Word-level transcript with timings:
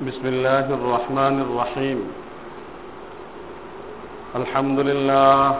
بسم 0.00 0.26
الله 0.26 0.66
الرحمن 0.74 1.36
الرحيم. 1.40 2.00
الحمد 4.36 4.80
لله. 4.80 5.54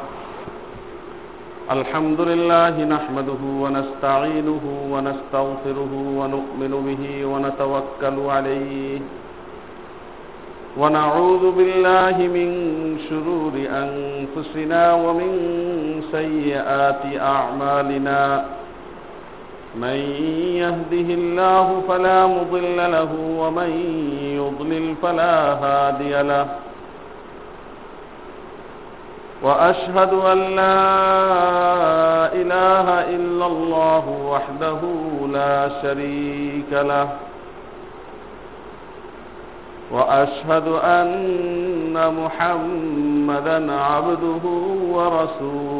الحمد 1.70 2.20
لله 2.20 2.84
نحمده 2.84 3.42
ونستعينه 3.62 4.64
ونستغفره 4.92 5.92
ونؤمن 6.18 6.72
به 6.86 7.04
ونتوكل 7.26 8.16
عليه. 8.30 9.00
ونعوذ 10.78 11.44
بالله 11.52 12.16
من 12.18 12.48
شرور 13.10 13.54
أنفسنا 13.84 14.82
ومن 14.94 15.30
سيئات 16.12 17.02
أعمالنا. 17.20 18.44
من 19.76 19.98
يهده 20.62 21.08
الله 21.14 21.82
فلا 21.88 22.26
مضل 22.26 22.76
له 22.76 23.12
ومن 23.38 23.70
يضلل 24.60 24.94
فلا 25.02 25.52
هادي 25.52 26.22
له. 26.22 26.46
وأشهد 29.42 30.12
أن 30.12 30.38
لا 30.38 30.86
إله 32.32 32.86
إلا 33.16 33.46
الله 33.46 34.04
وحده 34.08 34.80
لا 35.32 35.68
شريك 35.82 36.72
له. 36.72 37.08
وأشهد 39.90 40.68
أن 40.68 41.96
محمدا 42.24 43.72
عبده 43.72 44.44
ورسوله. 44.92 45.79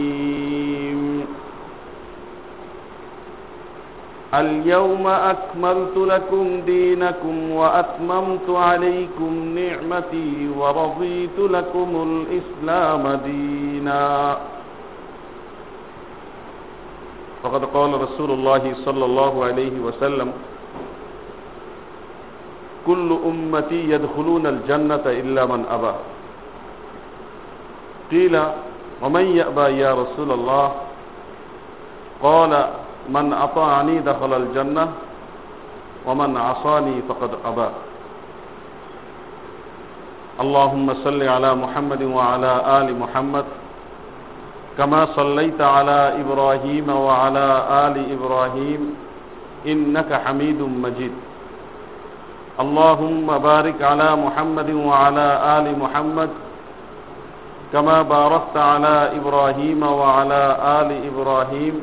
اليوم 4.33 5.07
أكملت 5.07 5.97
لكم 5.97 6.61
دينكم 6.65 7.51
وأتممت 7.51 8.47
عليكم 8.49 9.31
نعمتي 9.59 10.49
ورضيت 10.57 11.37
لكم 11.39 11.89
الإسلام 12.07 13.19
دينا. 13.25 14.37
فقد 17.43 17.65
قال 17.65 18.01
رسول 18.01 18.31
الله 18.31 18.73
صلى 18.85 19.05
الله 19.05 19.33
عليه 19.45 19.75
وسلم 19.79 20.29
كل 22.87 23.17
أمتي 23.25 23.89
يدخلون 23.89 24.47
الجنة 24.47 25.05
إلا 25.05 25.45
من 25.45 25.65
أبى. 25.69 25.93
قيل 28.11 28.35
ومن 29.01 29.25
يأبى 29.37 29.61
يا 29.61 29.91
رسول 29.93 30.31
الله؟ 30.31 30.71
قال 32.23 32.51
من 33.09 33.33
أطاعني 33.33 33.99
دخل 33.99 34.33
الجنة 34.33 34.87
ومن 36.05 36.37
عصاني 36.37 37.01
فقد 37.09 37.31
أبى. 37.45 37.69
اللهم 40.41 40.93
صل 41.03 41.21
على 41.23 41.55
محمد 41.55 42.03
وعلى 42.03 42.51
آل 42.81 42.87
محمد 42.99 43.45
كما 44.77 45.05
صليت 45.15 45.61
على 45.61 46.13
إبراهيم 46.21 46.89
وعلى 46.89 47.47
آل 47.85 47.95
إبراهيم 48.15 48.81
إنك 49.67 50.13
حميد 50.13 50.61
مجيد. 50.61 51.13
اللهم 52.59 53.27
بارك 53.37 53.81
على 53.81 54.09
محمد 54.15 54.69
وعلى 54.69 55.27
آل 55.57 55.65
محمد 55.79 56.29
كما 57.73 58.01
باركت 58.01 58.57
على 58.57 59.11
إبراهيم 59.17 59.83
وعلى 59.83 60.43
آل 60.79 60.89
إبراهيم 61.09 61.75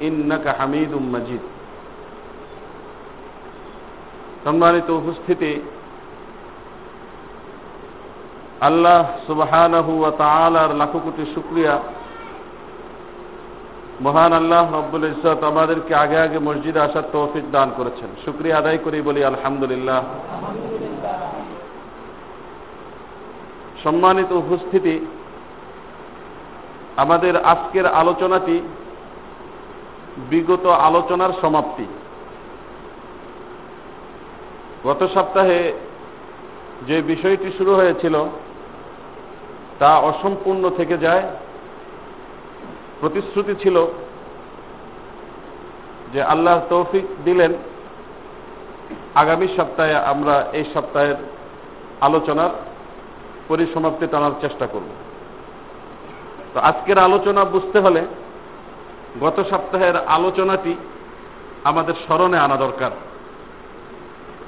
ইন্নাকা 0.00 0.50
হামিদুম 0.58 1.04
মজিদ। 1.16 1.44
সম্মানিত 4.44 4.90
উপস্থিতি, 4.90 5.60
আল্লাহ 8.60 9.04
সুবহানাহু 9.26 10.00
ওয়া 10.00 10.10
তাআলার 10.10 10.76
লাখো 10.76 10.98
কোটি 11.04 11.24
শুকরিয়া। 11.34 11.78
মহান 14.00 14.32
আল্লাহ 14.32 14.74
রব্বুল 14.74 15.04
ইজ্জত 15.04 15.42
আমাদেরকে 15.44 15.94
আগে 15.94 16.18
আগে 16.18 16.38
মসজিদে 16.38 16.80
আসার 16.80 17.02
তৌফিক 17.12 17.50
দান 17.50 17.70
করেছেন। 17.76 18.08
শুকরিয়া 18.24 18.58
আদায় 18.58 18.78
করি 18.78 19.02
বলি 19.02 19.24
আলহামদুলিল্লাহ। 19.24 20.02
সম্মানিত 23.84 24.32
উপস্থিতি, 24.32 25.06
আমাদের 26.96 27.34
আজকের 27.36 27.86
আলোচনাটি 27.86 28.60
বিগত 30.30 30.66
আলোচনার 30.66 31.30
সমাপ্তি। 31.40 31.86
গত 34.84 35.08
সপ্তাহে 35.14 35.72
যে 36.86 37.02
বিষয়টি 37.02 37.52
শুরু 37.58 37.74
হয়েছিল, 37.74 38.24
তা 39.78 39.98
অসম্পূর্ণ 39.98 40.70
থেকে 40.76 40.98
যায়। 40.98 41.22
প্রতিশ্রুতি 43.00 43.54
ছিল 43.62 43.86
যে 46.12 46.22
আল্লাহ 46.22 46.60
তৌফিক 46.68 47.04
দিলেন। 47.24 47.52
আগামী 49.14 49.48
সপ্তাহে 49.56 49.94
আমরা 49.94 50.46
এই 50.52 50.64
সপ্তাহের 50.74 51.14
আলোচনার 52.00 52.50
পরিসমাপ্তি 53.48 54.06
টানার 54.10 54.30
চেষ্টা 54.40 54.66
করব। 54.66 54.88
তো 56.54 56.60
আজকের 56.60 56.98
আলোচনা 56.98 57.44
বুঝতে 57.44 57.80
হলে 57.80 58.06
গত 59.20 59.44
সপ্তাহের 59.50 59.96
আলোচনাটি 59.96 60.74
আমাদের 61.64 61.94
স্মরণে 61.94 62.38
আনা 62.38 62.56
দরকার। 62.56 62.90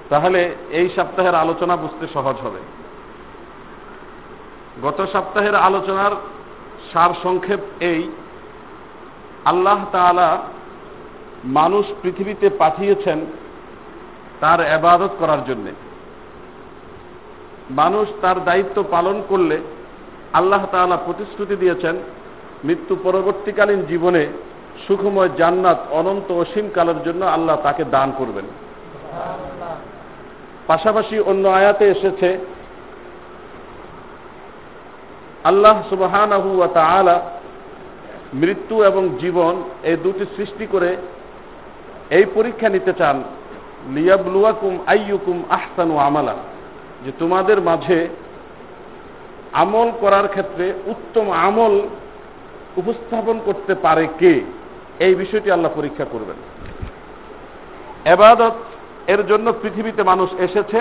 তাহলে 0.09 0.54
এই 0.71 0.88
সপ্তাহের 0.97 1.34
আলোচনা 1.34 1.76
বুঝতে 1.76 2.06
সহজ 2.15 2.37
হবে। 2.37 2.59
গত 4.82 5.06
সপ্তাহের 5.12 5.54
আলোচনার 5.54 6.10
সার 6.93 7.10
সংক্ষেপ 7.22 7.60
এই, 7.81 8.10
আল্লাহ 9.44 9.87
তালা 9.93 10.43
মানুষ 11.44 11.87
পৃথিবীতে 12.03 12.50
পাঠিয়েছেন 12.50 13.26
তার 14.41 14.60
এবাদত 14.60 15.10
করার 15.19 15.44
জন্যে। 15.44 15.72
মানুষ 17.70 18.09
তার 18.20 18.44
দায়িত্ব 18.44 18.84
পালন 18.91 19.22
করলে 19.28 19.59
আল্লাহ 20.32 20.66
তালা 20.72 20.97
প্রতিশ্রুতি 20.97 21.56
দিয়েছেন, 21.56 21.97
মৃত্যু 22.65 22.97
পরবর্তীকালীন 23.03 23.82
জীবনে 23.82 24.28
সুখময় 24.86 25.31
জান্নাত 25.38 25.81
অনন্ত 25.91 26.28
অসীম 26.32 26.66
কালের 26.75 26.98
জন্য 27.04 27.25
আল্লাহ 27.25 27.56
তাকে 27.62 27.84
দান 27.84 28.12
করবেন। 28.19 28.47
পাশাপাশি 30.66 31.16
অন্য 31.31 31.44
আয়াতে 31.48 31.84
এসেছে, 31.88 32.28
আল্লাহ 35.44 35.76
সুবাহান 35.91 36.32
মৃত্যু 38.34 38.76
এবং 38.82 39.02
জীবন 39.20 39.55
এই 39.82 39.96
দুটি 39.96 40.25
সৃষ্টি 40.37 40.67
করে 40.67 40.96
এই 42.11 42.25
পরীক্ষা 42.34 42.69
নিতে 42.69 42.93
চান, 42.93 43.16
লিয়াবলুয়াকুম 43.94 44.73
আইয়ুকুম 44.87 45.37
আহসানু 45.50 45.94
আমালা, 45.99 46.37
যে 47.05 47.11
তোমাদের 47.19 47.61
মাঝে 47.61 48.08
আমল 49.52 49.88
করার 50.00 50.28
ক্ষেত্রে 50.28 50.73
উত্তম 50.87 51.26
আমল 51.31 51.75
উপস্থাপন 52.76 53.37
করতে 53.44 53.75
পারে 53.75 54.06
কে? 54.19 54.34
এই 55.00 55.14
বিষয়টি 55.14 55.50
আল্লাহ 55.50 55.73
পরীক্ষা 55.76 56.05
করবেন। 56.05 56.38
এবাদত 58.05 58.56
এর 59.06 59.26
জন্য 59.26 59.52
পৃথিবীতে 59.62 60.02
মানুষ 60.02 60.31
এসেছে 60.38 60.81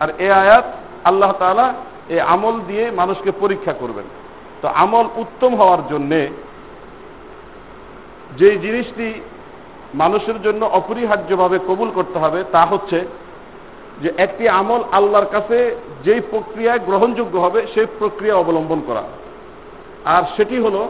আর 0.00 0.08
এ 0.18 0.28
আয়াত 0.32 0.66
আল্লাহ 1.04 1.32
তালা 1.32 1.74
এই 2.08 2.20
আমল 2.20 2.60
দিয়ে 2.60 2.90
মানুষকে 2.90 3.30
পরীক্ষা 3.40 3.72
করবেন। 3.72 4.04
তো 4.62 4.68
আমল 4.68 5.06
উত্তম 5.16 5.54
হওয়ার 5.54 5.82
জন্যে 5.90 6.28
যে 8.38 8.48
জিনিসটি 8.58 9.20
মানুষের 9.94 10.42
জন্য 10.42 10.64
অপরিহার্যভাবে 10.64 11.58
কবুল 11.68 11.90
করতে 11.90 12.18
হবে 12.18 12.44
তা 12.52 12.62
হচ্ছে 12.66 12.98
যে 14.02 14.10
একটি 14.18 14.48
আমল 14.48 14.82
আল্লাহর 14.92 15.30
কাছে 15.30 15.76
যেই 16.04 16.20
প্রক্রিয়ায় 16.30 16.78
গ্রহণযোগ্য 16.78 17.38
হবে 17.38 17.60
সেই 17.74 17.86
প্রক্রিয়া 17.98 18.34
অবলম্বন 18.36 18.80
করা। 18.86 19.04
আর 20.04 20.22
সেটি 20.36 20.56
হলো 20.58 20.82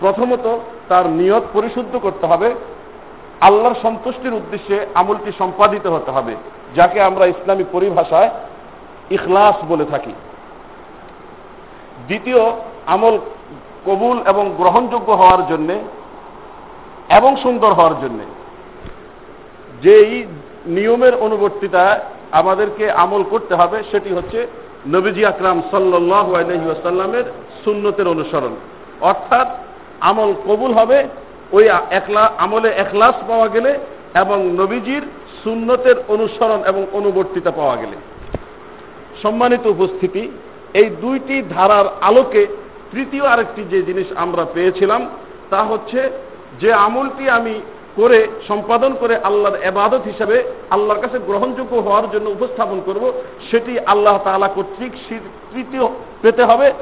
প্রথমত 0.00 0.58
তার 0.88 1.06
নিয়ত 1.10 1.44
পরিশুদ্ধ 1.52 1.96
করতে 1.96 2.26
হবে। 2.26 2.54
আল্লাহর 3.40 3.80
সন্তুষ্টির 3.82 4.34
উদ্দেশ্যে 4.34 4.86
আমলটি 4.94 5.32
সম্পাদিত 5.38 5.86
হতে 5.86 6.10
হবে, 6.10 6.36
যাকে 6.76 7.02
আমরা 7.02 7.26
ইসলামী 7.26 7.64
পরিভাষায় 7.72 8.30
ইখলাস 9.10 9.56
বলে 9.68 9.84
থাকি। 9.84 10.12
দ্বিতীয়, 12.06 12.42
আমল 12.86 13.18
কবুল 13.86 14.18
এবং 14.26 14.54
গ্রহণযোগ্য 14.56 15.12
হওয়ার 15.12 15.42
জন্যে 15.48 15.76
এবং 17.16 17.36
সুন্দর 17.36 17.72
হওয়ার 17.72 17.94
জন্যে। 18.02 18.24
যেই 19.82 20.26
নিয়মের 20.66 21.14
অনুবর্তিতা 21.14 22.00
আমাদেরকে 22.32 22.90
আমল 22.90 23.22
করতে 23.30 23.54
হবে, 23.54 23.82
সেটি 23.90 24.10
হচ্ছে 24.14 24.46
নবীজি 24.86 25.22
আকরাম 25.26 25.62
সাল্লাহ 25.70 26.34
আলহিউসাল্লামের 26.34 27.24
সুন্নতের 27.64 28.08
অনুসরণ। 28.08 28.54
অর্থাৎ 29.00 29.48
আমল 30.00 30.34
কবুল 30.46 30.72
হবে, 30.72 30.98
ওই 31.52 31.68
একলা, 31.90 32.30
আমলে 32.38 32.68
এখলাস 32.68 33.14
পাওয়া 33.28 33.48
গেলে 33.48 33.78
এবং 34.14 34.38
নবীজির 34.56 35.02
সুন্নতের 35.44 35.96
অনুসরণ 36.08 36.60
এবং 36.66 36.86
অনুবর্তিতা 36.92 37.50
পাওয়া 37.50 37.76
গেলে। 37.76 37.96
সম্মানিত 39.22 39.66
উপস্থিতি, 39.66 40.30
এই 40.74 40.90
দুইটি 41.00 41.42
ধারার 41.42 41.86
আলোকে 42.00 42.46
তৃতীয় 42.92 43.24
আরেকটি 43.26 43.64
যে 43.70 43.82
জিনিস 43.82 44.06
আমরা 44.16 44.44
পেয়েছিলাম, 44.54 45.06
তা 45.50 45.62
হচ্ছে 45.62 46.10
যে 46.60 46.72
আমলটি 46.72 47.30
আমি 47.30 47.60
করে, 47.96 48.26
সম্পাদন 48.48 48.94
করে 49.00 49.16
আল্লাহর 49.16 49.56
এবাদত 49.56 50.00
হিসাবে 50.04 50.44
আল্লাহর 50.70 51.00
কাছে 51.00 51.18
গ্রহণযোগ্য 51.18 51.76
হওয়ার 51.76 52.10
জন্য 52.12 52.30
উপস্থাপন 52.30 52.80
করব, 52.86 53.12
সেটি 53.50 53.78
আল্লাহ 53.78 54.18
তালা 54.24 54.48
কর্তৃক 54.48 54.92
তৃতীয় 55.52 55.88
পেতে 56.22 56.42
হবে। 56.44 56.72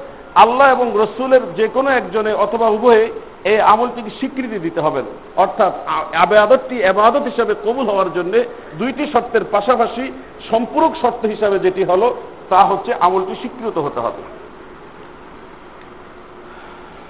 আল্লাহ 0.43 0.67
এবং 0.73 0.93
রসুলের 1.03 1.41
যে 1.56 1.69
কোনো 1.69 1.91
একজনে 1.91 2.33
অথবা 2.35 2.67
উভয়ে 2.69 3.12
এই 3.44 3.61
আমলটিকে 3.61 4.11
স্বীকৃতি 4.11 4.59
দিতে 4.59 4.81
হবে। 4.81 5.03
অর্থাৎ 5.37 5.73
আবাদতটি 6.15 6.85
আবাদত 6.85 7.23
হিসাবে 7.23 7.55
কবুল 7.65 7.87
হওয়ার 7.87 8.12
জন্য 8.12 8.33
দুইটি 8.79 9.06
শর্তের 9.12 9.44
পাশাপাশি 9.50 10.12
সম্পূরক 10.50 10.93
শর্ত 11.03 11.27
হিসাবে 11.27 11.59
যেটি 11.59 11.85
হলো, 11.85 12.17
তা 12.50 12.65
হচ্ছে 12.65 12.94
আমলটি 13.00 13.35
স্বীকৃত 13.35 13.79
হতে 13.79 14.00
হবে। 14.00 14.23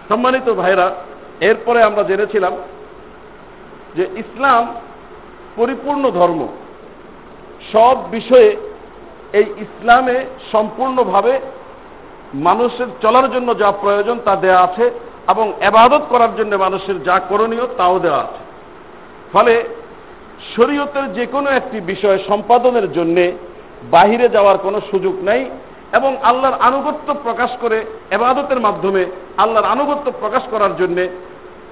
সম্মানিত 0.08 0.48
ভাইরা, 0.48 0.94
এরপরে 1.40 1.82
আমরা 1.82 2.02
জেনেছিলাম 2.02 2.52
যে 3.96 4.06
ইসলাম 4.16 4.62
পরিপূর্ণ 5.56 6.10
ধর্ম। 6.10 6.46
সব 7.72 7.96
বিষয়ে 8.10 8.56
এই 9.32 9.46
ইসলামে 9.58 10.16
সম্পূর্ণভাবে 10.52 11.40
মানুষের 12.36 12.86
চলার 13.02 13.32
জন্য 13.32 13.58
যা 13.58 13.72
প্রয়োজন 13.72 14.18
তা 14.24 14.36
দেয়া 14.36 14.60
আছে 14.60 14.90
এবং 15.28 15.52
এবাদত 15.60 16.02
করার 16.08 16.36
জন্য 16.36 16.56
মানুষের 16.56 17.02
যা 17.02 17.20
করণীয় 17.28 17.66
তাও 17.76 17.98
দেওয়া 17.98 18.20
আছে। 18.20 18.42
ফলে 19.32 19.64
শরীয়তের 20.56 21.12
যে 21.12 21.26
কোনো 21.26 21.50
একটি 21.50 21.80
বিষয় 21.80 22.18
সম্পাদনের 22.28 22.92
জন্যে 22.92 23.32
বাহিরে 23.90 24.28
যাওয়ার 24.28 24.58
কোনো 24.58 24.80
সুযোগ 24.90 25.24
নাই 25.24 25.50
এবং 25.92 26.16
আল্লাহর 26.22 26.60
আনুগত্য 26.60 27.14
প্রকাশ 27.22 27.50
করে 27.60 27.84
এবাদতের 28.10 28.60
মাধ্যমে 28.60 29.06
আল্লাহর 29.36 29.66
আনুগত্য 29.66 30.12
প্রকাশ 30.20 30.42
করার 30.50 30.76
জন্যে 30.76 31.08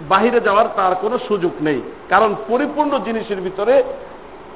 বাহিরে 0.08 0.40
যাওয়ার 0.40 0.66
তার 0.76 0.94
কোনো 1.00 1.18
সুযোগ 1.28 1.50
নেই। 1.60 1.82
কারণ 2.08 2.34
পরিপূর্ণ 2.48 2.98
জিনিসের 2.98 3.40
ভিতরে 3.40 3.82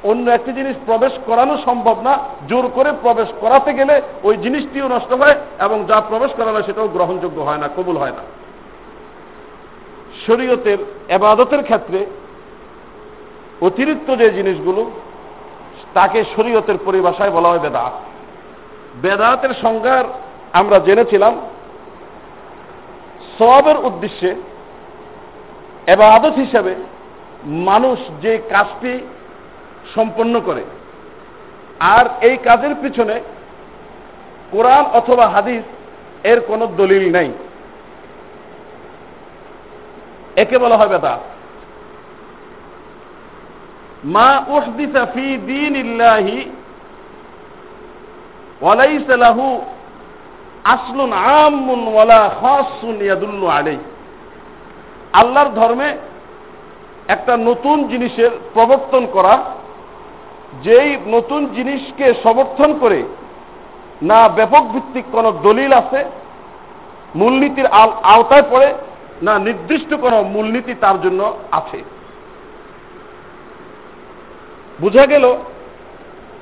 অন্য 0.04 0.30
একটি 0.30 0.52
জিনিস 0.52 0.76
প্রবেশ 0.86 1.12
করানো 1.26 1.56
সম্ভব 1.64 2.02
না। 2.02 2.18
জোর 2.48 2.68
করে 2.74 2.92
প্রবেশ 3.02 3.28
করাতে 3.40 3.74
গেলে 3.74 4.02
ওই 4.22 4.36
জিনিসটিও 4.36 4.88
নষ্ট 4.88 5.12
হয় 5.12 5.34
এবং 5.60 5.84
যা 5.88 6.00
প্রবেশ 6.00 6.30
করানো 6.36 6.62
সেটাও 6.62 6.88
গ্রহণযোগ্য 6.88 7.42
হয় 7.42 7.58
না, 7.58 7.68
কবুল 7.76 7.96
হয় 7.96 8.10
না। 8.10 8.22
শরীয়তের 10.26 10.78
এবাদতের 11.08 11.62
ক্ষেত্রে 11.62 12.06
অতিরিক্ত 13.60 14.16
যে 14.16 14.30
জিনিসগুলো, 14.30 14.90
তাকে 15.94 16.24
শরীয়তের 16.36 16.78
পরিভাষায় 16.84 17.30
বলা 17.30 17.48
হয় 17.48 17.58
বেদাত। 17.58 17.92
বেদাতের 19.02 19.50
সংজ্ঞার 19.62 20.04
আমরা 20.52 20.78
জেনেছিলাম 20.78 21.34
সবের 23.38 23.76
উদ্দেশ্যে 23.76 24.34
এবাদত 25.86 26.32
হিসাবে 26.32 26.74
মানুষ 27.44 27.98
যে 28.22 28.38
কাজটি 28.50 29.00
সম্পন্ন 29.94 30.40
করে। 30.40 30.64
আর 31.80 32.06
এই 32.20 32.36
কাজের 32.36 32.74
পিছনে 32.82 33.20
কোরআন 34.50 34.84
অথবা 34.84 35.28
হাদিস 35.28 35.62
এর 36.24 36.40
কোনো 36.40 36.66
দলিল 36.66 37.12
নাই। 37.12 37.32
একে 40.36 40.58
বলা 40.58 40.76
হয় 40.76 40.88
বেদাত। 40.88 41.20
মা 44.04 44.44
উহদিসা 44.48 45.06
ফি 45.14 45.38
দিন 45.46 46.00
ওয়ালাইসা 48.62 49.16
লাহু 49.16 49.60
আসলুন 50.64 51.12
আমুন 51.12 51.88
ওয়ালা 51.94 52.30
খাসুন 52.40 53.02
ইয়াদুল্লু 53.02 53.46
আলাই 53.46 53.78
আল্লাহর 55.12 55.54
ধর্মে 55.54 55.96
একটা 57.08 57.36
নতুন 57.36 57.88
জিনিসের 57.88 58.30
প্রবর্তন 58.54 59.06
করা 59.12 59.44
যেই 60.62 60.96
নতুন 61.06 61.46
জিনিসকে 61.46 62.14
সমর্থন 62.22 62.78
করে 62.78 63.02
না 64.02 64.28
ব্যাপক 64.28 64.62
ভিত্তিক 64.62 65.04
কোন 65.12 65.30
দলিল 65.30 65.72
আছে, 65.72 66.04
মূলনীতির 67.14 67.66
আওতায় 68.02 68.42
পড়ে, 68.50 68.74
না 69.22 69.38
নির্দিষ্ট 69.38 69.94
কোন 69.94 70.14
মূলনীতি 70.22 70.74
তার 70.80 71.02
জন্য 71.02 71.36
আছে। 71.50 71.84
বুঝা 74.80 75.06
গেল, 75.06 75.36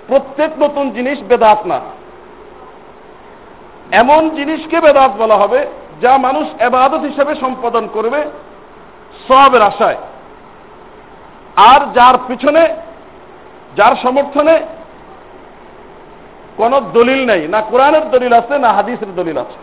প্রত্যেক 0.08 0.50
নতুন 0.58 0.90
জিনিস 0.90 1.18
বেদাত 1.28 1.66
না। 1.66 1.80
এমন 3.92 4.30
জিনিসকে 4.30 4.80
বেদাত 4.80 5.10
বলা 5.18 5.36
হবে 5.36 5.66
যা 6.00 6.18
মানুষ 6.18 6.46
এবাদত 6.58 7.00
হিসেবে 7.00 7.34
সম্পাদন 7.34 7.88
করবে 7.92 8.22
সবের 9.28 9.62
আশায়। 9.62 9.96
আর 11.56 11.80
যার 11.94 12.14
পিছনে 12.26 12.85
যার 13.76 13.96
সমর্থনে 14.02 14.60
কোন 16.56 16.80
দলিল 16.92 17.26
নেই, 17.26 17.48
না 17.48 17.60
কোরআনের 17.60 18.10
দলিল 18.10 18.32
আছে, 18.32 18.58
না 18.58 18.72
হাদিসের 18.72 19.14
দলিল 19.14 19.38
আছে। 19.38 19.58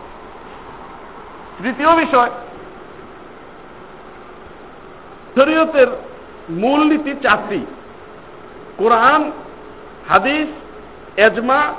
তৃতীয় 1.62 1.96
বিষয়, 1.96 2.30
শরীয়তের 5.34 5.86
মূলনীতি 6.50 7.14
চারটি। 7.22 7.66
কোরআন, 8.78 9.32
হাদিস, 10.08 10.48
এজমা, 11.18 11.74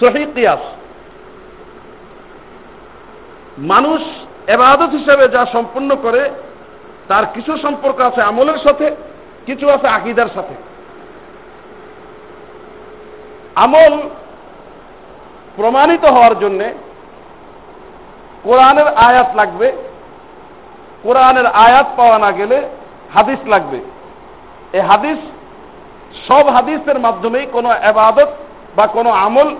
সহি 0.00 0.26
কিয়াস। 0.34 0.60
মানুষ 3.58 4.00
এবাদত 4.46 4.90
হিসেবে 4.90 5.28
যা 5.28 5.46
সম্পন্ন 5.52 5.96
করে, 6.02 6.30
তার 7.08 7.24
কিছু 7.34 7.56
সম্পর্ক 7.56 8.00
আছে 8.00 8.22
আমলের 8.22 8.58
সাথে, 8.58 8.96
কিছু 9.46 9.70
আছে 9.70 9.88
আকিদার 9.88 10.26
সাথে। 10.34 10.54
আমল 13.54 13.98
প্রমাণিত 15.56 16.04
হওয়ার 16.04 16.38
জন্যে 16.38 16.74
কোরআনের 18.42 18.88
আয়াত 18.88 19.26
লাগবে। 19.36 19.72
কোরআনের 21.02 21.46
আয়াত 21.46 21.86
পাওয়া 21.96 22.18
না 22.18 22.32
গেলে 22.32 22.68
হাদিস 23.14 23.38
লাগবে। 23.46 23.80
এই 24.72 24.80
হাদিস 24.80 25.18
সব 26.28 26.48
হাদিসের 26.48 26.98
মাধ্যমেই 27.00 27.46
কোনো 27.52 27.70
এবাদত 27.72 28.28
বা 28.76 28.86
কোনো 28.86 29.10
আমল 29.10 29.56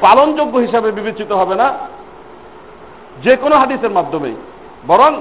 পালনযোগ্য 0.00 0.58
হিসাবে 0.58 0.92
বিবেচিত 0.92 1.32
হবে 1.32 1.54
না 1.54 1.72
যে 3.22 3.36
কোনো 3.36 3.56
হাদিসের 3.56 3.90
মাধ্যমেই। 3.90 4.36
বরং 4.86 5.20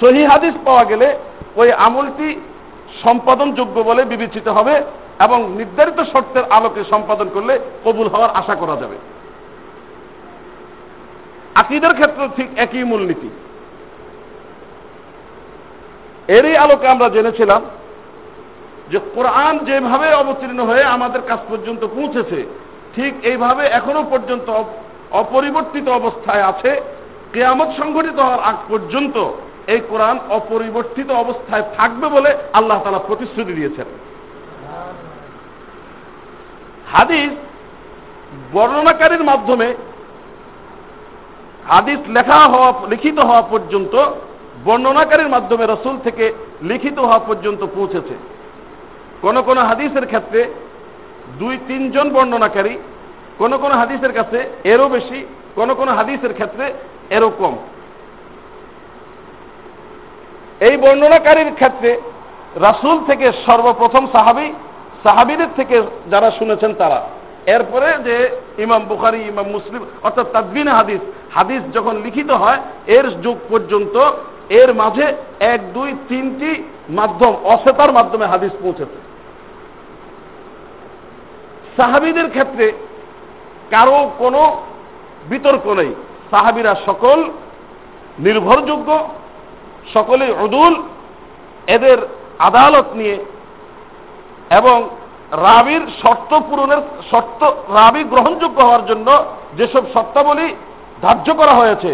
সহি 0.00 0.24
হাদিস 0.24 0.54
পাওয়া 0.64 0.84
গেলে 0.84 1.18
ওই 1.56 1.72
আমলটি 1.72 2.40
সম্পাদনযোগ্য 3.02 3.80
বলে 3.80 4.04
বিবেচিত 4.04 4.48
হবে। 4.48 4.82
এবং 5.20 5.52
নির্ধারিত 5.56 6.00
শর্তের 6.12 6.44
আলোকে 6.50 6.84
সম্পাদন 6.90 7.28
করলে 7.34 7.60
কবুল 7.84 8.08
হওয়ার 8.08 8.30
আশা 8.30 8.54
করা 8.54 8.76
যাবে। 8.76 8.96
আকিদের 11.54 11.94
ক্ষেত্রে 11.94 12.28
ঠিক 12.36 12.48
একই 12.56 12.84
মূলনীতি। 12.84 13.30
এরই 16.28 16.56
আলোকে 16.56 16.88
আমরা 16.88 17.08
জেনেছিলাম 17.08 17.62
যে 18.90 18.98
কোরআন 19.14 19.58
যেভাবে 19.58 20.14
অবতীর্ণ 20.14 20.60
হয়ে 20.60 20.84
আমাদের 20.84 21.22
কাছ 21.28 21.40
পর্যন্ত 21.48 21.84
পৌঁছেছে, 21.84 22.46
ঠিক 22.94 23.12
এইভাবে 23.22 23.66
এখনও 23.66 24.04
পর্যন্ত 24.10 24.62
অপরিবর্তিত 25.10 25.88
অবস্থায় 25.88 26.42
আছে। 26.42 26.80
কেয়ামত 27.32 27.70
সংঘটিত 27.78 28.18
হওয়ার 28.18 28.40
আগ 28.40 28.56
পর্যন্ত 28.68 29.16
এই 29.66 29.80
কোরআন 29.88 30.18
অপরিবর্তিত 30.30 31.10
অবস্থায় 31.10 31.62
থাকবে 31.76 32.08
বলে 32.08 32.30
আল্লাহ 32.52 32.82
তালা 32.82 32.98
প্রতিশ্রুতি 32.98 33.52
দিয়েছেন। 33.52 34.09
হাদিস 36.92 37.30
বর্ণনাকারীর 38.52 39.24
মাধ্যমে 39.24 39.74
হাদিস 41.68 41.98
লেখা 42.08 42.34
হওয়া, 42.34 42.72
লিখিত 42.88 43.18
হওয়া 43.18 43.42
পর্যন্ত, 43.42 44.06
বর্ণনাকারীর 44.64 45.28
মাধ্যমে 45.28 45.66
রসুল 45.66 45.98
থেকে 46.04 46.32
লিখিত 46.62 46.98
হওয়া 46.98 47.18
পর্যন্ত 47.18 47.66
পৌঁছেছে। 47.74 48.14
কোন 49.22 49.42
কোন 49.42 49.58
হাদিসের 49.58 50.06
ক্ষেত্রে 50.06 50.54
দুই, 51.38 51.58
তিনজন 51.68 52.10
বর্ণনাকারী, 52.10 52.78
কোন 53.38 53.56
কোন 53.56 53.72
হাদিসের 53.72 54.12
কাছে 54.12 54.38
এরও 54.64 54.88
বেশি, 54.88 55.26
কোন 55.54 55.74
কোন 55.74 55.88
হাদিসের 55.88 56.34
ক্ষেত্রে 56.34 56.72
এরও 57.10 57.30
কম। 57.38 57.56
এই 60.60 60.76
বর্ণনাকারীর 60.76 61.54
ক্ষেত্রে 61.54 62.00
রাসুল 62.56 63.00
থেকে 63.06 63.32
সর্বপ্রথম 63.46 64.06
সাহাবি 64.12 64.52
সাহাবিদের 65.04 65.46
থেকে 65.56 65.82
যারা 66.10 66.30
শুনেছেন 66.30 66.74
তারা। 66.74 67.08
এরপরে 67.46 67.92
যে 68.04 68.40
ইমাম 68.62 68.84
বুখারি, 68.84 69.20
ইমাম 69.22 69.46
মুসলিম, 69.46 69.84
অর্থাৎ 70.02 70.32
তাদবিন 70.32 70.68
হাদিস 70.68 71.00
হাদিস 71.34 71.62
যখন 71.74 71.96
লিখিত 71.96 72.30
হয়, 72.30 72.58
এর 72.86 73.10
যুগ 73.10 73.36
পর্যন্ত 73.48 74.10
এর 74.50 74.74
মাঝে 74.74 75.12
এক, 75.40 75.72
দুই, 75.72 75.94
তিনটি 76.08 76.62
মাধ্যম, 76.88 77.36
অসেতার 77.44 77.92
মাধ্যমে 77.92 78.26
হাদিস 78.26 78.52
পৌঁছেছে। 78.62 78.98
সাহাবিদের 81.76 82.30
ক্ষেত্রে 82.30 82.72
কারও 83.70 84.10
কোনো 84.18 84.62
বিতর্ক 85.28 85.66
নেই। 85.66 85.94
সাহাবিরা 86.30 86.74
সকল 86.86 87.24
নির্ভরযোগ্য, 88.18 89.08
সকলেই 89.94 90.30
অদুল 90.30 90.82
এদের 91.66 91.98
আদালত 92.38 92.84
নিয়ে 92.94 93.24
এবং 94.50 94.78
রাবির 95.46 95.84
শর্ত 96.02 96.30
পূরণের, 96.48 96.80
শর্ত 97.10 97.40
রাবি 97.78 98.02
গ্রহণযোগ্য 98.12 98.58
হওয়ার 98.62 98.84
জন্য 98.86 99.08
যেসব 99.58 99.82
শর্তাবলী 99.94 100.46
ধার্য 101.02 101.26
করা 101.34 101.54
হয়েছে 101.54 101.90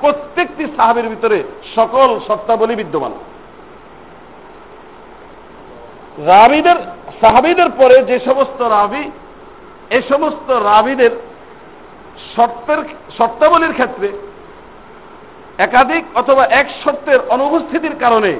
প্রত্যেকটি 0.00 0.64
সাহাবির 0.76 1.08
ভিতরে 1.08 1.38
সকল 1.76 2.08
শর্তাবলী 2.28 2.74
বিদ্যমান। 2.76 3.12
রাবিদের, 6.26 6.78
সাহাবিদের 7.20 7.70
পরে 7.70 7.96
যে 8.10 8.16
সমস্ত 8.28 8.60
রাবি, 8.76 9.04
এ 9.96 9.98
সমস্ত 10.08 10.48
রাবিদের 10.50 11.12
শর্তের, 12.34 12.80
শর্তাবলীর 13.18 13.72
ক্ষেত্রে 13.72 14.08
একাধিক 15.58 16.04
অথবা 16.14 16.44
এক 16.60 16.66
শর্তের 16.84 17.20
অনুপস্থিতির 17.28 17.96
কারণে 18.00 18.32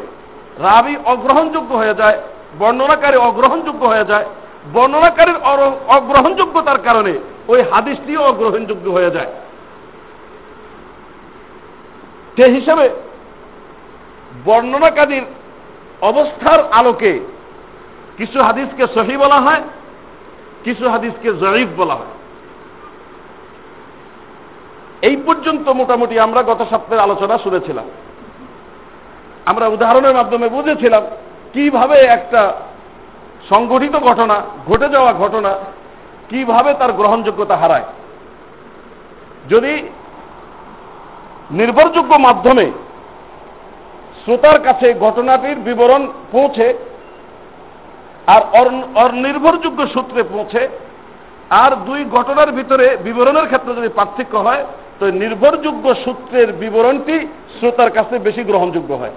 রাবি 0.59 0.95
অগ্রহণযোগ্য 1.05 1.71
হয়ে 1.75 1.95
যায়। 1.95 2.19
বর্ণনাকারী 2.61 3.17
অগ্রহণযোগ্য 3.17 3.87
হয়ে 3.87 4.05
যায়। 4.05 4.25
বর্ণনাকারীর 4.73 5.37
অগ্রহণযোগ্যতার 5.89 6.79
কারণে 6.83 7.13
ওই 7.49 7.63
হাদিসটিও 7.63 8.23
অগ্রহণযোগ্য 8.25 8.91
হয়ে 8.91 9.11
যায়। 9.11 9.33
সে 12.37 12.45
হিসাবে 12.45 12.91
বর্ণনাকারীর 14.45 15.23
অবস্থার 16.01 16.61
আলোকে 16.73 17.21
কিছু 18.17 18.43
হাদিসকে 18.43 18.85
সহি 18.95 19.17
বলা 19.17 19.39
হয়, 19.41 19.63
কিছু 20.65 20.89
হাদিসকে 20.89 21.33
জরিফ 21.33 21.69
বলা 21.77 21.95
হয়। 21.95 22.13
এই 25.03 25.17
পর্যন্ত 25.27 25.69
মোটামুটি 25.69 26.19
আমরা 26.19 26.43
গত 26.43 26.61
সপ্তাহের 26.71 26.99
আলোচনা 26.99 27.39
শুনেছিলাম। 27.39 27.85
আমরা 29.47 29.67
উদাহরণের 29.69 30.15
মাধ্যমে 30.15 30.49
বুঝেছিলাম 30.49 31.03
কীভাবে 31.53 31.97
একটা 32.17 32.43
সংগঠিত 33.49 33.95
ঘটনা, 33.97 34.37
ঘটে 34.69 34.89
যাওয়া 34.89 35.13
ঘটনা, 35.13 35.53
কীভাবে 36.31 36.75
তার 36.75 36.93
গ্রহণযোগ্যতা 36.93 37.57
হারায়? 37.57 37.87
যদি 39.51 39.73
নির্ভরযোগ্য 41.51 42.13
মাধ্যমে 42.27 42.67
শ্রোতার 44.23 44.59
কাছে 44.63 44.95
ঘটনাটির 45.01 45.59
বিবরণ 45.59 46.03
পৌঁছে 46.33 46.67
আর 48.27 48.43
অনির্ভরযোগ্য 49.05 49.81
সূত্রে 49.95 50.23
পৌঁছে, 50.23 50.69
আর 51.51 51.73
দুই 51.87 52.01
ঘটনার 52.17 52.51
ভিতরে 52.53 52.87
বিবরণের 53.05 53.47
ক্ষেত্রে 53.47 53.73
যদি 53.75 53.89
পার্থক্য 53.89 54.35
হয়, 54.37 54.65
তো 55.01 55.05
নির্ভরযোগ্য 55.23 55.95
সূত্রের 56.05 56.53
বিবরণটি 56.53 57.17
শ্রোতার 57.57 57.91
কাছে 57.91 58.15
বেশি 58.19 58.43
গ্রহণযোগ্য 58.45 58.91
হয়। 58.95 59.15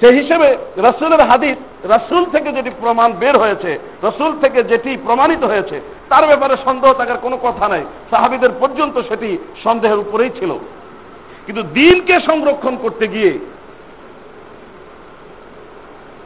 সেই 0.00 0.14
হিসেবে 0.20 0.56
রসুলের 0.78 1.20
হাদিস, 1.20 1.56
রসুল 1.84 2.24
থেকে 2.24 2.52
যেটি 2.52 2.70
প্রমাণ 2.80 3.12
বের 3.12 3.38
হয়েছে, 3.38 3.78
রসুল 4.02 4.30
থেকে 4.40 4.62
যেটি 4.62 4.96
প্রমাণিত 5.06 5.44
হয়েছে, 5.44 5.80
তার 6.08 6.26
ব্যাপারে 6.26 6.54
সন্দেহ 6.64 6.92
থাকার 6.92 7.18
কোনো 7.22 7.36
কথা 7.36 7.68
নাই। 7.68 7.84
সাহাবিদের 8.10 8.50
পর্যন্ত 8.60 8.98
সেটি 9.08 9.38
সন্দেহের 9.64 9.98
উপরেই 9.98 10.30
ছিল। 10.30 10.50
কিন্তু 11.46 11.62
দিনকে 11.62 12.20
সংরক্ষণ 12.20 12.76
করতে 12.76 13.08
গিয়ে 13.08 13.38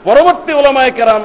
পরবর্তী 0.04 0.52
ওলামায় 0.52 0.90
কেরাম 0.90 1.22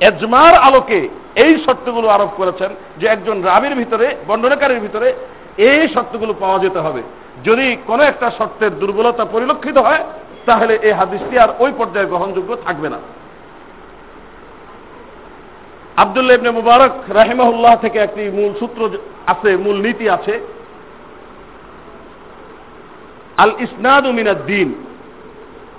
এজমার 0.00 0.54
আলোকে 0.54 1.08
এই 1.36 1.52
শর্তগুলো 1.66 2.08
আরোপ 2.08 2.30
করেছেন 2.36 2.70
যে 3.00 3.06
একজন 3.06 3.42
রাবির 3.42 3.74
ভিতরে, 3.74 4.06
বর্ণনাকারীর 4.26 4.80
ভিতরে 4.80 5.12
এই 5.58 5.88
শর্তগুলো 5.94 6.34
পাওয়া 6.40 6.58
যেতে 6.58 6.78
হবে। 6.78 7.02
যদি 7.44 7.76
কোনো 7.86 8.02
একটা 8.02 8.30
শর্তের 8.38 8.78
দুর্বলতা 8.78 9.24
পরিলক্ষিত 9.24 9.78
হয় 9.78 10.02
তাহলে 10.46 10.74
এই 10.86 10.94
হাদিসটি 11.00 11.34
আর 11.38 11.50
ওই 11.58 11.72
পর্যায়ে 11.78 12.10
গ্রহণযোগ্য 12.12 12.50
থাকবে 12.66 12.88
না। 12.94 12.98
আবদুল্লাহ 16.02 16.36
ইবনে 16.36 16.50
মুবারক 16.50 16.92
রাহিমাহুল্লাহ 17.08 17.74
থেকে 17.82 17.98
একটি 17.98 18.22
মূল 18.38 18.52
সূত্র 18.60 18.80
আছে, 19.32 19.50
মূল 19.56 19.76
নীতি 19.86 20.06
আছে। 20.16 20.34
আল 23.36 23.52
ইসনাদ 23.64 24.04
দিন, 24.46 24.68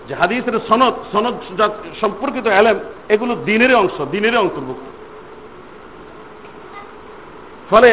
যে 0.07 0.13
হাদিসের 0.21 0.55
সনদ 0.69 0.95
সনদ 1.13 1.35
সম্পর্কিত 2.01 2.45
এলেম 2.59 2.77
এগুলো 3.13 3.33
দিনের 3.49 3.73
অংশ, 3.75 3.97
দিনের 4.11 4.35
অন্তর্ভুক্ত। 4.43 4.85
ফলে 7.69 7.91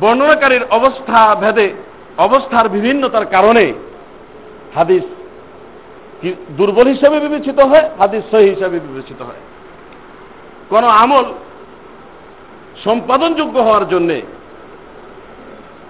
বর্ণনাকারীর 0.00 0.64
অবস্থা 0.70 1.20
ভেদে 1.42 1.68
অবস্থার 2.18 2.68
বিভিন্নতার 2.68 3.26
কারণে 3.26 3.72
হাদিস 4.74 5.02
দুর্বল 6.50 6.86
হিসেবে 6.86 7.20
বিবেচিত 7.20 7.60
হয়, 7.60 7.90
হাদিস 7.98 8.22
সহি 8.30 8.48
হিসাবে 8.48 8.80
বিবেচিত 8.80 9.22
হয়। 9.22 9.42
কোন 10.70 10.84
আমল 10.84 11.24
সম্পাদনযোগ্য 12.84 13.58
হওয়ার 13.60 13.88
জন্যে 13.88 14.22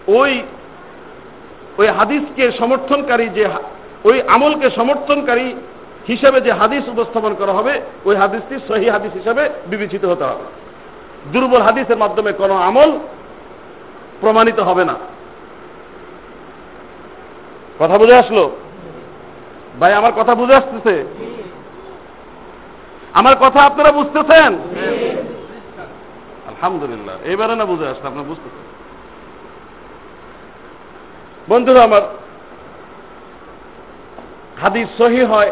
ওই 0.09 0.43
ওই 1.79 1.87
হাদিসকে 1.87 2.53
সমর্থনকারী 2.53 3.29
যে, 3.29 3.49
ওই 4.05 4.23
আমলকে 4.29 4.71
সমর্থনকারী 4.71 5.55
হিসেবে 6.09 6.41
যে 6.41 6.53
হাদিস 6.53 6.89
উপস্থাপন 6.89 7.35
করা 7.35 7.53
হবে, 7.53 7.81
ওই 8.05 8.17
হাদিসটি 8.17 8.59
সহি 8.69 8.89
হাদিস 8.89 9.13
হিসেবে 9.13 9.51
বিবেচিত 9.67 10.05
হতে 10.05 10.25
হবে। 10.25 10.45
দুর্বল 11.33 11.63
হাদিসের 11.63 11.97
মাধ্যমে 11.97 12.33
কোনো 12.33 12.55
আমল 12.55 12.99
প্রমাণিত 14.21 14.61
হবে 14.61 14.85
না। 14.85 14.95
কথা 17.79 17.99
বুঝে 17.99 18.15
আসলো? 18.15 18.51
ভাই, 19.81 19.95
আমার 19.95 20.13
কথা 20.17 20.35
বুঝে 20.35 20.55
আসতেছে। 20.55 21.05
আমার 23.13 23.35
কথা 23.41 23.61
আপনারা 23.61 23.93
বুঝতেছেন? 23.93 24.53
আলহামদুলিল্লাহ, 26.49 27.17
এবারে 27.25 27.57
না 27.57 27.65
বুঝে 27.65 27.87
আসলে 27.89 28.07
আপনারা 28.07 28.29
বুঝতেছেন। 28.29 28.65
বন্ধুরা, 31.49 31.83
আমার 31.83 32.03
হাদিস 34.63 34.89
সহি 34.99 35.23
হয় 35.23 35.51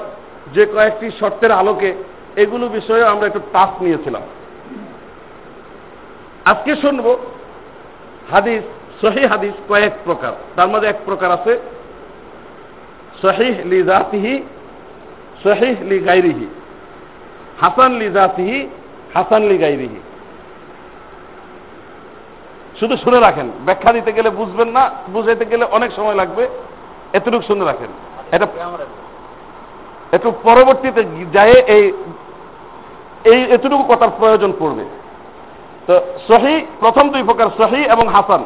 যে 0.55 0.67
কয়েকটি 0.67 1.11
শর্তের 1.21 1.53
আলোকে 1.53 1.95
এগুলো 2.37 2.69
বিষয়ে 2.69 3.05
আমরা 3.05 3.27
একটু 3.27 3.41
টাচ 3.53 3.69
নিয়েছিলাম। 3.81 4.23
আজকে 6.45 6.77
শুনব 6.77 7.17
হাদিস, 8.31 8.63
সহি 9.01 9.27
হাদিস 9.27 9.53
কয়েক 9.69 9.93
প্রকার। 10.05 10.33
তার 10.57 10.69
মধ্যে 10.69 10.89
এক 10.89 10.97
প্রকার 11.05 11.31
আছে 11.31 11.59
সহিহ 13.23 13.55
লি 13.71 13.79
জাতিহি, 13.83 14.35
সহিহ 15.45 15.77
লি 15.91 15.99
গাইরিহি 15.99 16.47
হাসান 17.63 17.93
লি 18.01 18.09
জাতিহি, 18.11 18.59
হাসান 19.15 19.43
লি 19.51 19.57
গাইরিহি 19.59 20.01
শুধু 22.81 22.95
শুনে 23.05 23.19
রাখেন, 23.21 23.49
ব্যাখ্যা 23.67 23.91
দিতে 23.93 24.11
গেলে 24.13 24.31
বুঝবেন 24.31 24.69
না, 24.69 24.83
বুঝাইতে 25.13 25.45
গেলে 25.45 25.65
অনেক 25.77 25.91
সময় 25.97 26.15
লাগবে, 26.15 26.45
এতটুকু 27.13 27.45
শুনে 27.47 27.65
রাখেন। 27.65 27.91
এটা 28.35 28.47
একটু 30.17 30.29
পরবর্তীতে 30.43 31.03
যায় 31.33 31.57
এই 31.77 31.85
এই 33.33 33.41
এতটুকু 33.55 33.85
কথার 33.89 34.11
প্রয়োজন 34.19 34.53
পড়বে। 34.61 34.85
তো 35.87 35.95
সহি 36.29 36.55
প্রথম 36.81 37.05
দুই 37.13 37.23
প্রকার 37.23 37.49
সহি 37.61 37.81
এবং 37.95 38.05
হাসান। 38.09 38.43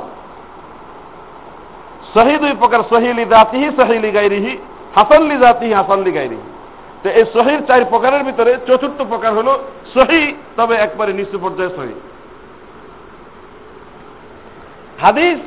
সহি 2.16 2.34
দুই 2.42 2.52
প্রকার 2.62 2.80
সহি 2.90 3.10
লি 3.18 3.24
জাতিহি 3.34 3.68
সহি 3.78 3.96
লি 4.04 4.10
গাইরিহি, 4.16 4.52
হাসান 4.96 5.22
লি 5.30 5.36
জাতিহি 5.44 5.72
হাসান 5.80 6.00
লি 6.06 6.12
গাইরিহি। 6.18 6.46
তো 7.02 7.08
এই 7.18 7.24
সহির 7.34 7.60
চার 7.68 7.82
প্রকারের 7.92 8.22
ভিতরে 8.28 8.52
চতুর্থ 8.68 8.98
প্রকার 9.12 9.32
হলো 9.38 9.52
সহি, 9.94 10.22
তবে 10.56 10.74
একবারে 10.86 11.12
নিচু 11.18 11.36
পর্যায়ে 11.44 11.76
সহি। 11.78 11.94
হাদিস 15.02 15.38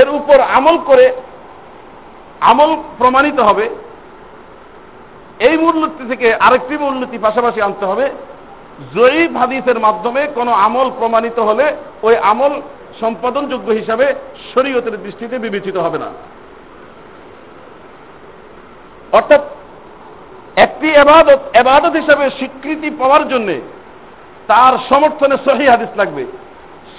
এর 0.00 0.08
উপর 0.18 0.38
আমল 0.58 0.76
করে 0.90 1.06
আমল 2.50 2.70
প্রমাণিত 2.98 3.38
হবে। 3.48 3.66
এই 5.48 5.56
মূলনীতি 5.62 6.04
থেকে 6.08 6.28
আরেকটি 6.46 6.74
মূলনীতি 6.82 7.16
পাশাপাশি 7.26 7.60
আনতে 7.66 7.84
হবে। 7.90 8.06
জয়ীব 8.94 9.30
হাদিসের 9.36 9.78
মাধ্যমে 9.86 10.22
কোনো 10.34 10.52
আমল 10.66 10.88
প্রমাণিত 10.98 11.38
হলে 11.48 11.66
ওই 12.02 12.14
আমল 12.32 12.52
সম্পাদনযোগ্য 13.00 13.70
হিসাবে 13.70 14.14
শরীয়তের 14.54 15.02
দৃষ্টিতে 15.02 15.38
বিবেচিত 15.38 15.76
হবে 15.76 15.98
না। 15.98 16.06
অর্থাৎ 19.12 19.42
একটি 20.56 20.88
এবাদত 20.90 21.40
এবাদত 21.54 21.94
হিসাবে 21.96 22.30
স্বীকৃতি 22.30 22.90
পাওয়ার 22.90 23.28
জন্য 23.28 23.48
তার 24.46 24.72
সমর্থনে 24.88 25.36
সহি 25.36 25.66
হাদিস 25.66 25.88
লাগবে। 25.96 26.24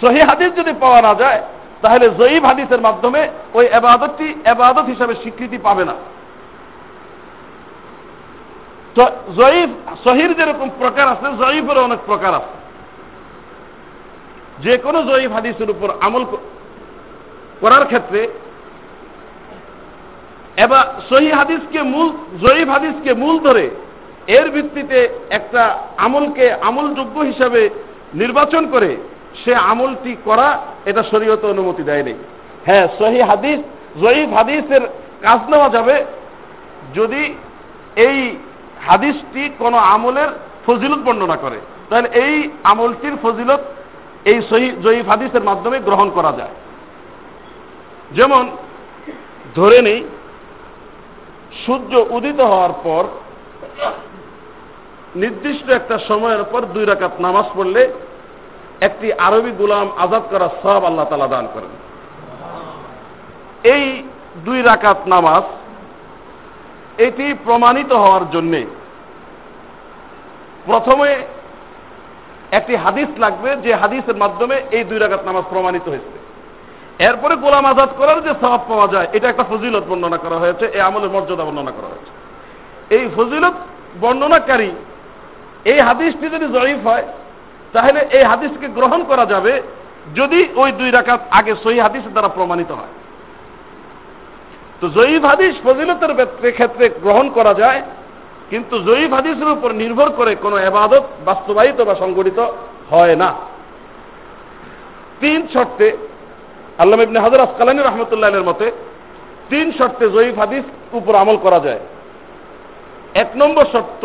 সহি 0.02 0.22
হাদিস 0.22 0.52
যদি 0.56 0.74
পাওয়া 0.80 1.02
না 1.02 1.14
যায়, 1.14 1.42
তাহলে 1.82 2.10
জয়ীব 2.10 2.46
হাদিসের 2.46 2.82
মাধ্যমে 2.82 3.28
ওই 3.54 3.66
এবাদতটি 3.66 4.34
এবাদত 4.46 4.86
হিসাবে 4.86 5.16
স্বীকৃতি 5.16 5.58
পাবে 5.58 5.86
না। 5.86 5.94
তো 8.96 9.04
জয়ীফ 9.36 9.70
সহির 10.04 10.34
যেরকম 10.34 10.70
প্রকার 10.80 11.08
আছে, 11.08 11.25
জয়ীফেরও 11.44 11.84
অনেক 11.84 12.00
প্রকার 12.06 12.34
আছে। 12.34 12.64
যে 14.63 14.77
কোনো 14.77 15.00
জয়ীফ 15.03 15.31
হাদিসের 15.31 15.69
উপর 15.69 15.89
আমল 16.01 16.24
করার 17.62 17.85
ক্ষেত্রে 17.85 18.21
এবার 20.57 20.85
সহি 21.09 21.29
হাদিসকে 21.31 21.79
মূল, 21.93 22.07
জয়ীফ 22.43 22.67
হাদিসকে 22.69 23.12
মূল 23.13 23.35
ধরে 23.39 23.65
এর 24.38 24.47
ভিত্তিতে 24.50 25.00
একটা 25.29 25.79
আমলকে 25.97 26.45
আমলযোগ্য 26.69 27.19
হিসাবে 27.19 27.69
নির্বাচন 28.13 28.63
করে 28.74 28.97
সে 29.43 29.55
আমলটি 29.55 30.17
করা 30.25 30.47
এটা 30.85 31.03
শরীয়ত 31.12 31.43
অনুমতি 31.45 31.83
দেয়নি। 31.83 32.13
হ্যাঁ 32.65 32.88
সহি 33.00 33.21
হাদিস, 33.21 33.59
জয়ীফ 34.01 34.29
হাদিসের 34.33 34.83
কাজ 35.21 35.39
নেওয়া 35.51 35.69
যাবে 35.69 35.95
যদি 36.95 37.24
এই 38.07 38.17
হাদিসটি 38.88 39.43
কোনো 39.59 39.77
আমলের 39.77 40.29
ফজিলত 40.65 41.01
বর্ণনা 41.05 41.35
করে। 41.35 41.59
তাহলে 41.89 42.09
এই 42.25 42.35
আমলটির 42.63 43.15
ফজিলত 43.24 43.62
এই 44.25 44.41
সহি 44.50 44.72
জয়ীফ 44.84 45.08
হাদিসের 45.08 45.44
মাধ্যমে 45.44 45.79
গ্রহণ 45.79 46.10
করা 46.10 46.32
যায়। 46.32 46.55
যেমন, 48.12 48.50
ধরে 49.55 49.82
নেই, 49.82 50.03
সূর্য 51.65 52.05
উদিত 52.10 52.39
হওয়ার 52.39 52.74
পর 52.84 53.03
নির্দিষ্ট 55.15 55.70
একটা 55.70 56.00
সময়ের 56.08 56.44
পর 56.44 56.62
দুই 56.62 56.86
রাকাত 56.86 57.12
নামাজ 57.20 57.46
পড়লে 57.55 57.94
একটি 58.82 59.13
আরবি 59.13 59.51
গুলাম 59.51 59.91
আজাদ 59.98 60.24
করার 60.29 60.50
সব 60.63 60.84
আল্লাহ 60.86 61.05
তালা 61.05 61.27
দান 61.27 61.48
করেন। 61.53 61.74
এই 63.63 64.03
দুই 64.46 64.62
রাকাত 64.62 64.98
নামাজ 65.08 65.44
এটি 66.98 67.34
প্রমাণিত 67.46 67.91
হওয়ার 67.94 68.29
জন্যে 68.32 68.65
প্রথমে 70.65 71.10
একটি 72.57 72.74
হাদিস 72.83 73.09
লাগবে 73.24 73.50
যে 73.65 73.71
হাদিসের 73.81 74.17
মাধ্যমে 74.24 74.55
এই 74.77 74.83
দুই 74.89 75.00
রাগাত 75.00 75.21
নামাজ 75.29 75.43
প্রমাণিত 75.53 75.85
হয়েছে। 75.93 76.15
এরপরে 77.07 77.33
গোলাম 77.43 77.65
আজাদ 77.71 77.91
করার 78.00 78.19
যে 78.27 78.31
স্বভাব 78.41 78.62
পাওয়া 78.69 78.88
যায়, 78.93 79.07
এটা 79.15 79.27
একটা 79.29 79.45
ফজিলত 79.50 79.83
বর্ণনা 79.89 80.19
করা 80.25 80.38
হয়েছে, 80.43 80.65
এই 80.75 80.81
আমলের 80.88 81.12
মর্যাদা 81.15 81.43
বর্ণনা 81.47 81.74
করা 81.77 81.89
হয়েছে। 81.91 82.12
এই 82.97 83.03
ফজিলত 83.15 83.55
বর্ণনাকারী 84.01 84.71
এই 85.71 85.79
হাদিসটি 85.88 86.25
যদি 86.35 86.47
জয়ীফ 86.55 86.79
হয়, 86.89 87.05
তাহলে 87.74 88.00
এই 88.17 88.24
হাদিসকে 88.31 88.67
গ্রহণ 88.77 89.01
করা 89.09 89.25
যাবে 89.33 89.53
যদি 90.19 90.39
ওই 90.62 90.69
দুই 90.79 90.89
রাকাত 90.97 91.21
আগে 91.39 91.53
সহি 91.63 91.79
হাদিসের 91.85 92.13
দ্বারা 92.15 92.29
প্রমাণিত 92.38 92.71
হয়। 92.79 92.93
তো 94.79 94.85
জয়ীফ 94.97 95.24
হাদিস 95.31 95.53
ফজিলতের 95.65 96.11
ক্ষেত্রে 96.57 96.85
গ্রহণ 97.05 97.25
করা 97.37 97.53
যায় 97.61 97.79
কিন্তু 98.50 98.75
জয়ীফ 98.79 99.14
হাদিসের 99.14 99.48
উপর 99.48 99.70
নির্ভর 99.74 100.10
করে 100.10 100.36
কোনো 100.36 100.58
এবাদত 100.58 101.03
বাস্তবায়িত 101.25 101.81
বা 101.81 101.96
সংগঠিত 101.96 102.40
হয় 102.92 103.16
না। 103.16 103.29
তিন 105.22 105.48
শর্তে 105.53 105.98
আল্লাহ 106.77 107.01
ইবনে 107.01 107.20
হাজার 107.20 107.40
আসকালানি 107.40 107.81
রহমতুল্লাহের 107.81 108.44
মতে, 108.44 108.72
তিন 109.50 109.72
শর্তে 109.77 110.05
জয়ীফ 110.10 110.36
হাদিস 110.40 110.64
উপর 110.94 111.16
আমল 111.16 111.38
করা 111.38 111.60
যায়। 111.60 111.79
এক 113.14 113.29
নম্বর 113.36 113.66
শর্ত 113.66 114.03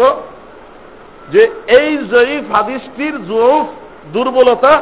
যে 1.28 1.42
এই 1.66 1.96
জয়ীফ 1.96 2.44
হাদিসটির 2.54 3.14
জয়ুফ 3.26 3.66
দুর্বলতা 4.12 4.72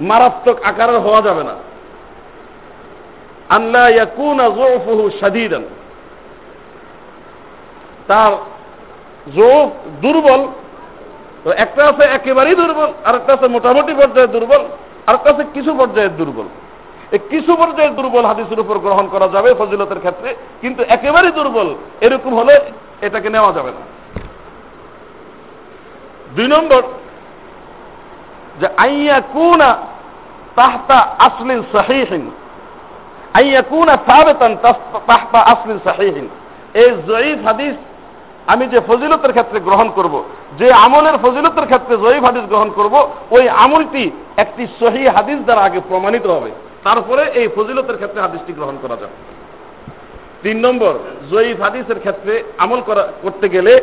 মারাত্মক 0.00 0.56
আকারের 0.64 0.98
হওয়া 1.00 1.22
যাবে 1.22 1.42
না। 1.44 1.54
আল্লাহ 3.48 3.88
ইয়াকুন 3.88 4.38
জয়ফুহু 4.56 5.10
সাদিদান 5.20 5.64
তার 8.06 8.32
জোফ 9.34 9.68
দুর্বল 10.04 10.42
একটা 11.64 11.82
আছে 11.90 12.04
একেবারেই 12.18 12.56
দুর্বল 12.60 12.90
আর 13.06 13.14
একটা 13.14 13.32
আছে 13.36 13.46
মোটামুটি 13.56 13.92
পর্যায়ে 14.00 14.34
দুর্বল 14.34 14.62
আর 15.06 15.14
একটা 15.18 15.28
আছে 15.32 15.44
কিছু 15.56 15.70
পর্যায়ের 15.80 16.14
দুর্বল। 16.20 16.48
এই 17.14 17.20
কিছু 17.32 17.52
পর্যায়ের 17.60 17.94
দুর্বল 17.98 18.24
হাদিসের 18.30 18.62
উপর 18.64 18.76
গ্রহণ 18.84 19.06
করা 19.14 19.26
যাবে 19.34 19.50
ফজিলতের 19.60 20.00
ক্ষেত্রে, 20.04 20.30
কিন্তু 20.62 20.82
একেবারেই 20.96 21.36
দুর্বল 21.38 21.68
এরকম 22.06 22.32
হলে 22.40 22.54
এটাকে 23.06 23.28
নেওয়া 23.34 23.50
যাবে 23.56 23.70
না। 23.76 23.82
দুই 26.36 26.48
নম্বর, 26.54 26.82
যে 28.60 28.66
আইয়া 28.86 29.18
কুনা 29.34 29.70
তাহতা 30.58 30.98
আসলিন 31.26 31.60
সাহিহীন 31.74 32.24
আইয়া 33.38 33.62
কুনা 33.70 33.94
সাবেতান 34.08 34.52
তাহতা 35.08 35.40
আসলিন 35.52 35.78
সাহিহীন। 35.88 36.26
এই 36.82 36.90
জয়ীফ 37.08 37.38
হাদিস 37.48 37.74
আমি 38.46 38.66
যে 38.66 38.80
ফজিলতের 38.80 39.30
ক্ষেত্রে 39.30 39.60
গ্রহণ 39.60 39.90
করব। 39.90 40.24
যে 40.58 40.72
আমলের 40.72 41.18
ফজিলতের 41.18 41.66
ক্ষেত্রে 41.66 41.96
জয়ীফ 41.96 42.24
হাদিস 42.24 42.42
গ্রহণ 42.42 42.70
করব, 42.70 43.10
ওই 43.30 43.48
আমলটি 43.48 44.10
একটি 44.36 44.66
সহি 44.80 45.06
হাদিস 45.06 45.38
দ্বারা 45.38 45.60
আগে 45.60 45.80
প্রমাণিত 45.88 46.26
হবে। 46.26 46.50
তারপরে 46.84 47.22
এই 47.22 47.48
ফজিলতের 47.56 47.96
ক্ষেত্রে 47.96 48.20
হাদিসটি 48.20 48.52
গ্রহণ 48.52 48.76
করা 48.82 48.96
যাবে। 48.96 49.16
তিন 50.42 50.56
নম্বর, 50.66 50.94
জয়ীফ 51.30 51.60
হাদিসের 51.60 51.98
ক্ষেত্রে 51.98 52.42
আমল 52.58 52.80
করা, 52.80 53.08
করতে 53.22 53.48
গেলে 53.48 53.80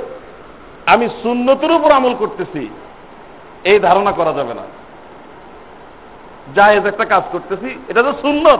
আমি 0.86 1.10
সুন্নতের 1.23 1.71
উপর 1.71 1.91
আমল 1.91 2.15
করতেছি, 2.15 2.69
এই 3.63 3.80
ধারণা 3.80 4.12
করা 4.12 4.34
যাবে 4.34 4.54
না। 4.54 4.62
জায়েজ 6.56 6.86
একটা 6.86 7.06
কাজ 7.06 7.23
করতেছি, 7.32 7.80
এটা 7.88 8.04
তো 8.04 8.13
সুন্নত, 8.21 8.60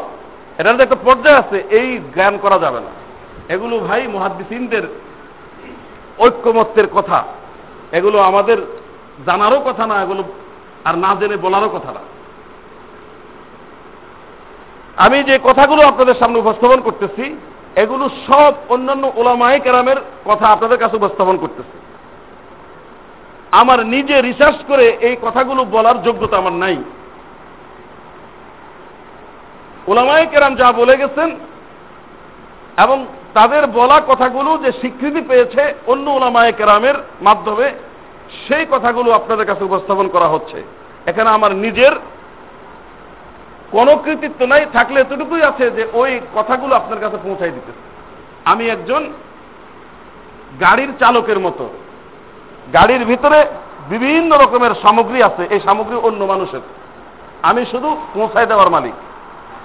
এটার 0.58 0.82
একটা 0.82 0.96
পর্যায়ে 1.04 1.38
আছে, 1.38 1.64
এই 1.70 2.00
জ্ঞান 2.14 2.38
করা 2.38 2.60
যাবে 2.60 2.80
না। 2.80 2.92
এগুলো 3.54 3.80
ভাই 3.80 4.08
মহাদ্দিসিনদের 4.08 4.84
ঐক্যমত্যের 6.20 6.88
কথা, 6.88 7.24
এগুলো 7.92 8.22
আমাদের 8.22 8.58
জানারও 9.26 9.60
কথা 9.66 9.88
না, 9.88 10.02
এগুলো 10.02 10.24
আর 10.86 10.98
না 10.98 11.16
জেনে 11.20 11.38
বলারও 11.38 11.70
কথা 11.70 11.92
না। 11.94 12.00
আমি 14.98 15.24
যে 15.24 15.40
কথাগুলো 15.44 15.82
আপনাদের 15.88 16.16
সামনে 16.20 16.40
উপস্থাপন 16.40 16.82
করতেছি, 16.82 17.36
এগুলো 17.76 18.10
সব 18.28 18.54
অন্যান্য 18.70 19.12
ওলামাই 19.16 19.60
কেরামের 19.60 19.98
কথা 20.26 20.48
আপনাদের 20.48 20.78
কাছে 20.78 20.96
উপস্থাপন 20.96 21.38
করতেছি। 21.38 21.78
আমার 23.52 23.86
নিজে 23.86 24.22
রিসার্চ 24.22 24.58
করে 24.68 24.90
এই 24.90 25.16
কথাগুলো 25.22 25.66
বলার 25.66 26.04
যোগ্যতা 26.04 26.38
আমার 26.38 26.54
নাই। 26.54 26.78
ওলামাই 29.88 30.28
কেরাম 30.28 30.56
যা 30.56 30.72
বলে 30.72 30.98
গেছেন 30.98 31.30
এবং 32.78 33.06
তাদের 33.34 33.68
বলা 33.68 33.98
কথাগুলো 34.08 34.52
যে 34.64 34.72
স্বীকৃতি 34.72 35.22
পেয়েছে 35.30 35.74
অন্য 35.88 36.06
ওলামায় 36.10 36.52
কেরামের 36.52 36.96
মাধ্যমে, 37.22 37.68
সেই 38.48 38.66
কথাগুলো 38.72 39.12
আপনাদের 39.12 39.46
কাছে 39.46 39.64
উপস্থাপন 39.64 40.08
করা 40.08 40.28
হচ্ছে। 40.28 40.64
এখানে 41.06 41.30
আমার 41.30 41.52
নিজের 41.56 41.94
কোন 43.72 43.88
কৃতিত্ব 43.96 44.46
নাই, 44.46 44.66
থাকলে 44.74 44.98
এতটুকুই 45.02 45.44
আছে 45.44 45.66
যে 45.72 45.84
ওই 45.94 46.20
কথাগুলো 46.36 46.76
আপনার 46.76 47.00
কাছে 47.00 47.18
পৌঁছাই 47.24 47.52
দিতে 47.52 47.72
আমি 48.46 48.64
একজন 48.70 49.02
গাড়ির 50.62 50.92
চালকের 51.00 51.40
মতো। 51.40 51.66
গাড়ির 52.74 53.06
ভিতরে 53.06 53.40
বিভিন্ন 53.90 54.32
রকমের 54.38 54.74
সামগ্রী 54.84 55.20
আছে, 55.22 55.44
এই 55.50 55.60
সামগ্রী 55.60 55.96
অন্য 55.96 56.22
মানুষের। 56.24 56.64
আমি 57.44 57.66
শুধু 57.72 57.90
পৌঁছায় 58.14 58.46
দেওয়ার 58.46 58.70
মালিক। 58.70 58.94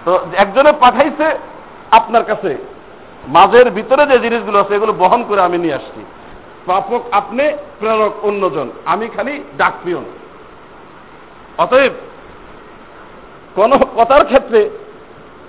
তো 0.05 0.13
একজনে 0.37 0.73
পাঠাইছে 0.73 1.27
আপনার 1.91 2.25
কাছে 2.25 2.51
মাঝের 3.27 3.71
ভিতরে 3.71 4.07
যে 4.07 4.19
জিনিসগুলো 4.19 4.59
আছে, 4.59 4.75
এগুলো 4.75 4.93
বহন 4.93 5.25
করে 5.25 5.41
আমি 5.41 5.59
নিয়ে 5.59 5.75
আসছি। 5.75 6.05
প্রাপক 6.65 7.03
আপনি, 7.13 7.45
প্রেরক 7.81 8.25
অন্যজন। 8.25 8.71
আমি 8.85 9.09
খালি 9.09 9.45
ডাক 9.59 9.73
পিয়ন 9.85 10.05
অতএব, 11.59 11.93
কোন 13.55 13.71
কথার 13.97 14.25
ক্ষেত্রে 14.25 14.71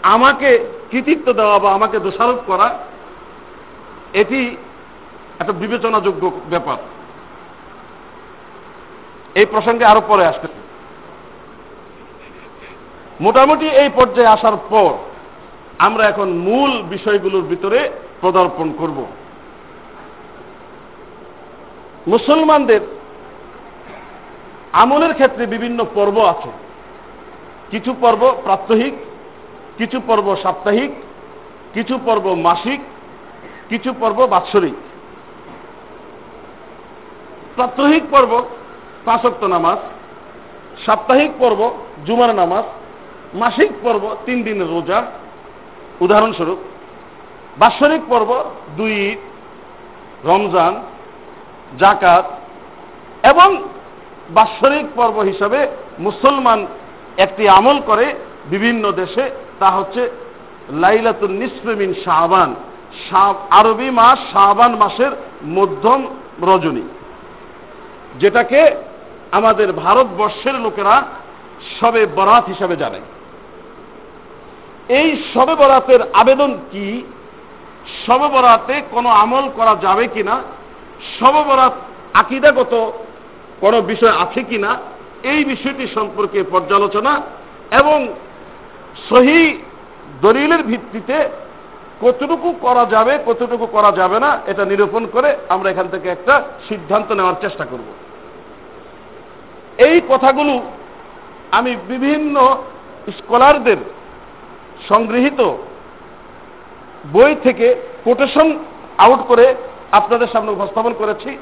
আমাকে 0.02 0.66
কৃতিত্ব 0.92 1.34
দেওয়া 1.34 1.60
বা 1.60 1.74
আমাকে 1.74 2.00
দোষারোপ 2.00 2.40
করা, 2.48 2.80
এটি 4.14 4.58
একটা 5.40 5.54
বিবেচনাযোগ্য 5.54 6.32
ব্যাপার। 6.50 6.78
এই 9.36 9.46
প্রসঙ্গে 9.46 9.86
আরও 9.86 10.02
পরে 10.08 10.26
আসতেছে। 10.26 10.60
মোটামুটি 13.22 13.68
এই 13.68 13.90
পর্যায়ে 13.96 14.28
আসার 14.28 14.58
পর 14.70 14.94
আমরা 15.80 16.04
এখন 16.04 16.30
মূল 16.30 16.82
বিষয়গুলোর 16.82 17.42
ভিতরে 17.42 17.90
পদার্পণ 18.22 18.74
করব। 18.78 19.06
মুসলমানদের 22.08 22.80
আমলের 24.72 25.14
ক্ষেত্রে 25.14 25.46
বিভিন্ন 25.46 25.86
পর্ব 25.96 26.18
আছে। 26.26 26.50
কিছু 27.72 27.96
পর্ব 28.02 28.36
প্রাত্যহিক, 28.44 28.94
কিছু 29.78 30.02
পর্ব 30.08 30.36
সাপ্তাহিক, 30.44 30.92
কিছু 31.74 32.00
পর্ব 32.06 32.34
মাসিক, 32.34 32.80
কিছু 33.70 33.94
পর্ব 34.00 34.28
বাৎসরিক। 34.28 34.74
প্রাত্যহিক 37.56 38.04
পর্ব 38.12 38.46
পাঁচক্ত 39.06 39.44
নামাজ, 39.44 39.78
সাপ্তাহিক 40.86 41.32
পর্ব 41.40 41.72
জুমার 42.06 42.36
নামাজ, 42.36 42.64
মাসিক 43.34 43.72
পর্ব 43.82 44.16
তিন 44.26 44.44
দিনের 44.44 44.68
রোজা 44.68 45.06
উদাহরণস্বরূপ, 46.02 46.60
বাৎসরিক 47.58 48.02
পর্ব, 48.10 48.44
দুই 48.78 48.96
রমজান, 50.24 50.74
জাকাত, 51.80 52.26
এবং 53.32 53.50
বাৎসরিক 54.30 54.86
পর্ব 54.96 55.18
হিসাবে 55.20 55.60
মুসলমান 56.00 56.60
একটি 57.18 57.44
আমল 57.50 57.78
করে 57.86 58.06
বিভিন্ন 58.50 58.92
দেশে, 58.92 59.24
তা 59.60 59.70
হচ্ছে 59.70 60.02
লাইলাতুল 60.84 61.32
নিসফেমিন 61.32 61.92
শাহবান 62.06 62.50
আরবি 63.60 63.90
মাস 63.92 64.20
শাহবান 64.34 64.72
মাসের 64.76 65.12
মধ্যম 65.58 66.02
রজনী, 66.42 66.86
যেটাকে 68.20 68.62
আমাদের 69.32 69.74
ভারতবর্ষের 69.74 70.56
লোকেরা 70.66 70.96
সবে 71.80 72.02
বরাত 72.06 72.46
হিসাবে 72.48 72.76
জানে। 72.76 73.00
এই 74.90 75.24
সবে 75.34 75.56
বরাতের 75.56 76.02
আবেদন 76.14 76.58
কি? 76.72 77.04
সবে 78.06 78.28
বরাতে 78.28 78.82
কোনো 78.92 79.10
আমল 79.10 79.50
করা 79.58 79.76
যাবে 79.82 80.08
কিনা? 80.08 80.36
সবে 81.20 81.44
বরাত 81.44 81.74
আকিদাগত 82.14 82.92
কোনো 83.62 83.82
বিষয় 83.82 84.12
আছে 84.12 84.44
কিনা? 84.44 84.78
এই 85.24 85.44
বিষয়টি 85.44 85.88
সম্পর্কে 85.88 86.44
পর্যালোচনা 86.44 87.22
এবং 87.72 88.08
সহি 89.10 89.58
দলিলের 90.22 90.64
ভিত্তিতে 90.64 91.30
কতটুকু 92.02 92.56
করা 92.62 92.86
যাবে, 92.86 93.20
কতটুকু 93.26 93.66
করা 93.66 93.92
যাবে 93.92 94.20
না, 94.20 94.40
এটা 94.48 94.66
নিরূপণ 94.66 95.06
করে 95.06 95.36
আমরা 95.50 95.70
এখান 95.70 95.88
থেকে 95.90 96.10
একটা 96.10 96.44
সিদ্ধান্ত 96.70 97.12
নেওয়ার 97.12 97.42
চেষ্টা 97.42 97.66
করব। 97.66 97.88
এই 99.78 100.02
কথাগুলো 100.10 100.62
আমি 101.52 101.76
বিভিন্ন 101.88 102.36
স্কলারদের 103.18 103.78
সংগৃহীত 104.88 105.54
বই 107.14 107.36
থেকে 107.44 107.76
কোটেশন 108.04 108.60
আউট 108.98 109.20
করে 109.28 109.56
আপনাদের 109.92 110.28
সামনে 110.28 110.52
উপস্থাপন 110.52 110.94
করেছি। 110.94 111.38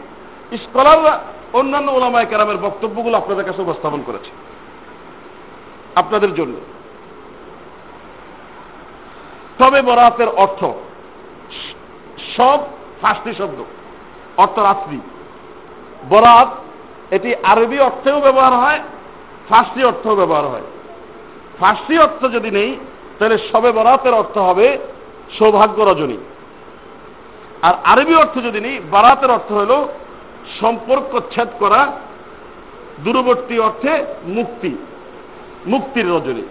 স্কলাররা 0.57 1.19
অন্যান্য 1.53 1.91
ওলামায় 1.91 2.25
কেরামের 2.25 2.57
বক্তব্যগুলো 2.57 3.17
আপনাদের 3.17 3.45
কাছে 3.45 3.61
উপস্থাপন 3.61 4.03
করেছে। 4.05 4.31
আপনাদের 5.95 6.35
জন্য। 6.35 6.53
তবে 9.59 9.81
বরাতের 9.81 10.29
অর্থ 10.29 10.65
সব 12.37 12.59
ফার্সি 13.01 13.33
শব্দ, 13.33 13.63
অর্থ 14.37 14.59
রাত্রি। 14.59 14.99
বরাত, 16.09 16.47
এটি 17.11 17.35
আরবি 17.35 17.79
অর্থেও 17.79 18.21
ব্যবহার 18.21 18.53
হয় 18.53 18.79
ফার্সি 19.49 19.83
অর্থেও 19.83 20.15
ব্যবহার 20.15 20.45
হয়। 20.47 20.61
ফার্সি 21.59 21.97
অর্থ 21.97 22.25
যদি 22.25 22.51
নেই 22.51 22.77
তাহলে 23.19 23.37
সবে 23.51 23.71
বরাতের 23.71 24.13
অর্থ 24.13 24.37
হবে 24.37 24.77
সৌভাগ্য 25.39 25.83
রজনী 25.83 26.17
আর 27.61 27.73
আরবি 27.83 28.15
অর্থ 28.15 28.35
যদি 28.45 28.59
নেই, 28.61 28.79
বারাতের 28.91 29.31
অর্থ 29.31 29.51
হল 29.51 29.87
সম্পর্ক 30.61 31.19
ছেদ 31.35 31.49
করা, 31.59 31.91
দূরবর্তী 33.03 33.59
অর্থে 33.59 34.05
মুক্তি, 34.25 34.77
মুক্তির 35.67 36.11
রজনী। 36.11 36.41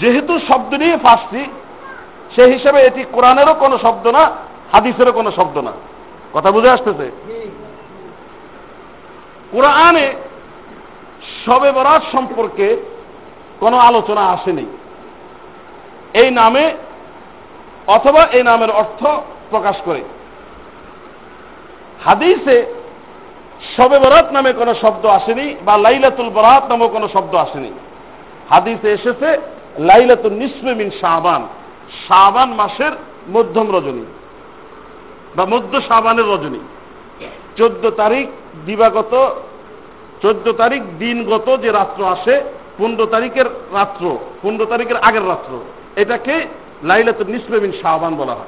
যেহেতু 0.00 0.38
শব্দ 0.38 0.74
নিয়ে 0.74 0.96
ফার্সি 0.96 1.44
সে 2.36 2.42
হিসেবে 2.42 2.78
এটি 2.82 3.04
কোরআনেরও 3.12 3.54
কোনো 3.54 3.78
শব্দ 3.78 4.06
না, 4.06 4.30
হাদিসেরও 4.72 5.12
কোনো 5.12 5.30
শব্দ 5.30 5.58
না। 5.58 5.72
কথা 6.34 6.50
বুঝে 6.50 6.70
আসতেছে? 6.70 7.10
কোরআনে 9.50 10.06
সবে 11.46 11.72
বরাত 11.72 12.02
সম্পর্কে 12.12 12.76
কোনো 13.60 13.76
আলোচনা 13.78 14.22
আসেনি 14.26 14.66
এই 16.14 16.30
নামে 16.30 16.64
অথবা 17.86 18.22
এই 18.36 18.42
নামের 18.42 18.70
অর্থ 18.70 19.06
প্রকাশ 19.50 19.76
করে। 19.84 20.02
হাদিসে 22.04 22.56
সবে 23.76 23.98
বরাত 23.98 24.32
নামে 24.32 24.52
কোনো 24.52 24.74
শব্দ 24.74 25.06
আসেনি 25.06 25.56
বা 25.64 25.74
লাইলাতুল 25.76 26.30
বরাত 26.30 26.64
নামে 26.70 26.88
কোনো 26.88 27.08
শব্দ 27.08 27.34
আসেনি। 27.34 27.70
হাদিসে 28.50 28.88
এসেছে 28.92 29.28
লাইলাতুল 29.78 30.32
নিসমিন 30.32 30.90
শাহবান 31.00 31.42
শাহবান 32.08 32.50
মাসের 32.52 32.92
মধ্যম 33.30 33.66
রজনী 33.76 34.04
বা 35.36 35.44
মধ্য 35.46 35.72
শাহবানের 35.88 36.26
রজনী। 36.32 36.60
চোদ্দ 37.56 37.90
তারিখ 37.90 38.26
দিবাগত, 38.66 39.12
চোদ্দ 40.22 40.52
তারিখ 40.52 40.82
দিনগত 40.98 41.56
যে 41.62 41.72
রাত্র 41.72 42.06
আসে 42.06 42.36
পনেরো 42.78 43.06
তারিখের 43.06 43.46
রাত্র, 43.46 44.18
পনেরো 44.42 44.66
তারিখের 44.66 44.96
আগের 44.96 45.28
রাত্র। 45.28 45.60
এটাকে 45.96 46.46
লাইলাতুল 46.82 47.26
নিসমিন 47.26 47.72
শাহবান 47.82 48.16
বলা 48.16 48.34
হয়। 48.34 48.46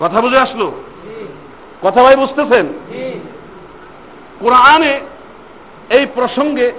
কথা 0.00 0.20
বুঝে 0.20 0.38
আসলো? 0.38 0.72
কথা 1.82 2.02
ভাই 2.02 2.16
বুঝতেছেন? 2.16 2.66
কোরআনে 4.40 5.00
এই 5.90 6.06
প্রসঙ্গে 6.14 6.72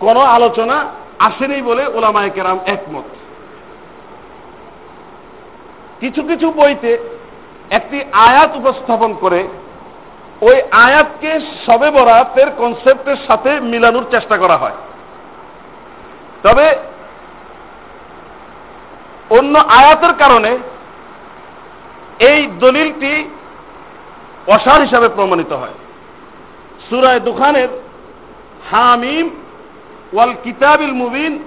কোন 0.00 0.16
আলোচনা 0.16 0.90
আসেনি 1.18 1.62
বলে 1.62 1.86
ওলামায় 1.86 2.30
কেরাম 2.30 2.58
একমত। 2.66 3.04
কিছু 6.00 6.22
কিছু 6.22 6.50
বইতে 6.50 6.98
একটি 7.70 8.04
আয়াত 8.12 8.56
উপস্থাপন 8.56 9.14
করে 9.14 9.48
ওই 10.40 10.62
আয়াতকে 10.70 11.40
সবে 11.66 11.90
বরাতের 11.90 12.50
কনসেপ্টের 12.58 13.16
সাথে 13.26 13.60
মিলানোর 13.60 14.04
চেষ্টা 14.10 14.36
করা 14.36 14.56
হয়। 14.56 14.72
তবে 16.42 16.76
অন্য 19.30 19.58
আয়াতের 19.58 20.14
কারণে 20.14 20.58
এই 22.18 22.48
দলিলটি 22.60 23.30
অসার 24.46 24.80
হিসাবে 24.80 25.08
প্রমাণিত 25.08 25.52
হয়। 25.52 25.76
সুরায় 26.88 27.20
দুখানের 27.20 27.68
হামিম 28.70 29.30
ওয়াল 30.12 30.34
কিতাবিল 30.42 30.92
মুবিন, 30.92 31.38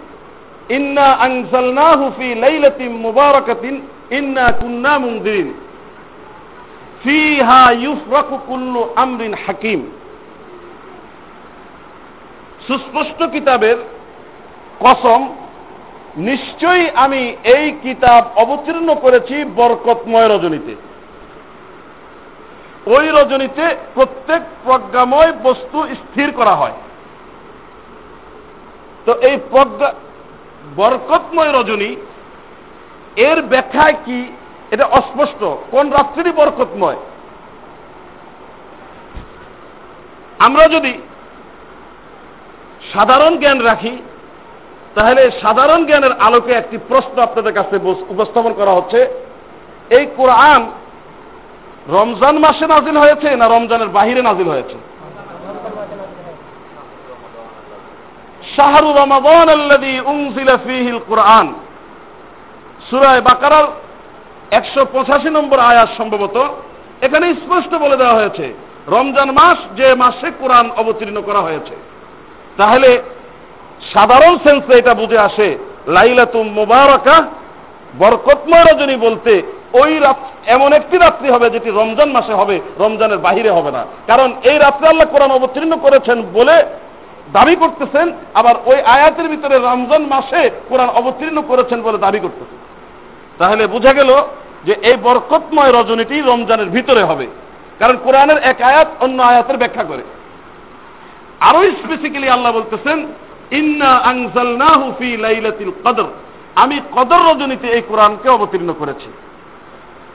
ইন্না 0.69 1.05
আনজালনাহু 1.05 2.11
ফি 2.17 2.35
লাইলাতিন 2.35 2.91
মুবারাকাতিন, 2.91 3.87
ইন্না 4.11 4.51
কুন্না 4.61 4.99
মুনদিরিন 4.99 5.53
ফিহা 7.03 7.71
ইউফরাকু 7.71 8.37
কুল্লু 8.47 8.89
আমরিন 8.95 9.33
হাকিম। 9.45 9.91
সুস্পষ্ট 12.67 13.23
কিতাবের 13.23 13.75
কসম, 14.79 15.21
নিশ্চয়ই 16.17 16.89
আমি 16.95 17.35
এই 17.43 17.71
কিতাব 17.83 18.23
অবতীর্ণ 18.35 18.95
করেছি 18.95 19.43
বরকতময় 19.55 20.27
রজনীতে। 20.27 20.75
ওই 22.87 23.05
রজনীতে 23.09 23.75
প্রত্যেক 23.93 24.41
প্রজ্ঞাময় 24.63 25.31
বস্তু 25.43 25.87
স্থির 25.93 26.31
করা 26.31 26.55
হয়। 26.55 26.73
তো 29.05 29.13
এই 29.19 29.37
প্রজ্ঞা, 29.51 29.93
বরকতময় 30.75 31.51
রজনী, 31.53 31.95
এর 33.15 33.41
ব্যাখ্যায় 33.41 33.93
কি 34.05 34.25
এটা 34.73 34.85
অস্পষ্ট। 34.85 35.41
কোন 35.71 35.89
রাত্রিরই 35.89 36.31
বরকতময়। 36.31 36.95
আমরা 40.39 40.67
যদি 40.67 40.93
সাধারণ 42.93 43.37
জ্ঞান 43.37 43.59
রাখি, 43.59 43.93
তাহলে 44.95 45.21
সাধারণ 45.41 45.85
জ্ঞানের 45.85 46.11
আলোকে 46.11 46.51
একটি 46.53 46.77
প্রশ্ন 46.87 47.15
আপনাদের 47.23 47.53
কাছে 47.53 47.75
উপস্থাপন 48.09 48.53
করা 48.53 48.71
হচ্ছে, 48.71 48.99
এই 49.89 50.05
কোরআন 50.17 50.61
রমজান 51.89 52.37
মাসে 52.37 52.65
নাজিল 52.67 52.97
হয়েছে 52.97 53.35
না 53.35 53.45
রমজানের 53.47 53.87
বাহিরে 53.87 54.21
নাজিল 54.21 54.47
হয়েছে? 54.47 54.77
শাহরু 58.55 58.89
রমাদান 58.93 59.49
আল্লাযী 59.49 59.93
উনজিলা 60.05 60.57
ফীহিল 60.57 60.99
কোরআন। 61.07 61.47
সূরা 62.89 63.21
বাকারার 63.21 63.67
একশো 64.57 64.81
পঁচাশি 64.93 65.29
নম্বর 65.37 65.59
আয়াত 65.69 65.89
সম্ভবত, 65.99 66.37
এখানে 67.05 67.25
স্পষ্ট 67.43 67.71
বলে 67.83 67.95
দেওয়া 68.01 68.17
হয়েছে, 68.19 68.45
রমজান 68.95 69.29
মাস 69.39 69.57
যে 69.79 69.87
মাসে 70.03 70.27
কোরআন 70.41 70.67
অবতীর্ণ 70.81 71.17
করা 71.27 71.41
হয়েছে। 71.47 71.75
তাহলে 72.59 72.89
সাধারণ 73.93 74.33
সেন্সে 74.43 74.73
এটা 74.81 74.93
বুঝে 75.01 75.19
আসে, 75.27 75.47
লাইলাতুম 75.95 76.45
মুবারকা, 76.59 77.17
বরকতময় 78.01 78.65
রজনী 78.65 78.95
বলতে 79.05 79.33
ওই 79.81 79.91
এমন 80.55 80.69
একটি 80.79 80.95
রাত্রি 80.97 81.27
হবে 81.35 81.47
যেটি 81.55 81.69
রমজান 81.79 82.09
মাসে 82.17 82.33
হবে, 82.39 82.55
রমজানের 82.83 83.19
বাহিরে 83.25 83.51
হবে 83.57 83.71
না। 83.77 83.83
কারণ 84.09 84.29
এই 84.49 84.57
রাত্রে 84.65 84.85
আল্লাহ 84.91 85.07
কোরআন 85.13 85.31
অবতীর্ণ 85.37 85.73
করেছেন 85.85 86.17
বলে 86.37 86.55
দাবি 87.37 87.55
করতেছেন, 87.63 88.07
আবার 88.39 88.55
ওই 88.69 88.77
আয়াতের 88.95 89.27
ভিতরে 89.33 89.55
রমজান 89.59 90.03
মাসে 90.13 90.41
কোরআন 90.69 90.89
অবতীর্ণ 90.99 91.37
করেছেন 91.49 91.79
বলে 91.87 91.97
দাবি 92.05 92.19
করতেছেন। 92.25 92.59
তাহলে 93.39 93.63
বোঝা 93.73 93.93
গেল 93.99 94.11
যে 94.63 94.73
এই 94.73 94.97
বরকতময় 95.03 95.71
রজনীটি 95.71 96.21
রমজানের 96.21 96.69
ভিতরে 96.69 97.03
হবে। 97.03 97.27
কারণ 97.79 97.97
কোরআনের 98.03 98.37
এক 98.37 98.61
আয়াত 98.61 98.87
অন্য 98.99 99.21
আয়াতের 99.23 99.57
ব্যাখ্যা 99.57 99.83
করে। 99.83 100.03
আরও 101.39 101.63
স্পেসিক্যালি 101.63 102.29
আল্লাহ 102.29 102.53
বলতেছেন, 102.53 103.07
ইন্না 103.51 103.85
আনজালনাহু 103.85 104.93
ফি 104.99 105.17
লাইলাতিল 105.17 105.71
কদর। 105.85 106.05
আমি 106.55 106.79
কদর 106.95 107.19
রজনীতে 107.31 107.67
এই 107.67 107.81
কোরআনকে 107.81 108.29
অবতীর্ণ 108.29 108.73
করেছি। 108.79 109.09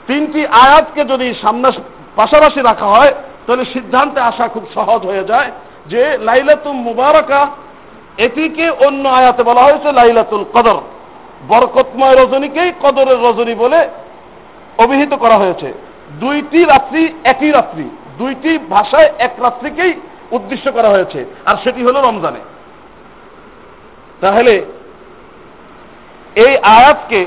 তিনটি 0.07 0.47
আয়াতকে 0.47 1.05
যদি 1.05 1.35
সামনে 1.43 1.71
পাশাপাশি 2.17 2.61
রাখা 2.61 2.87
হয়, 2.87 3.13
তাহলে 3.47 3.65
সিদ্ধান্তে 3.65 4.21
আসা 4.21 4.49
খুব 4.49 4.67
সহজ 4.75 5.07
হয়ে 5.07 5.25
যায় 5.25 5.51
যে 5.87 6.19
লাইলাতুল 6.21 6.73
মুবারকা, 6.73 7.49
এটিকে 8.19 8.71
অন্য 8.71 9.09
আয়াতে 9.09 9.43
বলা 9.43 9.63
হয়েছে 9.63 9.93
লাইলাতুল 9.93 10.45
কদর। 10.55 10.81
বরকতময় 11.49 12.25
রজনীকেই 12.25 12.73
কদরের 12.83 13.19
রজনী 13.19 13.55
বলে 13.55 13.89
অভিহিত 14.85 15.13
করা 15.23 15.37
হয়েছে। 15.43 15.69
দুইটি 16.23 16.61
রাত্রি 16.65 17.03
একই 17.33 17.51
রাত্রি, 17.59 17.87
দুইটি 18.21 18.53
ভাষায় 18.75 19.09
এক 19.27 19.33
রাত্রিকেই 19.45 19.93
উদ্দেশ্য 20.37 20.67
করা 20.77 20.89
হয়েছে, 20.95 21.21
আর 21.49 21.57
সেটি 21.65 21.81
হলো 21.87 21.99
রমজানে। 22.01 22.41
তাহলে 24.21 24.55
এই 26.45 26.53
আয়াতকে 26.77 27.21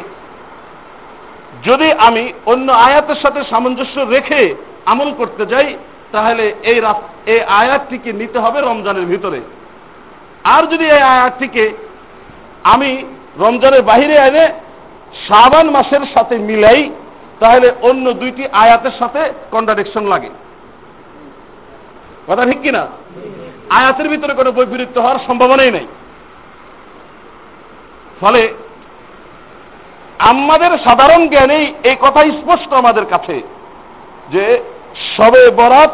যদি 1.67 1.87
আমি 2.07 2.23
অন্য 2.51 2.67
আয়াতের 2.87 3.19
সাথে 3.23 3.39
সামঞ্জস্য 3.51 3.97
রেখে 4.15 4.41
আমল 4.91 5.09
করতে 5.19 5.43
যাই, 5.45 5.69
তাহলে 6.11 6.45
এই 6.71 6.77
এই 7.33 7.39
আয়াতটিকে 7.61 8.11
নিতে 8.21 8.39
হবে 8.39 8.59
রমজানের 8.61 9.05
ভিতরে। 9.11 9.39
আর 10.55 10.63
যদি 10.71 10.85
এই 10.95 11.03
আয়াতটিকে 11.15 11.65
আমি 12.73 12.91
রমজানের 13.43 13.83
বাহিরে 13.89 14.15
এনে 14.27 14.45
শাবান 15.27 15.67
মাসের 15.75 16.03
সাথে 16.13 16.35
মিলাই 16.49 16.81
তাহলে 17.41 17.67
অন্য 17.82 18.13
দুইটি 18.13 18.43
আয়াতের 18.63 18.91
সাথে 18.99 19.21
কন্ট্রাডিকশন 19.51 20.04
লাগে। 20.08 20.30
কথা 22.27 22.45
ঠিক 22.45 22.62
কিনা? 22.62 22.88
আয়াতের 23.69 24.08
ভিতরে 24.10 24.34
কোনো 24.34 24.51
বৈপরীত্য 24.51 24.99
হওয়ার 24.99 25.23
সম্ভাবনাই 25.27 25.71
নেই। 25.71 25.88
ফলে 28.21 28.54
আমাদের 30.19 30.71
সাধারণ 30.77 31.27
জ্ঞানেই 31.27 31.65
এই 31.84 31.97
কথা 32.01 32.21
স্পষ্ট 32.23 32.73
আমাদের 32.73 33.06
কাছে 33.06 33.41
যে 34.30 34.45
সবে 35.17 35.49
বরাত 35.49 35.91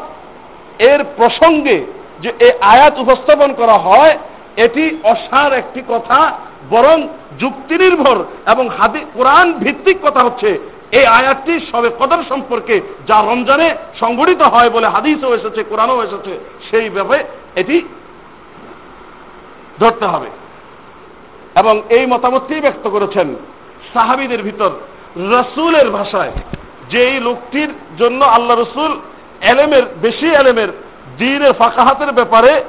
এর 0.80 1.02
প্রসঙ্গে 1.18 1.78
যে 2.22 2.30
এই 2.40 2.52
আয়াত 2.62 2.94
উপস্থাপন 3.00 3.54
করা 3.54 3.78
হয়, 3.78 4.18
এটি 4.58 4.98
অসার 5.04 5.54
একটি 5.54 5.82
কথা, 5.88 6.20
বরং 6.70 7.08
যুক্তি 7.40 7.76
নির্ভর 7.78 8.18
এবং 8.52 8.70
হাদি, 8.78 9.02
কোরআন 9.14 9.54
ভিত্তিক 9.54 9.98
কথা 10.04 10.22
হচ্ছে 10.24 10.50
এই 10.92 11.06
আয়াতটি 11.06 11.60
সবে 11.72 11.90
কদর 12.00 12.24
সম্পর্কে 12.30 12.82
যা 13.08 13.22
রমজানে 13.22 13.76
সংগঠিত 14.00 14.42
হয় 14.42 14.70
বলে 14.70 14.88
হাদিসও 14.88 15.36
এসেছে, 15.36 15.64
কোরআনও 15.64 16.04
এসেছে, 16.04 16.40
সেই 16.72 16.90
ব্যাপারে 16.90 17.24
এটি 17.56 17.82
ধরতে 19.80 20.06
হবে। 20.06 20.30
এবং 21.56 21.82
এই 21.90 22.06
মতামতটি 22.06 22.62
ব্যক্ত 22.62 22.88
করেছেন 22.88 23.36
সাহাবিদের 23.94 24.44
ভিতর 24.44 24.70
রসুলের 25.18 25.90
ভাষায়, 25.92 26.32
যেই 26.90 27.20
লোকটির 27.20 27.70
জন্য 27.98 28.26
আল্লাহ 28.26 28.58
রসুল 28.58 29.00
এলেমের, 29.42 29.84
বেশি 30.02 30.28
এলেমের, 30.28 30.68
দিনের 31.18 31.54
ফাঁকাহাতের 31.54 32.12
ব্যাপারে 32.12 32.64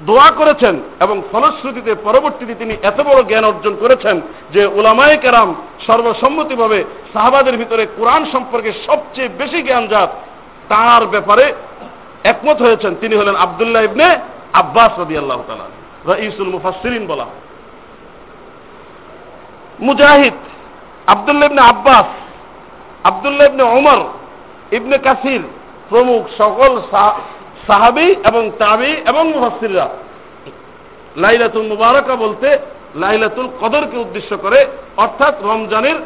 দোয়া 0.00 0.30
করেছেন 0.30 0.80
এবং 1.00 1.22
ফলশ্রুতিতে 1.32 1.94
পরবর্তীতে 1.94 2.54
তিনি 2.54 2.76
এত 2.82 3.00
বড় 3.00 3.22
জ্ঞান 3.22 3.44
অর্জন 3.44 3.76
করেছেন 3.80 4.20
যে 4.52 4.66
উলামায়ে 4.66 5.16
কেরাম 5.16 5.54
সর্বসম্মতিভাবে 5.86 6.84
সাহাবাদের 7.12 7.56
ভিতরে 7.56 7.86
কোরআন 7.96 8.24
সম্পর্কে 8.32 8.72
সবচেয়ে 8.86 9.28
বেশি 9.28 9.62
জ্ঞান 9.62 9.86
যাত 9.86 10.10
তার 10.68 11.06
ব্যাপারে 11.06 11.54
একমত 12.24 12.62
হয়েছেন। 12.62 12.94
তিনি 13.00 13.16
হলেন 13.16 13.36
আবদুল্লাহ 13.36 13.82
ইবনে 13.82 14.16
আব্বাস 14.52 14.98
রবি 14.98 15.18
আল্লাহ 15.18 15.42
তালা 15.46 15.66
রঈসুল 16.06 16.58
বলা 17.06 17.26
মুজাহিদ 19.80 20.34
আবদুল্লাহ 21.06 21.48
ইবনে 21.50 21.62
আব্বাস, 21.62 22.06
আবদুল্লাহ 23.04 23.46
ইবনে 23.46 23.62
ওমর 23.62 24.00
ইবনে 24.72 24.98
কাসির 24.98 25.42
প্রমুখ 25.88 26.22
সকল 26.38 26.82
সাহাবি 27.66 28.08
এবং 28.28 28.50
তাবি 28.58 28.92
এবং 29.06 29.24
মুহাসিররা 29.32 29.88
লাইলাতুল 31.16 31.66
মুবারকা 31.66 32.16
বলতে 32.16 32.58
লাইলাতুল 32.94 33.48
কদরকে 33.60 33.96
উদ্দেশ্য 33.98 34.36
করে, 34.38 34.66
অর্থাৎ 34.96 35.34
রমজানের 35.42 35.98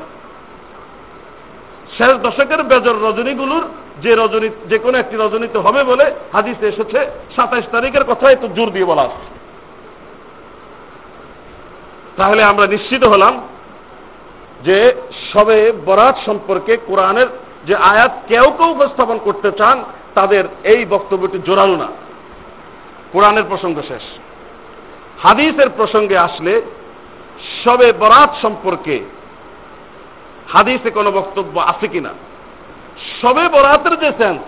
শেষ 1.98 2.12
দশকের 2.26 2.62
বেজর 2.62 2.96
রজনীগুলোর 3.06 3.64
যে 4.02 4.12
রজনী, 4.14 4.48
যে 4.68 4.78
কোনো 4.78 4.98
একটি 4.98 5.16
রজনীতে 5.16 5.58
হবে 5.58 5.84
বলে 5.84 6.04
হাদিসে 6.32 6.66
এসেছে, 6.68 6.98
সাতাইশ 7.36 7.64
তারিখের 7.72 8.04
কথা 8.04 8.30
একটু 8.30 8.48
জোর 8.48 8.70
দিয়ে 8.70 8.84
বলা 8.84 9.02
আসছে 9.02 9.26
তাহলে 12.16 12.42
আমরা 12.42 12.66
নিশ্চিত 12.66 13.04
হলাম 13.04 13.34
যে 14.64 14.78
সবে 15.32 15.72
বরাত 15.86 16.16
সম্পর্কে 16.26 16.76
কোরআনের 16.86 17.26
যে 17.66 17.74
আয়াত 17.76 18.12
কেউ 18.28 18.46
কেউ 18.58 18.68
উপস্থাপন 18.70 19.18
করতে 19.24 19.52
চান 19.52 19.84
তাদের 20.14 20.44
এই 20.64 20.86
বক্তব্যটি 20.90 21.38
জোরালো 21.44 21.76
না। 21.76 21.88
কোরআনের 23.12 23.44
প্রসঙ্গ 23.48 23.82
শেষ। 23.88 24.02
হাদিসের 25.22 25.70
প্রসঙ্গে 25.76 26.18
আসলে 26.18 26.62
সবে 27.64 27.92
বরাত 27.92 28.30
সম্পর্কে 28.42 29.04
হাদিসে 30.52 30.90
কোনো 30.90 31.10
বক্তব্য 31.10 31.60
আছে 31.60 31.88
কিনা? 31.88 32.12
সবে 33.22 33.48
বরাতের 33.48 33.98
যে 33.98 34.10
সেন্স 34.18 34.40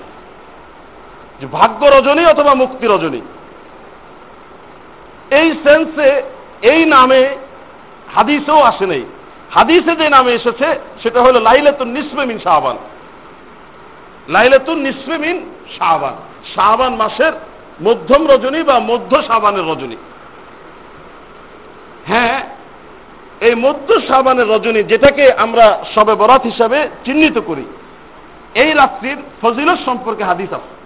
যে 1.40 1.46
ভাগ্য 1.46 1.86
রজনী 1.86 2.24
অথবা 2.24 2.54
মুক্তি 2.54 2.86
রজনী, 2.86 3.20
এই 5.30 5.54
সেন্সে 5.64 6.22
এই 6.62 6.84
নামে 6.84 7.36
হাদিসেও 8.14 8.60
আসে 8.60 8.86
নেই। 8.86 9.04
হাদিসে 9.54 9.96
যে 9.96 10.08
নামে 10.08 10.32
এসেছে, 10.32 10.66
সেটা 11.02 11.22
হলো 11.22 11.40
লাইলাতুন 11.40 11.88
নিসমেমিন 11.88 12.38
শাহবান 12.38 12.76
লাইলাতুন 14.28 14.78
নিসমেমিন 14.78 15.50
শাহবান 15.78 16.14
শাহবান 16.54 16.96
মাসের 16.96 17.32
মধ্যম 17.82 18.26
রজনী 18.26 18.62
বা 18.62 18.80
মধ্য 18.80 19.22
শাহবানের 19.22 19.64
রজনী। 19.64 19.96
হ্যাঁ 22.06 22.42
এই 23.40 23.54
মধ্য 23.54 24.00
শাহবানের 24.00 24.48
রজনী 24.48 24.82
যেটাকে 24.82 25.32
আমরা 25.32 25.84
সবে 25.94 26.14
বরাত 26.14 26.42
হিসাবে 26.42 26.88
চিহ্নিত 27.04 27.38
করি। 27.38 27.64
এই 28.54 28.74
রাত্রির 28.74 29.16
ফজিলত 29.42 29.78
সম্পর্কে 29.84 30.24
হাদিস 30.24 30.52
আছে। 30.52 30.80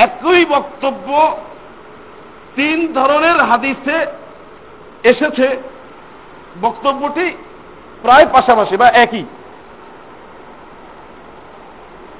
একই 0.00 0.44
বক্তব্য 0.44 1.36
তিন 2.56 2.92
ধরনের 2.92 3.40
হাদিসে 3.40 4.06
এসেছে। 5.02 5.56
বক্তব্যটি 6.62 7.36
প্রায় 8.02 8.26
পাশাপাশি 8.32 8.76
বা 8.76 8.88
একই। 8.88 9.24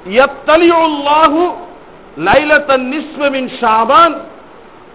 ইয়াত্তালিউল্লাহু 0.07 1.55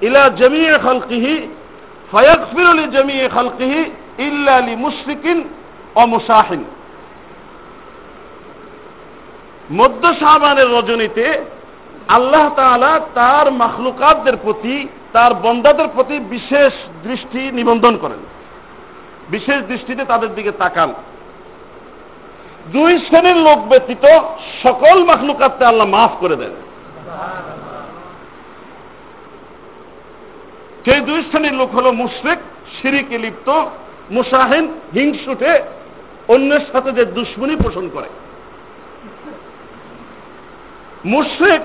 ইলা 0.02 0.30
খালকিহি 0.78 1.48
মধ্য 9.70 10.14
রজনীতে 10.66 11.44
আল্লাহ 12.08 12.48
তার 13.14 13.52
মাখলুকাতদের 13.52 14.36
প্রতি, 14.36 14.88
তার 15.12 15.34
বন্দাদের 15.34 15.88
প্রতি 15.94 16.18
বিশেষ 16.18 16.72
দৃষ্টি 17.02 17.50
নিবন্ধন 17.52 17.96
করেন। 17.96 18.18
বিশেষ 19.30 19.56
দৃষ্টিতে 19.56 20.04
তাদের 20.04 20.34
দিকে 20.34 20.52
তাকান। 20.52 20.94
দুই 22.66 22.98
শ্রেণির 22.98 23.36
লোক 23.36 23.58
ব্যতীত 23.58 24.04
সকল 24.62 25.04
মাখলুকাতকে 25.04 25.64
আল্লাহ 25.64 25.86
মাফ 25.86 26.10
করে 26.20 26.36
দেন। 26.36 26.50
সেই 30.84 31.00
দুই 31.00 31.22
শ্রেণির 31.22 31.54
লোক 31.54 31.74
হল 31.74 31.90
মুশ্রিক 31.90 32.38
সিরিকে 32.82 33.18
লিপ্ত 33.18 33.48
মুসাহিন 34.10 34.80
হিংসুটে, 34.94 35.62
অন্যের 36.28 36.60
সাথে 36.72 36.92
যে 36.92 37.04
দুশ্মনী 37.04 37.56
পোষণ 37.56 37.88
করে। 37.92 38.08
মুশ্রিক 41.04 41.60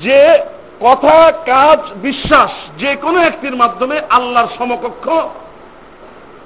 যে 0.00 0.38
কথা, 0.80 1.32
কাজ, 1.46 1.78
বিশ্বাস 2.02 2.50
যে 2.78 2.96
কোনো 2.96 3.18
একটির 3.18 3.56
মাধ্যমে 3.56 4.00
আল্লাহর 4.10 4.48
সমকক্ষ 4.58 5.08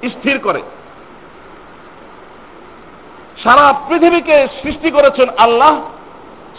স্থির 0.05 0.39
করে। 0.39 0.61
সারা 3.43 3.73
পৃথিবীকে 3.87 4.47
সৃষ্টি 4.63 4.91
করেছেন 4.91 5.29
আল্লাহ, 5.37 5.81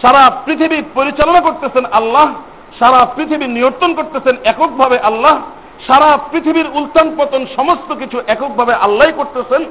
সারা 0.03 0.31
পৃথিবী 0.45 0.83
পরিচালনা 0.95 1.41
করতেছেন 1.41 1.85
আল্লাহ, 1.93 2.33
সারা 2.79 3.07
পৃথিবী 3.17 3.47
নিয়ন্ত্রণ 3.47 3.95
করতেছেন 3.95 4.37
এককভাবে 4.45 4.99
আল্লাহ, 4.99 5.39
সারা 5.87 6.19
পৃথিবীর 6.31 6.67
উল্টান 6.75 7.17
পতন 7.19 7.47
সমস্ত 7.57 7.93
কিছু 7.93 8.21
এককভাবে 8.27 8.75
আল্লাহ 8.75 9.09
করতেছেন। 9.17 9.65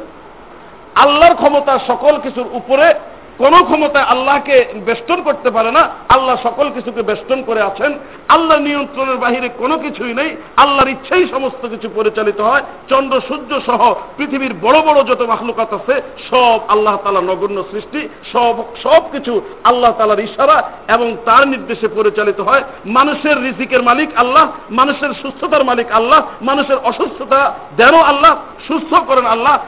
আল্লাহর 0.95 1.35
ক্ষমতা 1.35 1.79
সকল 1.87 2.19
কিছুর 2.19 2.45
উপরে 2.51 2.93
কোন 3.39 3.63
ক্ষমতা 3.63 3.99
আল্লাহকে 4.01 4.65
বেষ্টন 4.85 5.21
করতে 5.21 5.49
পারে 5.51 5.71
না। 5.71 5.89
আল্লাহ 6.09 6.35
সকল 6.43 6.69
কিছুকে 6.69 7.01
বেষ্টন 7.01 7.43
করে 7.43 7.61
আছেন। 7.61 7.91
আল্লাহ 8.29 8.59
নিয়ন্ত্রণের 8.59 9.17
বাহিরে 9.17 9.49
কোনো 9.57 9.77
কিছুই 9.77 10.13
নেই। 10.13 10.35
আল্লাহর 10.57 10.89
ইচ্ছাই 10.89 11.27
সমস্ত 11.27 11.67
কিছু 11.67 11.89
পরিচালিত 11.95 12.41
হয়। 12.41 12.61
চন্দ্র, 12.89 13.21
সূর্য 13.27 13.61
সহ 13.65 13.93
পৃথিবীর 14.17 14.53
বড় 14.61 14.81
বড় 14.81 15.03
যত 15.03 15.21
মাহলুকাত 15.21 15.73
আছে, 15.73 16.01
সব 16.29 16.59
আল্লাহ 16.67 16.97
তালা 17.03 17.21
নগণ্য 17.21 17.63
সৃষ্টি, 17.71 18.09
সব 18.33 18.55
সব 18.83 19.01
কিছু 19.11 19.41
আল্লাহ 19.63 19.91
তালার 19.97 20.19
ইশারা 20.19 20.57
এবং 20.87 21.17
তার 21.25 21.47
নির্দেশে 21.47 21.87
পরিচালিত 21.87 22.39
হয়। 22.41 22.63
মানুষের 22.85 23.41
রিজিকের 23.41 23.83
মালিক 23.83 24.09
আল্লাহ, 24.15 24.47
মানুষের 24.69 25.13
সুস্থতার 25.21 25.63
মালিক 25.63 25.91
আল্লাহ, 25.91 26.21
মানুষের 26.41 26.77
অসুস্থতা 26.83 27.53
দেনও 27.77 28.01
আল্লাহ 28.01 28.35
সুস্থ 28.67 28.95
করেন 29.07 29.25
আল্লাহ 29.25 29.59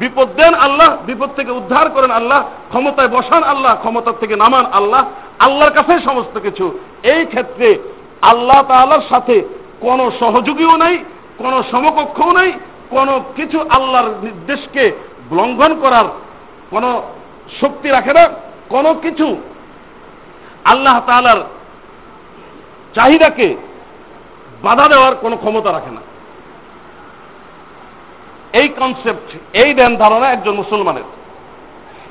বিপদ 0.00 0.28
দেন 0.36 0.54
আল্লাহ, 0.54 0.96
বিপদ 1.06 1.30
থেকে 1.36 1.50
উদ্ধার 1.50 1.90
করেন 1.90 2.10
আল্লাহ, 2.10 2.40
ক্ষমতায় 2.68 3.08
বসান 3.08 3.42
আল্লাহ, 3.42 3.76
ক্ষমতার 3.76 4.16
থেকে 4.20 4.36
নামান 4.36 4.66
আল্লাহ, 4.72 5.02
আল্লাহর 5.38 5.72
কাছে 5.72 6.00
সমস্ত 6.00 6.38
কিছু। 6.38 6.78
এই 7.02 7.24
ক্ষেত্রে 7.24 7.78
আল্লাহ 8.22 8.62
তাআলার 8.62 9.00
সাথে 9.08 9.36
কোনো 9.80 10.10
সহযোগীও 10.20 10.76
নাই, 10.76 10.98
কোনো 11.38 11.62
সমকক্ষও 11.70 12.32
নাই, 12.32 12.52
কোনো 12.90 13.14
কিছু 13.36 13.58
আল্লাহর 13.70 14.08
নির্দেশকে 14.22 14.84
লঙ্ঘন 15.32 15.72
করার 15.80 16.06
কোনো 16.70 17.02
শক্তি 17.60 17.88
রাখে 17.88 18.12
না, 18.12 18.24
কোনো 18.68 18.94
কিছু 18.94 19.36
আল্লাহ 20.64 20.96
তাআলার 21.06 21.40
চাহিদাকে 22.94 23.56
বাধা 24.62 24.86
দেওয়ার 24.88 25.14
কোনো 25.14 25.36
ক্ষমতা 25.36 25.72
রাখে 25.72 25.90
না। 25.90 26.02
এই 28.52 28.68
কনসেপ্ট 28.68 29.56
এই 29.56 29.74
ধ্যান 29.74 29.96
ধারণা 29.96 30.30
একজন 30.30 30.54
মুসলমানের। 30.54 31.02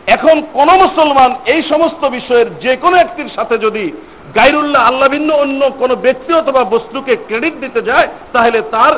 এখন 0.08 0.41
কোন 0.54 0.69
মুসলমান 0.86 1.36
এই 1.45 1.62
সমস্ত 1.63 2.06
বিষয়ের 2.06 2.60
যে 2.60 2.75
কোনো 2.75 2.97
একটির 2.97 3.30
সাথে 3.36 3.58
যদি 3.58 3.91
গাইরুল্লাহ 4.36 4.84
আল্লাহ 4.88 5.10
ভিন্ন 5.10 5.34
অন্য 5.34 5.69
কোনো 5.80 5.95
ব্যক্তি 5.95 6.34
অথবা 6.34 6.63
বস্তুকে 6.63 7.15
ক্রেডিট 7.15 7.54
দিতে 7.60 7.82
যায়, 7.82 8.08
তাহলে 8.34 8.62
তার 8.62 8.93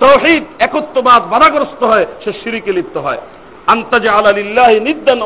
তহিদ 0.00 0.44
একত্ববাদ 0.58 1.22
বাধাগ্রস্ত 1.30 1.84
হয়, 1.84 2.06
সে 2.24 2.32
সিঁড়িকে 2.32 2.72
লিপ্ত 2.72 2.96
হয়। 2.96 3.18
আন্তাজা 3.66 4.12
আল্লাহ 4.12 4.70
নিদ্দান 4.80 5.22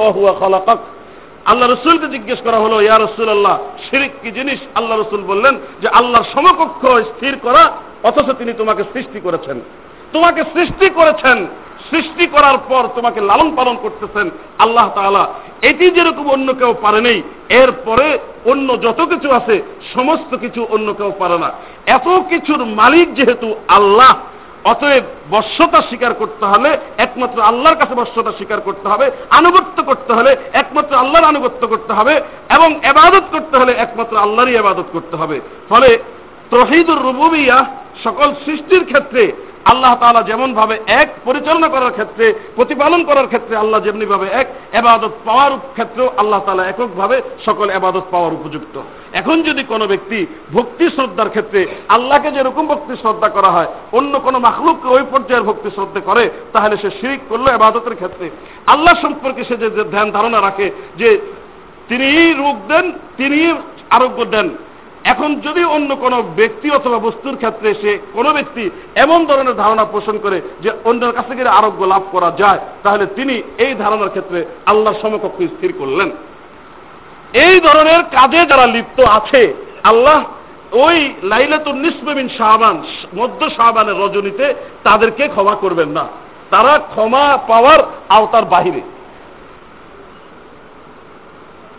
আল্লাহ 1.46 1.68
রসুলকে 1.68 2.06
জিজ্ঞেস 2.06 2.40
করা 2.40 2.56
হলো, 2.56 2.80
ইয়া 2.80 2.98
রসুল 2.98 3.28
আল্লাহ 3.28 3.58
শিরিক 3.90 4.12
কি 4.22 4.30
জিনিস? 4.30 4.58
আল্লাহ 4.74 4.98
রসুল 4.98 5.22
বললেন 5.22 5.58
যে, 5.82 5.88
আল্লাহর 5.88 6.24
সমকক্ষ 6.34 6.86
স্থির 6.86 7.36
করা, 7.42 7.70
অথচ 8.02 8.28
তিনি 8.38 8.52
তোমাকে 8.52 8.82
সৃষ্টি 8.92 9.20
করেছেন। 9.20 9.60
তোমাকে 10.12 10.42
সৃষ্টি 10.54 10.86
করেছেন, 10.90 11.46
সৃষ্টি 11.90 12.24
করার 12.26 12.58
পর 12.68 12.82
তোমাকে 12.96 13.20
লালন 13.20 13.48
পালন 13.56 13.76
করতেছেন 13.82 14.30
আল্লাহ 14.58 14.86
তাআলা। 14.94 15.24
এটি 15.62 15.86
যেরকম 15.90 16.26
অন্য 16.30 16.48
কেউ 16.54 16.74
পারে 16.82 17.00
নেই, 17.00 17.22
এরপরে 17.60 18.18
অন্য 18.44 18.68
যত 18.82 19.00
কিছু 19.00 19.28
আছে, 19.30 19.62
সমস্ত 19.94 20.30
কিছু 20.36 20.60
অন্য 20.70 20.88
কেউ 20.94 21.10
পারে 21.18 21.38
না। 21.38 21.50
এত 21.86 22.08
কিছুর 22.30 22.60
মালিক 22.80 23.14
যেহেতু 23.14 23.54
আল্লাহ, 23.68 24.12
অতএব 24.64 25.04
বর্ষতা 25.30 25.80
স্বীকার 25.80 26.12
করতে 26.14 26.44
হলে 26.46 26.70
একমাত্র 26.98 27.38
আল্লাহর 27.42 27.76
কাছে 27.76 27.94
বর্ষতা 27.94 28.30
স্বীকার 28.30 28.60
করতে 28.60 28.88
হবে, 28.88 29.10
আনুগত্য 29.30 29.78
করতে 29.82 30.12
হলে 30.12 30.36
একমাত্র 30.52 30.92
আল্লাহর 30.96 31.30
আনুগত্য 31.32 31.62
করতে 31.68 31.92
হবে, 31.92 32.14
এবং 32.56 32.70
এবাদত 32.82 33.24
করতে 33.32 33.54
হলে 33.58 33.72
একমাত্র 33.72 34.14
আল্লাহরই 34.16 34.56
এবাদত 34.56 34.88
করতে 34.92 35.16
হবে। 35.16 35.40
ফলে 35.68 35.90
তহিদুর 36.50 37.00
রুবুবিয়া 37.02 37.58
সকল 38.04 38.28
সৃষ্টির 38.44 38.84
ক্ষেত্রে 38.84 39.22
আল্লাহ 39.64 39.94
তালা 40.00 40.22
যেমন 40.22 40.54
ভাবে 40.54 40.78
এক 40.86 41.08
পরিচালনা 41.24 41.68
করার 41.68 41.92
ক্ষেত্রে, 41.92 42.34
প্রতিপালন 42.56 43.04
করার 43.04 43.26
ক্ষেত্রে 43.26 43.56
আল্লাহ 43.56 43.80
যেমনি 43.80 44.06
ভাবে 44.06 44.26
এক, 44.32 44.46
এবাদত 44.72 45.10
পাওয়ার 45.24 45.52
ক্ষেত্রেও 45.72 46.10
আল্লাহ 46.16 46.40
তালা 46.46 46.66
এককভাবে 46.66 47.22
সকল 47.46 47.70
এবাদত 47.70 48.02
পাওয়ার 48.10 48.32
উপযুক্ত। 48.32 48.82
এখন 49.12 49.42
যদি 49.42 49.62
কোনো 49.62 49.86
ব্যক্তি 49.86 50.26
ভক্তি 50.52 50.88
শ্রদ্ধার 50.88 51.28
ক্ষেত্রে 51.28 51.66
আল্লাহকে 51.88 52.30
যেরকম 52.30 52.66
ভক্তি 52.66 52.96
শ্রদ্ধা 52.96 53.28
করা 53.28 53.50
হয়, 53.50 53.66
অন্য 53.92 54.18
কোনো 54.18 54.38
মাখলুককে 54.38 54.88
ওই 54.88 55.02
পর্যায়ের 55.10 55.42
ভক্তি 55.42 55.70
শ্রদ্ধা 55.70 56.00
করে, 56.00 56.30
তাহলে 56.52 56.76
সে 56.76 56.90
শিরিক 57.00 57.20
করল 57.28 57.46
এবাদতের 57.46 57.94
ক্ষেত্রে। 57.94 58.30
আল্লাহ 58.66 58.94
সম্পর্কে 59.02 59.44
সে 59.44 59.56
যে 59.56 59.68
ধ্যান 59.68 60.10
ধারণা 60.10 60.40
রাখে, 60.40 60.70
যে 60.96 61.20
তিনি 61.88 62.32
রোগ 62.32 62.56
দেন 62.68 62.92
তিনি 63.16 63.54
আরোগ্য 63.90 64.24
দেন 64.24 64.48
এখন 65.04 65.40
যদি 65.40 65.64
অন্য 65.64 65.96
কোনো 65.96 66.22
ব্যক্তি 66.36 66.70
অথবা 66.70 66.98
বস্তুর 66.98 67.36
ক্ষেত্রে 67.36 67.74
সে 67.74 67.98
কোনো 68.12 68.32
ব্যক্তি 68.32 68.70
এমন 68.94 69.26
ধরনের 69.26 69.54
ধারণা 69.54 69.84
পোষণ 69.84 70.18
করে 70.18 70.40
যে 70.60 70.70
অন্যের 70.84 71.12
কাছে 71.12 71.34
গিয়ে 71.34 71.48
আরোগ্য 71.48 71.84
লাভ 71.84 72.02
করা 72.12 72.32
যায়, 72.38 72.58
তাহলে 72.82 73.06
তিনি 73.06 73.42
এই 73.58 73.74
ধারণার 73.74 74.08
ক্ষেত্রে 74.08 74.44
আল্লাহ 74.66 74.94
সমকক্ষ 75.02 75.42
স্থির 75.42 75.72
করলেন। 75.78 76.10
এই 77.32 77.60
ধরনের 77.60 78.02
কাজে 78.02 78.46
যারা 78.46 78.66
লিপ্ত 78.66 79.00
আছে, 79.00 79.54
আল্লাহ 79.84 80.24
ওই 80.72 81.14
লাইলাতুল 81.22 81.74
নিসমিন 81.74 82.28
শাহবান 82.28 82.82
মধ্য 83.14 83.50
শাহবানের 83.50 83.98
রজনীতে 83.98 84.54
তাদেরকে 84.84 85.28
ক্ষমা 85.28 85.54
করবেন 85.54 85.88
না। 85.88 86.06
তারা 86.50 86.78
ক্ষমা 86.78 87.38
পাওয়ার 87.48 87.78
আওতার 88.08 88.44
বাহিরে। 88.44 88.80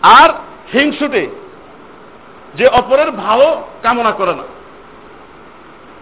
আর 0.02 0.30
হিংসুটে 0.74 1.28
যে 2.54 2.66
অপরের 2.66 3.10
ভালো 3.10 3.62
কামনা 3.82 4.10
করে 4.10 4.34
না। 4.34 4.42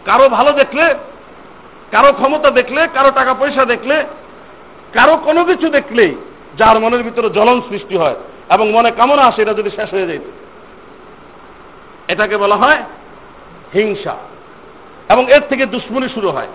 কারও 0.05 0.29
ভালো 0.29 0.53
দেখলে, 0.53 0.95
কারও 1.91 2.13
ক্ষমতা 2.13 2.51
দেখলে, 2.51 2.89
কারও 2.95 3.11
টাকা 3.11 3.35
পয়সা 3.35 3.65
দেখলে, 3.65 4.05
কারও 4.93 5.17
কোনো 5.17 5.45
কিছু 5.45 5.69
দেখলেই 5.69 6.15
যার 6.57 6.81
মনের 6.81 7.03
ভিতরে 7.03 7.31
জ্বলন 7.31 7.61
সৃষ্টি 7.61 7.97
হয় 7.97 8.15
এবং 8.51 8.71
মনে 8.71 8.91
কামনা 8.91 9.23
আসে 9.23 9.43
এটা 9.43 9.55
যদি 9.55 9.71
শেষ 9.71 9.91
হয়ে 9.91 10.07
যেত 10.07 10.23
এটাকে 12.11 12.37
বলা 12.37 12.57
হয় 12.57 12.83
হিংসা। 13.75 14.17
এবং 15.09 15.33
এর 15.33 15.41
থেকে 15.41 15.67
দুশ্মনী 15.67 16.09
শুরু 16.09 16.31
হয়। 16.31 16.49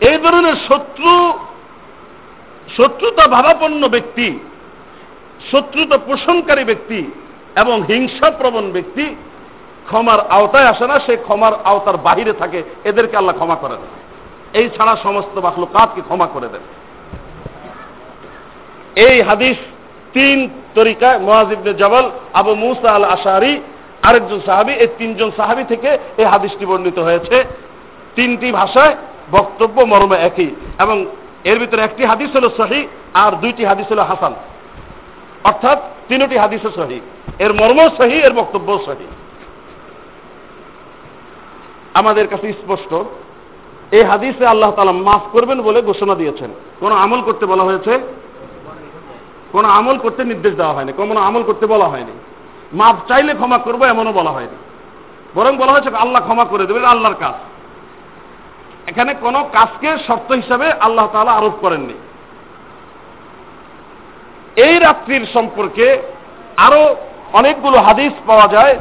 এই 0.00 0.18
ধরনের 0.18 0.54
শত্রু, 0.68 1.32
শত্রুতা 2.76 3.26
ভাবাপন্ন 3.26 3.88
ব্যক্তি, 3.88 4.38
শত্রুতা 5.50 5.98
পোষণকারী 5.98 6.64
ব্যক্তি 6.64 7.10
এবং 7.56 7.82
হিংসা 7.82 8.30
প্রবণ 8.30 8.72
ব্যক্তি 8.72 9.16
ক্ষমার 9.86 10.20
আওতায় 10.30 10.66
আসে 10.66 10.86
না, 10.86 11.00
সে 11.06 11.16
ক্ষমার 11.16 11.52
আওতার 11.64 11.96
বাহিরে 11.96 12.32
থাকে। 12.32 12.62
এদেরকে 12.84 13.16
আল্লাহ 13.16 13.36
ক্ষমা 13.36 13.54
করে 13.54 13.74
দেন। 13.74 14.02
এই 14.60 14.68
ছাড়া 14.68 14.96
সমস্ত 15.02 15.38
বাকলো 15.38 15.66
কাজকে 15.66 16.00
ক্ষমা 16.00 16.26
করে 16.26 16.48
দেন। 16.48 16.60
এই 18.96 19.22
হাদিস 19.22 19.56
তিন 20.12 20.50
তরিকায় 20.74 21.18
মহাজিবনে 21.18 21.74
জবল, 21.74 22.10
আবু 22.34 22.54
মুসা 22.54 22.90
আল 22.90 23.04
আশারি 23.04 23.60
আরেকজন 24.02 24.40
সাহাবি, 24.46 24.72
এই 24.72 24.88
তিনজন 24.98 25.30
সাহাবি 25.36 25.64
থেকে 25.64 25.98
এই 26.16 26.24
হাদিসটি 26.24 26.66
বর্ণিত 26.66 26.98
হয়েছে। 26.98 27.44
তিনটি 28.16 28.52
ভাষায় 28.52 28.96
বক্তব্য 29.30 29.82
মর্মে 29.82 30.16
একই 30.16 30.50
এবং 30.78 31.06
এর 31.44 31.58
ভিতরে 31.58 31.82
একটি 31.82 32.04
হাদিস 32.04 32.36
হল 32.36 32.48
সহি 32.56 32.88
আর 33.14 33.32
দুইটি 33.32 33.64
হাদিস 33.64 33.92
হল 33.92 33.98
হাসান। 33.98 34.34
অর্থাৎ 35.44 35.78
তিনটি 36.08 36.38
হাদিসও 36.38 36.70
সহি। 36.76 37.00
এর 37.38 37.54
মর্ম 37.54 37.88
সহি, 37.96 38.14
এর 38.14 38.32
বক্তব্য 38.32 38.78
সহি। 38.86 39.06
আমাদের 41.94 42.28
কাছে 42.28 42.52
স্পষ্ট, 42.52 42.94
এই 43.94 44.02
হাদিসে 44.02 44.46
আল্লাহ 44.46 44.70
তালা 44.70 44.92
মাফ 44.92 45.20
করবেন 45.32 45.62
বলে 45.62 45.82
ঘোষণা 45.82 46.14
দিয়েছেন। 46.14 46.50
কোন 46.80 46.92
আমল 46.92 47.22
করতে 47.22 47.46
বলা 47.46 47.64
হয়েছে? 47.64 48.00
কোন 49.52 49.64
আমল 49.64 49.98
করতে 49.98 50.24
নির্দেশ 50.24 50.54
দেওয়া 50.54 50.72
হয়নি। 50.72 50.92
কোনো 50.92 51.20
আমল 51.20 51.42
করতে 51.42 51.66
বলা 51.66 51.84
হয়নি। 51.84 52.12
মাফ 52.72 52.96
চাইলে 53.08 53.34
ক্ষমা 53.34 53.58
করব 53.58 53.84
এমনও 53.84 54.12
বলা 54.12 54.30
হয়নি। 54.30 54.56
বরং 55.34 55.56
বলা 55.56 55.72
হয়েছে, 55.72 55.96
আল্লাহ 55.96 56.22
ক্ষমা 56.22 56.44
করে 56.44 56.66
দেবেন, 56.66 56.84
আল্লাহর 56.84 57.14
কাজ। 57.14 57.32
এখানে 58.88 59.14
কোন 59.14 59.42
কাজকে 59.42 59.96
শর্ত 60.06 60.32
হিসাবে 60.32 60.72
আল্লাহ 60.72 61.08
তালা 61.12 61.32
আরোপ 61.32 61.52
করেননি। 61.60 61.94
এই 64.56 64.78
রাত্রির 64.78 65.26
সম্পর্কে 65.34 66.02
আরও 66.56 66.96
অনেকগুলো 67.32 67.78
হাদিস 67.78 68.12
পাওয়া 68.26 68.48
যায়। 68.48 68.78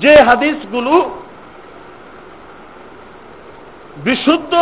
যে 0.00 0.16
হাদিসগুলো 0.16 1.10
বিশুদ্ধ, 3.96 4.54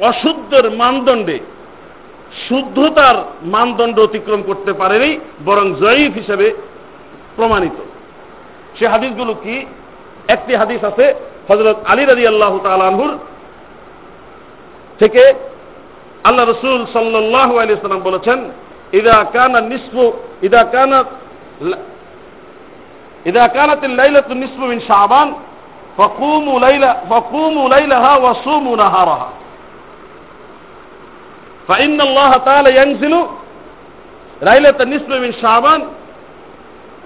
অশুদ্ধের 0.00 0.70
মানদণ্ডে, 0.70 1.38
শুদ্ধতার 2.48 3.14
মানদণ্ড 3.42 4.00
অতিক্রম 4.00 4.42
করতে 4.42 4.72
পারেনি, 4.72 5.20
বরং 5.44 5.74
জয়ীফ 5.74 6.12
হিসেবে 6.14 6.54
প্রমাণিত। 7.36 7.76
সে 8.78 8.88
হাদিসগুলো 8.88 9.34
কি? 9.34 9.66
একটি 10.28 10.54
হাদিস 10.54 10.84
আছে 10.84 11.14
হজরত 11.48 11.76
আলী 11.86 12.04
রাজি 12.04 12.26
আল্লাহ 12.26 12.58
তালানহুর 12.58 13.18
থেকে 14.98 15.32
আল্লাহ 16.24 16.50
রসুল 16.50 16.86
সাল্লাহ 16.92 17.56
আলিয়াল্লাম 17.56 18.00
বলেছেন, 18.00 18.50
ইদা 18.92 19.24
কানা 19.32 19.60
নিসফু, 19.60 20.12
ইদা 20.42 20.62
কানা 20.62 21.04
ইদা 23.29 23.43
কানাত 23.55 23.83
লাইলাতু 24.01 24.33
নিসফু 24.43 24.65
মিন 24.71 24.79
শাবান 24.91 25.29
فقوموا 25.97 26.59
ليلة 26.59 26.91
فقوموا 27.09 27.69
ليلها 27.69 28.13
وصوموا 28.17 28.75
نهارها 28.77 29.29
فإن 31.67 32.01
الله 32.01 32.31
تعالى 32.47 32.69
ينزل 32.81 33.15
ليلة 34.41 34.75
النصف 34.81 35.09
من 35.09 35.31
شعبان 35.41 35.81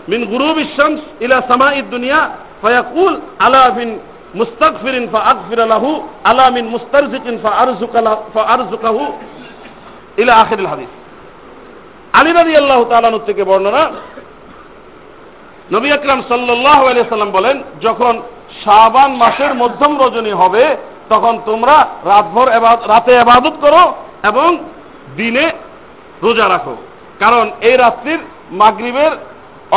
من 0.08 0.20
غروب 0.34 0.58
الشمس 0.58 1.02
إلى 1.22 1.44
سماء 1.50 1.80
الدنيا 1.80 2.22
فيقول 2.62 3.14
ألا 3.46 3.70
من 3.70 3.90
مستغفر 4.36 5.08
فأغفر 5.14 5.60
له 5.74 6.04
ألا 6.30 6.50
من 6.50 6.64
مسترزق 6.76 7.26
فأرزق 7.44 7.94
له 8.00 8.18
فأرزقه 8.36 8.98
إلى 10.20 10.32
آخر 10.32 10.60
الحديث 10.60 10.92
আলী 12.20 12.32
রাজি 12.40 12.54
আল্লাহ 12.62 12.80
তালানুর 12.92 13.24
থেকে 13.26 13.42
বর্ণনা 13.44 13.84
নবী 15.73 15.91
আকরাম 15.91 16.23
সাল্লাহ 16.29 17.09
সাল্লাম 17.09 17.31
বলেন, 17.31 17.63
যখন 17.81 18.23
শাবান 18.65 19.15
মাসের 19.15 19.55
মধ্যম 19.55 20.03
রজনী 20.03 20.31
হবে, 20.31 20.77
তখন 21.09 21.39
তোমরা 21.47 21.87
রাতভর 22.05 22.47
রাতে 22.89 23.19
আবাদত 23.19 23.53
করো 23.61 23.95
এবং 24.23 24.59
দিনে 25.17 25.51
রোজা 26.23 26.49
রাখো। 26.49 26.77
কারণ 27.19 27.51
এই 27.61 27.77
রাত্রির 27.77 28.19
মাগরিবের 28.51 29.11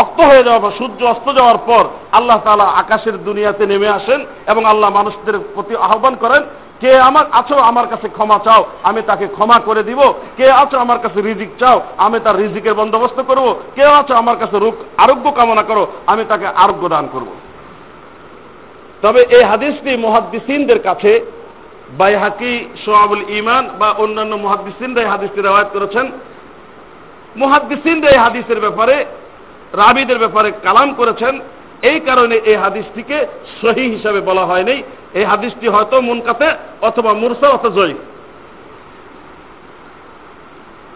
অক্ত 0.02 0.20
হয়ে 0.30 0.46
যাওয়ার 0.46 0.64
পর 0.64 0.72
সূর্য 0.80 1.00
অস্ত 1.14 1.28
যাওয়ার 1.38 1.60
পর 1.70 1.84
আল্লাহ 2.18 2.38
তালা 2.46 2.68
আকাশের 2.82 3.16
দুনিয়াতে 3.28 3.64
নেমে 3.72 3.90
আসেন 3.98 4.20
এবং 4.52 4.64
আল্লাহ 4.66 4.90
মানুষদের 5.00 5.36
প্রতি 5.56 5.74
আহ্বান 5.88 6.16
করেন, 6.24 6.44
কে 6.82 6.92
আমার, 7.10 7.26
আছো 7.40 7.56
আমার 7.70 7.88
কাছে 7.92 8.08
ক্ষমা 8.10 8.38
চাও, 8.46 8.62
আমি 8.90 9.02
তাকে 9.10 9.26
ক্ষমা 9.36 9.58
করে 9.68 9.82
দিব। 9.90 10.02
কে 10.38 10.46
আছো 10.62 10.76
আমার 10.86 11.00
কাছে 11.04 11.20
রিজিক 11.22 11.52
চাও, 11.62 11.78
আমি 12.06 12.18
তার 12.26 12.40
রিজিকের 12.42 12.74
বন্দোবস্ত 12.74 13.20
করব। 13.30 13.46
কে 13.76 13.84
আছো 14.00 14.14
আমার 14.22 14.38
কাছে 14.42 14.58
রোগ, 14.60 14.74
আরোগ্য 15.04 15.26
কামনা 15.38 15.64
করো, 15.70 15.84
আমি 16.12 16.24
তাকে 16.32 16.48
আরোগ্য 16.64 16.84
দান 16.96 17.06
করব। 17.14 17.30
তবে 19.04 19.22
এই 19.38 19.44
হাদিসটি 19.44 19.92
মহাদ্দিসিনদের 20.06 20.80
কাছে 20.88 21.12
বাইহাকি 21.98 22.54
সোয়াবুল 22.86 23.24
ইমান 23.40 23.64
বা 23.80 23.90
অন্যান্য 24.04 24.34
মহাদ্দিসিনরা 24.36 25.02
এই 25.02 25.10
হাদিসটি 25.14 25.40
রেওয়ায়ত 25.42 25.70
করেছেন। 25.76 26.06
মহাদ্দিসিনরা 27.38 28.10
এই 28.14 28.20
হাদিসের 28.26 28.60
ব্যাপারে 28.66 28.96
রাবিদের 29.74 30.20
ব্যাপারে 30.20 30.52
কালাম 30.64 30.94
করেছেন, 30.94 31.42
এই 31.82 32.00
কারণে 32.00 32.36
এই 32.36 32.56
হাদিসটিকে 32.56 33.28
সহি 33.62 33.90
হিসাবে 33.90 34.22
বলা 34.22 34.46
হয়নি। 34.46 34.84
এই 35.14 35.26
হাদিসটি 35.26 35.68
হয়তো 35.68 36.02
মুনকাতে 36.02 36.48
অথবা 36.82 37.14
মুরসা 37.14 37.50
অথবা 37.50 37.76
জয়ী। 37.76 37.94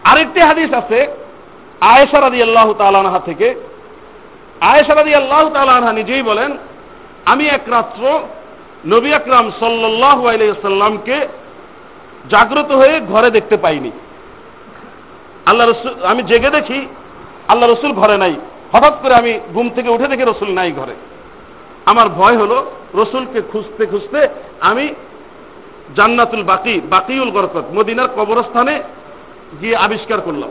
আরেকটি 0.04 0.40
হাদিস 0.40 0.72
আছে 0.74 1.06
আয়েশারাদি 1.80 2.42
আল্লাহ 2.42 2.72
তালানহা 2.72 3.18
থেকে। 3.18 3.54
আয়েশারাদি 4.60 5.14
আল্লাহ 5.14 5.48
তালানহা 5.48 5.92
নিজেই 5.92 6.22
বলেন, 6.22 6.58
আমি 7.24 7.46
এক 7.46 7.60
রাত্র 7.66 8.20
নবী 8.86 9.12
আকরাম 9.12 9.50
সাল্লাহ 9.60 10.26
আলাইসাল্লামকে 10.26 11.28
জাগ্রত 12.30 12.72
হয়ে 12.72 13.00
ঘরে 13.00 13.30
দেখতে 13.30 13.56
পাইনি। 13.56 13.90
আল্লাহ 15.46 15.68
রসুল, 15.68 16.04
আমি 16.04 16.22
জেগে 16.22 16.50
দেখি, 16.50 16.86
আল্লাহ 17.48 17.70
রসুল 17.70 17.92
ঘরে 17.92 18.16
নাই। 18.16 18.34
হঠাৎ 18.72 18.94
করে 19.02 19.14
আমি 19.14 19.40
ঘুম 19.52 19.68
থেকে 19.68 19.88
উঠে 19.90 20.06
দেখি 20.08 20.22
রসুল 20.22 20.50
নাই 20.52 20.72
ঘরে। 20.72 20.94
আমার 21.86 22.08
ভয় 22.08 22.36
হলো 22.36 22.70
রসুলকে 22.94 23.42
খুঁজতে 23.52 23.86
খুঁজতে 23.86 24.28
আমি 24.60 24.94
জান্নাতুল 25.96 26.42
বাকি, 26.42 26.80
বাকিউল 26.90 27.30
গরকত, 27.30 27.64
মদিনার 27.74 28.08
কবরস্থানে 28.16 28.82
গিয়ে 29.60 29.76
আবিষ্কার 29.76 30.20
করলাম। 30.20 30.50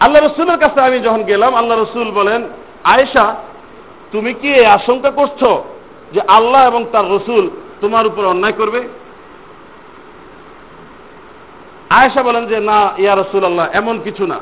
আল্লাহ 0.00 0.22
রসুলের 0.22 0.58
কাছে 0.58 0.80
আমি 0.80 0.98
যখন 1.00 1.22
গেলাম, 1.22 1.54
আল্লাহ 1.54 1.78
রসুল 1.78 2.10
বলেন, 2.10 2.48
আয়েশা, 2.84 3.34
তুমি 4.12 4.34
কি 4.34 4.54
এই 4.54 4.66
আশঙ্কা 4.66 5.10
করছ 5.10 5.44
যে 6.12 6.20
আল্লাহ 6.28 6.66
এবং 6.66 6.84
তার 6.92 7.10
রসুল 7.10 7.50
তোমার 7.80 8.06
উপর 8.06 8.24
অন্যায় 8.24 8.52
করবে? 8.52 8.88
আয়েশা 11.90 12.22
বলেন 12.22 12.46
যে, 12.46 12.60
না, 12.60 12.92
ইয়া 12.98 13.14
রসুল 13.14 13.44
আল্লাহ 13.44 13.66
এমন 13.72 13.98
কিছু 14.04 14.26
না। 14.26 14.38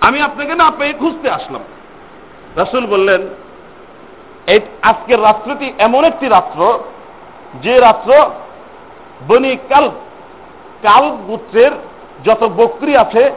আমি 0.00 0.20
আপনাকে 0.20 0.54
না 0.54 0.70
পেয়ে 0.78 0.92
খুঁজতে 0.92 1.30
আসলাম। 1.30 1.62
রসুল 2.56 2.86
বললেন, 2.86 3.22
এই 4.46 4.60
আজকের 4.82 5.22
রাত্রটি 5.22 5.72
এমন 5.78 6.04
একটি 6.04 6.28
রাত্র, 6.28 6.60
যে 7.62 7.80
রাত্র 7.80 8.10
বনি 9.28 9.56
কাল 9.70 9.90
কাল 10.82 11.04
গোত্রের 11.28 11.72
যত 12.24 12.42
বকরি 12.44 12.96
আছে, 12.96 13.32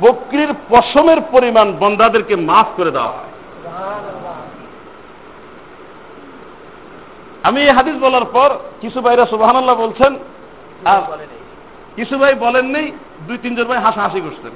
বকরির 0.00 0.52
পশমের 0.68 1.20
পরিমাণ 1.32 1.72
বন্দাদেরকে 1.72 2.36
মাফ 2.36 2.66
করে 2.76 2.90
দেওয়া 2.90 3.12
হয়। 3.16 3.30
আমি 7.42 7.60
এই 7.60 7.72
হাদিস 7.78 7.96
বলার 8.04 8.24
পর 8.24 8.50
কিছু 8.80 9.00
ভাইরা 9.00 9.26
সুবাহান্লাহ 9.26 9.76
বলছেন, 9.84 10.12
আর 10.84 11.00
কিছু 11.96 12.18
ভাই 12.18 12.34
বলেন 12.34 12.66
নেই, 12.66 12.92
দুই 13.26 13.38
তিনজন 13.38 13.64
ভাই 13.64 13.80
হাসাহাসি 13.86 14.20
করছেন। 14.20 14.52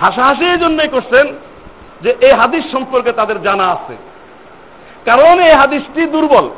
হাসাহাসি 0.00 0.44
এই 0.44 0.58
জন্যই 0.58 0.88
করছেন 0.88 1.26
যে 2.02 2.10
এই 2.20 2.32
হাদিস 2.32 2.72
সম্পর্কে 2.72 3.12
তাদের 3.12 3.42
জানা 3.42 3.66
আছে। 3.70 3.94
কারণ 5.04 5.40
এই 5.40 5.52
হাদিসটি 5.52 6.06
দুর্বল। 6.06 6.50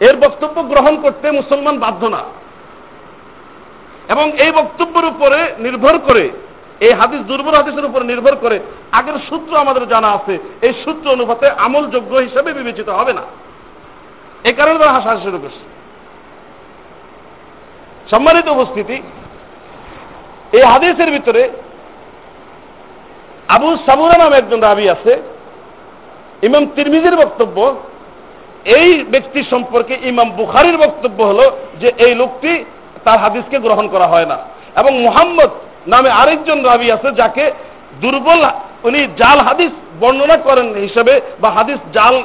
এর 0.00 0.16
বক্তব্য 0.16 0.62
গ্রহণ 0.62 1.00
করতে 1.02 1.30
মুসলমান 1.30 1.78
বাধ্য 1.78 2.06
না। 2.06 2.22
এবং 4.08 4.32
এই 4.32 4.50
বক্তব্যের 4.50 5.04
উপরে 5.04 5.54
নির্ভর 5.58 5.98
করে, 5.98 6.30
এই 6.80 6.92
হাদিস 6.92 7.20
দুর্বল 7.20 7.54
হাদিসের 7.54 7.84
উপর 7.84 8.02
নির্ভর 8.02 8.36
করে 8.36 8.60
আগের 8.92 9.18
সূত্র 9.28 9.56
আমাদের 9.56 9.88
জানা 9.88 10.08
আছে। 10.08 10.38
এই 10.62 10.72
সূত্র 10.84 11.10
অনুপাতে 11.10 11.50
আমলযোগ্য 11.50 12.16
হিসেবে 12.16 12.52
বিবেচিত 12.52 12.88
হবে 12.88 13.12
না। 13.12 13.22
এ 14.44 14.52
কারণে 14.52 14.78
তারা 14.78 14.92
হাসাহাসি 14.92 15.22
শুরু 15.22 15.38
করছে 15.38 15.64
সম্মানিত 18.10 18.48
উপস্থিতি 18.48 19.02
এই 20.56 20.62
হাদিসের 20.62 21.10
ভিতরে 21.10 21.42
আবু 23.48 23.68
সাবুরা 23.86 24.16
নামে 24.18 24.36
একজন 24.36 24.60
রাবি 24.60 24.88
আছে, 24.88 25.12
ইমাম 26.42 26.64
তিরমিজির 26.66 27.16
বক্তব্য। 27.16 27.74
এই 28.78 29.04
ব্যক্তি 29.12 29.40
সম্পর্কে 29.50 29.94
ইমাম 30.02 30.28
বুখারির 30.30 30.76
বক্তব্য 30.78 31.18
হলো 31.22 31.44
যে 31.80 31.88
এই 31.98 32.14
লোকটি 32.14 32.64
তার 33.04 33.18
হাদিসকে 33.18 33.58
গ্রহণ 33.58 33.88
করা 33.88 34.06
হয় 34.06 34.26
না। 34.26 34.38
এবং 34.80 34.92
মোহাম্মদ 35.00 35.50
নামে 35.86 36.10
আরেকজন 36.10 36.58
রাবি 36.64 36.88
আছে 36.92 37.08
যাকে 37.12 37.44
দুর্বল, 38.00 38.42
উনি 38.84 39.00
জাল 39.20 39.38
হাদিস 39.40 39.72
বর্ণনা 40.00 40.36
করেন 40.36 40.74
হিসেবে 40.74 41.20
বা 41.40 41.48
হাদিস 41.50 41.78
জাল 41.92 42.22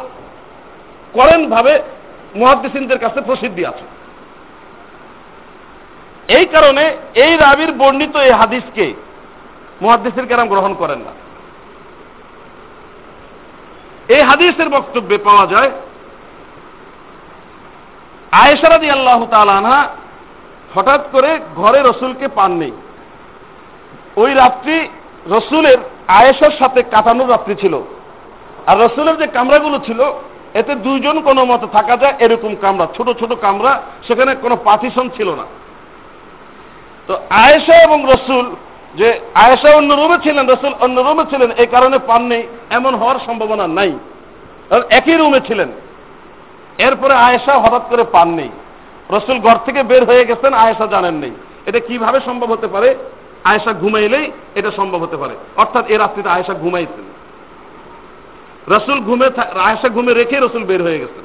করেন 1.13 1.49
ভাবে 1.49 1.74
মহাদিসিনদের 2.36 2.99
কাছে 2.99 3.21
প্রসিদ্ধি 3.21 3.65
আছে। 3.65 3.86
এই 6.28 6.45
কারণে 6.45 6.97
এই 7.15 7.38
রাবির 7.38 7.71
বর্ণিত 7.71 8.15
এই 8.15 8.32
হাদিসকে 8.32 8.93
মহাদিসের 9.82 10.26
কেরাম 10.26 10.47
গ্রহণ 10.47 10.74
করেন 10.74 10.99
না। 10.99 11.11
এই 14.07 14.21
হাদিসের 14.21 14.69
বক্তব্যে 14.69 15.17
পাওয়া 15.17 15.47
যায় 15.47 15.71
আয়েশারাদি 18.32 18.89
আল্লাহ 18.89 19.26
তালানহা 19.32 19.89
হঠাৎ 20.76 21.01
করে 21.11 21.39
ঘরে 21.55 21.80
রসুলকে 21.80 22.28
পাননি। 22.28 22.71
ওই 24.15 24.34
রাত্রি 24.34 24.89
রসুলের 25.30 25.78
আয়েশার 26.07 26.51
সাথে 26.59 26.84
কাটানোর 26.84 27.30
রাত্রি 27.30 27.55
ছিল। 27.55 27.82
আর 28.67 28.80
রসুলের 28.80 29.17
যে 29.17 29.28
কামরাগুলো 29.28 29.80
ছিল, 29.86 30.13
এতে 30.53 30.76
দুইজন 30.76 31.21
কোনো 31.21 31.45
মতো 31.45 31.67
থাকা 31.67 31.97
যায়, 31.97 32.13
এরকম 32.19 32.55
কামরা, 32.61 32.88
ছোট 32.97 33.19
ছোট 33.19 33.34
কামরা, 33.34 33.82
সেখানে 34.07 34.36
কোনো 34.36 34.55
পার্টিশন 34.55 35.09
ছিল 35.17 35.30
না। 35.36 35.43
তো 37.08 37.18
আয়েশা 37.30 37.76
এবং 37.84 38.06
রসুল 38.14 38.56
যে 38.95 39.20
আয়েশা 39.34 39.78
অন্য 39.78 39.93
রুমে 39.93 40.18
ছিলেন, 40.24 40.49
রসুল 40.49 40.74
অন্য 40.80 41.01
রুমে 41.01 41.24
ছিলেন 41.30 41.51
এই 41.51 41.68
কারণে 41.68 41.97
পান 42.08 42.22
নেই 42.24 42.43
এমন 42.70 42.95
হওয়ার 42.95 43.16
সম্ভাবনা 43.26 43.68
নাই। 43.68 43.99
কারণ 44.70 44.84
একই 44.89 45.14
রুমে 45.14 45.39
ছিলেন। 45.47 45.72
এরপরে 46.78 47.14
আয়েশা 47.14 47.54
হঠাৎ 47.60 47.82
করে 47.89 48.04
পান 48.04 48.30
নেই 48.30 48.49
রসুল 49.10 49.39
ঘর 49.39 49.56
থেকে 49.66 49.84
বের 49.84 50.06
হয়ে 50.06 50.26
গেছেন, 50.26 50.54
আয়েশা 50.54 50.86
জানেন 50.86 51.14
নেই 51.14 51.32
এটা 51.66 51.80
কীভাবে 51.80 52.20
সম্ভব 52.26 52.51
হতে 52.51 52.68
পারে? 52.68 52.95
আয়েশা 53.43 53.74
ঘুমাইলেই 53.74 54.32
এটা 54.56 54.72
সম্ভব 54.72 55.04
হতে 55.04 55.18
পারে। 55.18 55.36
অর্থাৎ 55.56 55.88
এ 55.88 55.97
রাত্রিতে 55.97 56.30
আয়েশা 56.30 56.54
ঘুমাইছেন। 56.54 57.14
রসুল 58.76 58.99
ঘুমে 58.99 59.30
আয়েশা 59.60 59.89
ঘুমে 59.89 60.14
রেখে 60.14 60.39
রসুল 60.39 60.64
বের 60.64 60.84
হয়ে 60.84 60.99
গেছেন। 60.99 61.24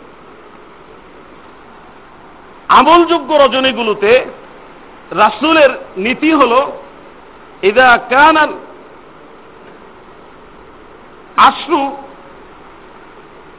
আমলযোগ্য 2.68 3.34
রজনীগুলোতে 3.34 4.24
রাসুলের 5.11 5.71
নীতি 5.97 6.31
হল 6.31 6.53
ইদা 7.61 7.89
কানাল 8.09 8.53
আশ্রু 11.49 11.81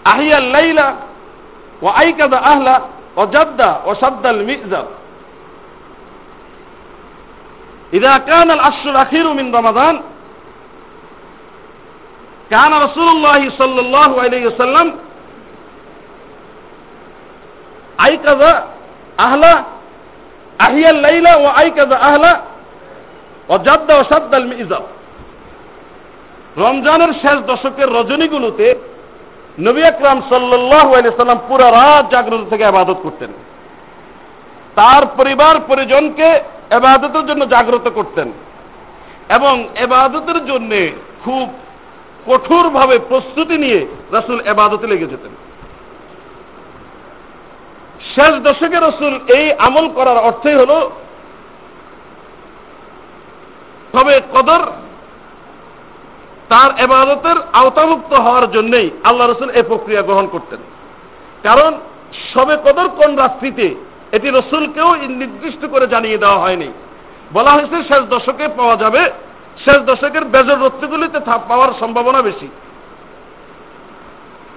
আহিয়া 0.05 0.39
লাইলা 0.55 0.87
ও 1.83 1.87
আইকাদা 2.03 2.39
আহলা 2.51 2.77
ও 3.17 3.23
জাদ্দা 3.35 3.71
ও 3.87 3.91
সাদ্দাল 4.03 4.43
মিজাব 4.51 4.87
إذا 7.95 8.19
كان 8.19 8.51
العشر 8.51 8.91
الأخير 8.91 9.33
من 9.33 9.55
رمضان 9.55 10.01
كان 12.51 12.73
رسول 12.75 13.09
الله 13.09 13.51
صلى 13.51 13.81
الله 13.81 14.11
عليه 14.23 14.47
وسلم 14.47 14.95
أيقظ 18.07 18.43
আহিয়াল 20.60 20.96
লাইলা 20.96 21.36
ও 21.36 21.46
আইকাজা 21.46 21.98
আহলা 21.98 22.42
ও 23.50 23.58
জাদ্দা 23.58 23.96
ও 23.96 24.04
সাদ্দাল 24.04 24.46
মিজাব 24.46 24.84
রমজানের 26.58 27.14
শেষ 27.14 27.38
দশকের 27.40 27.90
রজনীগুলোতে 27.94 28.76
নবী 29.60 29.84
আকরাম 29.84 30.22
সাল্লাল্লাহু 30.30 30.90
আলাইহি 30.90 31.18
সাল্লাম 31.18 31.40
পুরো 31.48 31.64
রাত 31.64 32.12
জাগ্রত 32.12 32.50
থেকে 32.50 32.66
আবাদত 32.66 32.96
করতেন। 33.04 33.30
তার 34.76 35.04
পরিবার, 35.18 35.56
পরিজনকে 35.68 36.40
এবাদতের 36.70 37.26
জন্য 37.26 37.50
জাগ্রত 37.50 37.90
করতেন। 37.90 38.32
এবং 39.30 39.68
এবাদতের 39.76 40.46
জন্য 40.46 40.72
খুব 41.26 41.54
কঠোরভাবে 42.26 43.00
প্রস্তুতি 43.10 43.58
নিয়ে 43.58 43.88
রাসুল 44.12 44.40
এবাদতে 44.40 44.88
লেগে 44.88 45.06
যেতেন। 45.06 45.49
শেষ 48.16 48.34
দশকে 48.48 48.78
রসুল 48.80 49.14
এই 49.38 49.46
আমল 49.68 49.86
করার 49.90 50.18
অর্থই 50.18 50.58
হল, 50.62 50.72
তবে 53.94 54.14
কদর 54.34 54.62
তার 56.50 56.70
এবাদতের 56.80 57.38
আওতামুক্ত 57.54 58.14
হওয়ার 58.14 58.52
জন্যই 58.52 58.90
আল্লাহ 59.04 59.26
রসুল 59.28 59.50
এই 59.50 59.64
প্রক্রিয়া 59.64 60.02
গ্রহণ 60.02 60.28
করতেন। 60.28 60.60
কারণ 61.44 61.72
সবে 62.34 62.56
কদর 62.66 62.88
কোন 63.00 63.16
রাত্রিতে 63.16 63.76
এটি 64.12 64.28
রসুলকেও 64.30 64.96
নির্দিষ্ট 64.96 65.62
করে 65.72 65.88
জানিয়ে 65.88 66.18
দেওয়া 66.18 66.40
হয়নি। 66.40 66.70
বলা 67.34 67.52
হয়েছে 67.52 67.78
শেষ 67.90 68.02
দশকে 68.16 68.46
পাওয়া 68.58 68.76
যাবে, 68.76 69.02
শেষ 69.66 69.80
দশকের 69.92 70.24
বেজর 70.24 70.58
রত্রিগুলিতে 70.66 71.20
পাওয়ার 71.50 71.72
সম্ভাবনা 71.80 72.22
বেশি। 72.22 72.48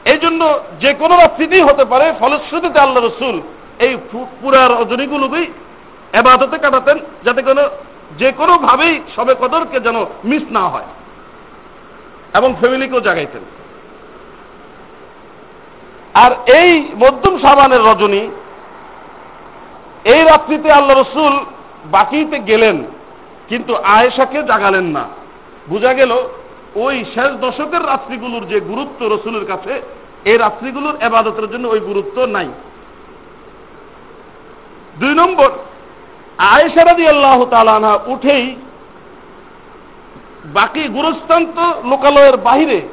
এই 0.07 0.19
জন্য 0.19 0.41
যে 0.83 0.91
কোনো 0.95 1.15
রাত্রিতেই 1.17 1.67
হতে 1.69 1.85
পারে, 1.85 2.07
ফলশ্রুতিতে 2.21 2.79
আল্লাহ 2.81 3.03
রসুল 3.03 3.37
এই 3.87 3.93
পুরা 4.41 4.63
রজনীগুলোকেই 4.69 5.47
এবাদতে 6.21 6.57
কাটাতেন, 6.59 6.97
যাতে 7.25 7.41
কোনো 7.43 7.63
যে 8.21 8.29
কোনোভাবেই 8.41 8.95
সবে 9.17 9.35
কদরকে 9.43 9.79
যেন 9.81 9.97
মিস 10.25 10.45
না 10.51 10.65
হয় 10.73 10.89
এবং 12.39 12.51
ফ্যামিলিকেও 12.61 13.07
জাগাইতেন। 13.09 13.45
আর 16.15 16.33
এই 16.61 16.71
মধ্যম 17.03 17.35
সাবানের 17.45 17.83
রজনী, 17.91 18.23
এই 20.05 20.23
রাত্রিতে 20.31 20.69
আল্লাহ 20.73 20.97
রসুল 20.97 21.35
বাকিতে 21.95 22.39
গেলেন, 22.51 22.77
কিন্তু 23.49 23.73
আয়েশাকে 23.97 24.39
জাগালেন 24.43 24.87
না। 24.97 25.05
বোঝা 25.69 25.93
গেল 25.95 26.13
ওই 26.75 27.05
শেষ 27.15 27.31
দশকের 27.41 27.87
রাত্রিগুলোর 27.87 28.47
যে 28.47 28.61
গুরুত্ব 28.61 29.07
রসুলের 29.09 29.47
কাছে, 29.47 29.83
এই 30.25 30.39
রাত্রিগুলোর 30.39 30.95
এবাদতের 31.01 31.51
জন্য 31.51 31.69
ওই 31.69 31.81
গুরুত্ব 31.81 32.27
নাই। 32.27 32.49
দুই 35.01 35.15
নম্বর 35.15 35.51
আয়েশারাদি 36.39 37.09
আল্লাহ 37.09 37.45
তালানা 37.45 37.99
উঠেই 38.07 38.57
বাকি 40.55 40.89
গুরুস্থান 40.89 41.47
তো 41.47 41.89
লোকালয়ের 41.89 42.37
বাহিরে 42.37 42.89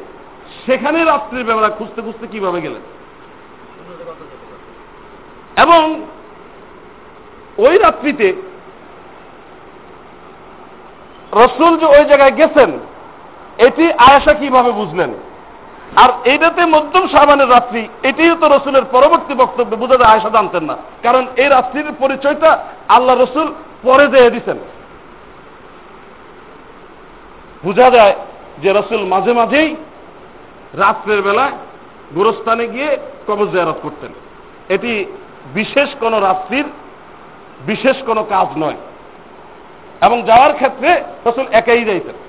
সেখানে 0.65 1.03
রাত্রির 1.03 1.43
বেলা 1.43 1.69
খুঁজতে 1.69 2.01
খুঁজতে 2.01 2.27
কীভাবে 2.27 2.61
গেলেন? 2.61 2.82
এবং 5.57 6.05
ওই 7.57 7.77
রাত্রিতে 7.77 8.34
রসুল 11.34 11.77
যে 11.77 11.86
ওই 11.86 12.05
জায়গায় 12.05 12.32
গেছেন 12.32 12.71
এটি 13.60 13.91
আয়াসা 13.91 14.34
কীভাবে 14.34 14.72
বুঝলেন? 14.72 15.14
আর 15.95 16.10
এইটাতে 16.26 16.66
মধ্যম 16.66 17.07
সাবানের 17.07 17.49
রাত্রি, 17.49 17.88
এটিও 18.03 18.36
তো 18.36 18.47
রসুলের 18.47 18.86
পরবর্তী 18.91 19.34
বক্তব্যে 19.34 19.76
বোঝা 19.76 19.97
যায় 19.97 20.12
আয়সা 20.12 20.30
জানতেন 20.30 20.64
না। 20.64 20.78
কারণ 21.03 21.28
এই 21.38 21.49
রাত্রির 21.49 21.91
পরিচয়টা 21.99 22.66
আল্লাহ 22.88 23.16
রসুল 23.20 23.53
পরে 23.84 24.07
যেয়ে 24.07 24.30
দিচ্ছেন 24.30 24.57
বোঝা 27.66 27.89
যায় 27.89 28.16
যে 28.62 28.74
রসুল 28.74 29.05
মাঝে 29.05 29.34
মাঝেই 29.34 29.76
রাত্রের 30.74 31.22
বেলায় 31.22 31.51
গুরস্থানে 32.16 32.68
গিয়ে 32.68 32.97
কবর 33.28 33.47
জায়ারত 33.47 33.76
করতেন। 33.82 34.14
এটি 34.70 35.05
বিশেষ 35.53 35.89
কোন 35.99 36.20
রাত্রির, 36.20 36.66
বিশেষ 37.66 38.03
কোনো 38.05 38.24
কাজ 38.24 38.47
নয়। 38.57 38.78
এবং 40.01 40.24
যাওয়ার 40.24 40.53
ক্ষেত্রে 40.53 41.03
রসুল 41.26 41.45
একাই 41.51 41.84
যাইতেন। 41.84 42.28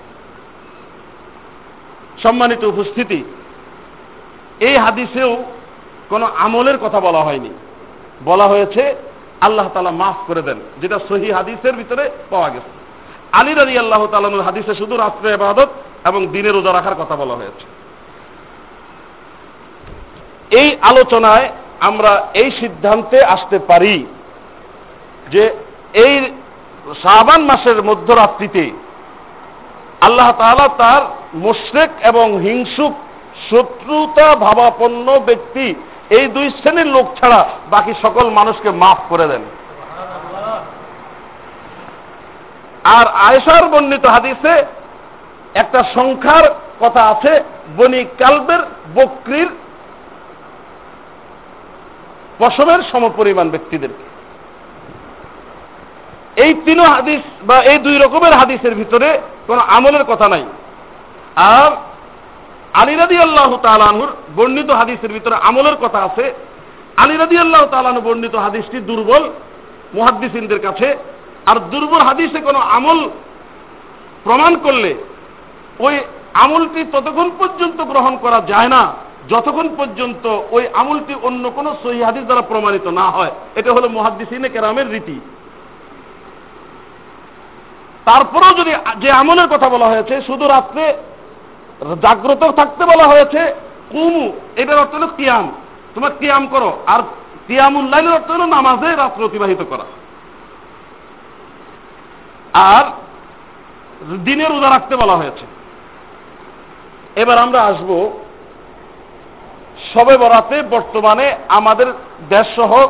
সম্মানিত 2.22 2.64
উপস্থিতি, 2.64 3.24
এই 4.60 4.76
হাদিসেও 4.76 5.44
কোনো 6.08 6.28
আমলের 6.38 6.78
কথা 6.78 7.00
বলা 7.00 7.18
হয়নি। 7.18 7.50
বলা 8.24 8.46
হয়েছে, 8.46 8.94
আল্লাহ 9.40 9.68
তালা 9.74 9.90
মাফ 9.90 10.14
করে 10.26 10.42
দেন, 10.42 10.58
যেটা 10.80 10.98
সহি 11.08 11.32
হাদিসের 11.32 11.72
ভিতরে 11.72 12.10
পাওয়া 12.30 12.48
গেছে। 12.48 12.70
আলী 13.32 13.54
রাজি 13.54 13.78
আল্লাহ 13.78 14.06
তালানুর 14.06 14.42
হাদিসে 14.42 14.74
শুধু 14.74 14.96
রাত্রে 14.96 15.34
আবাদত 15.34 15.68
এবং 16.04 16.26
দিনের 16.26 16.52
রোজা 16.52 16.72
রাখার 16.72 16.94
কথা 16.94 17.16
বলা 17.16 17.34
হয়েছে। 17.34 17.66
এই 20.56 20.76
আলোচনায় 20.80 21.48
আমরা 21.80 22.28
এই 22.34 22.50
সিদ্ধান্তে 22.50 23.24
আসতে 23.24 23.58
পারি 23.58 24.06
যে 25.30 25.54
এই 25.92 26.32
শাহবান 27.02 27.44
মাসের 27.44 27.82
মধ্যরাত্রিতে 27.82 28.70
আল্লাহ 30.00 30.32
তাআলা 30.38 30.68
তার 30.78 31.02
মুশরেক 31.35 31.91
এবং 32.03 32.26
হিংসুক, 32.43 32.93
শত্রুতা 33.51 34.37
ভাবাপন্ন 34.37 35.18
ব্যক্তি 35.18 35.74
এই 36.11 36.26
দুই 36.26 36.51
শ্রেণির 36.51 36.87
লোক 36.87 37.07
ছাড়া 37.20 37.49
বাকি 37.70 37.93
সকল 38.03 38.31
মানুষকে 38.31 38.70
মাফ 38.70 38.99
করে 39.09 39.26
দেন। 39.28 39.43
আর 42.85 43.07
আয়সার 43.07 43.68
বর্ণিত 43.68 44.07
হাদিসে 44.07 44.55
একটা 45.55 45.83
সংখ্যার 45.95 46.55
কথা 46.81 47.03
আছে, 47.03 47.33
বনি 47.76 48.05
কালবের 48.18 48.61
বকরির 48.95 49.49
পশমের 52.39 52.81
সমপরিমাণ 52.93 53.51
ব্যক্তিদেরকে 53.51 54.05
এই 56.37 56.55
তিন 56.55 56.81
হাদিস 56.81 57.20
বা 57.43 57.62
এই 57.62 57.78
দুই 57.78 57.99
রকমের 57.99 58.33
হাদিসের 58.33 58.74
ভিতরে 58.74 59.20
কোনো 59.47 59.61
আমলের 59.61 60.05
কথা 60.05 60.28
নাই। 60.28 60.45
আর 61.37 61.70
আলিরাদি 62.72 63.18
আল্লাহ 63.18 63.57
তালানুর 63.62 64.09
বর্ণিত 64.37 64.70
হাদিসের 64.70 65.12
ভিতরে 65.12 65.35
আমলের 65.35 65.74
কথা 65.74 65.99
আছে। 65.99 66.35
আলিরাদি 66.97 67.39
আল্লাহ 67.39 67.66
তালানু 67.66 68.01
বর্ণিত 68.01 68.35
হাদিসটি 68.37 68.81
দুর্বল 68.81 69.31
মুহাদ্দিসিনদের 69.95 70.61
কাছে। 70.61 70.97
আর 71.47 71.57
দুর্বল 71.57 72.01
হাদিসে 72.01 72.41
কোনো 72.41 72.59
আমল 72.59 73.11
প্রমাণ 74.24 74.57
করলে 74.57 74.95
ওই 75.78 75.99
আমলটি 76.35 76.85
ততক্ষণ 76.93 77.31
পর্যন্ত 77.39 77.83
গ্রহণ 77.83 78.16
করা 78.16 78.41
যায় 78.47 78.68
না। 78.68 78.93
যতক্ষণ 79.28 79.68
পর্যন্ত 79.76 80.41
ওই 80.51 80.66
আমলটি 80.72 81.14
অন্য 81.22 81.51
কোনো 81.51 81.76
সহি 81.83 82.03
হাদিস 82.03 82.22
দ্বারা 82.22 82.43
প্রমাণিত 82.43 82.87
না 82.87 83.11
হয়। 83.11 83.31
এটা 83.55 83.72
হলো 83.72 83.89
মহাদ্দিসিনে 83.89 84.49
কেরামের 84.49 84.91
রীতি। 84.91 85.20
তারপরেও 88.05 88.53
যদি 88.53 88.70
যে 88.99 89.11
আমলের 89.11 89.49
কথা 89.49 89.68
বলা 89.68 89.87
হয়েছে, 89.87 90.22
শুধু 90.22 90.49
রাত্রে 90.49 90.95
জাগ্রত 92.03 92.51
থাকতে 92.51 92.85
বলা 92.85 93.05
হয়েছে, 93.05 93.55
কুমু, 93.91 94.33
এটার 94.57 94.78
অর্থ 94.78 94.95
হলো 94.95 95.07
কিয়াম। 95.07 95.53
তোমার 95.95 96.11
কিয়াম 96.18 96.47
করো, 96.47 96.78
আর 96.87 97.03
কিয়ামুল্লাইলের 97.47 98.12
অর্থ 98.12 98.31
হলো 98.31 98.47
নামাজে 98.47 98.97
রাত্র 98.97 99.24
অতিবাহিত 99.24 99.59
করা। 99.70 99.85
আর 102.53 102.85
দিনে 104.24 104.45
রোজা 104.45 104.70
রাখতে 104.70 104.97
বলা 104.97 105.16
হয়েছে। 105.16 105.47
এবার 107.16 107.39
আমরা 107.39 107.62
আসব 107.62 108.11
সবে 109.95 110.18
বরাতে। 110.18 110.62
বর্তমানে 110.62 111.37
আমাদের 111.49 111.87
দেশ 112.28 112.57
সহ 112.57 112.87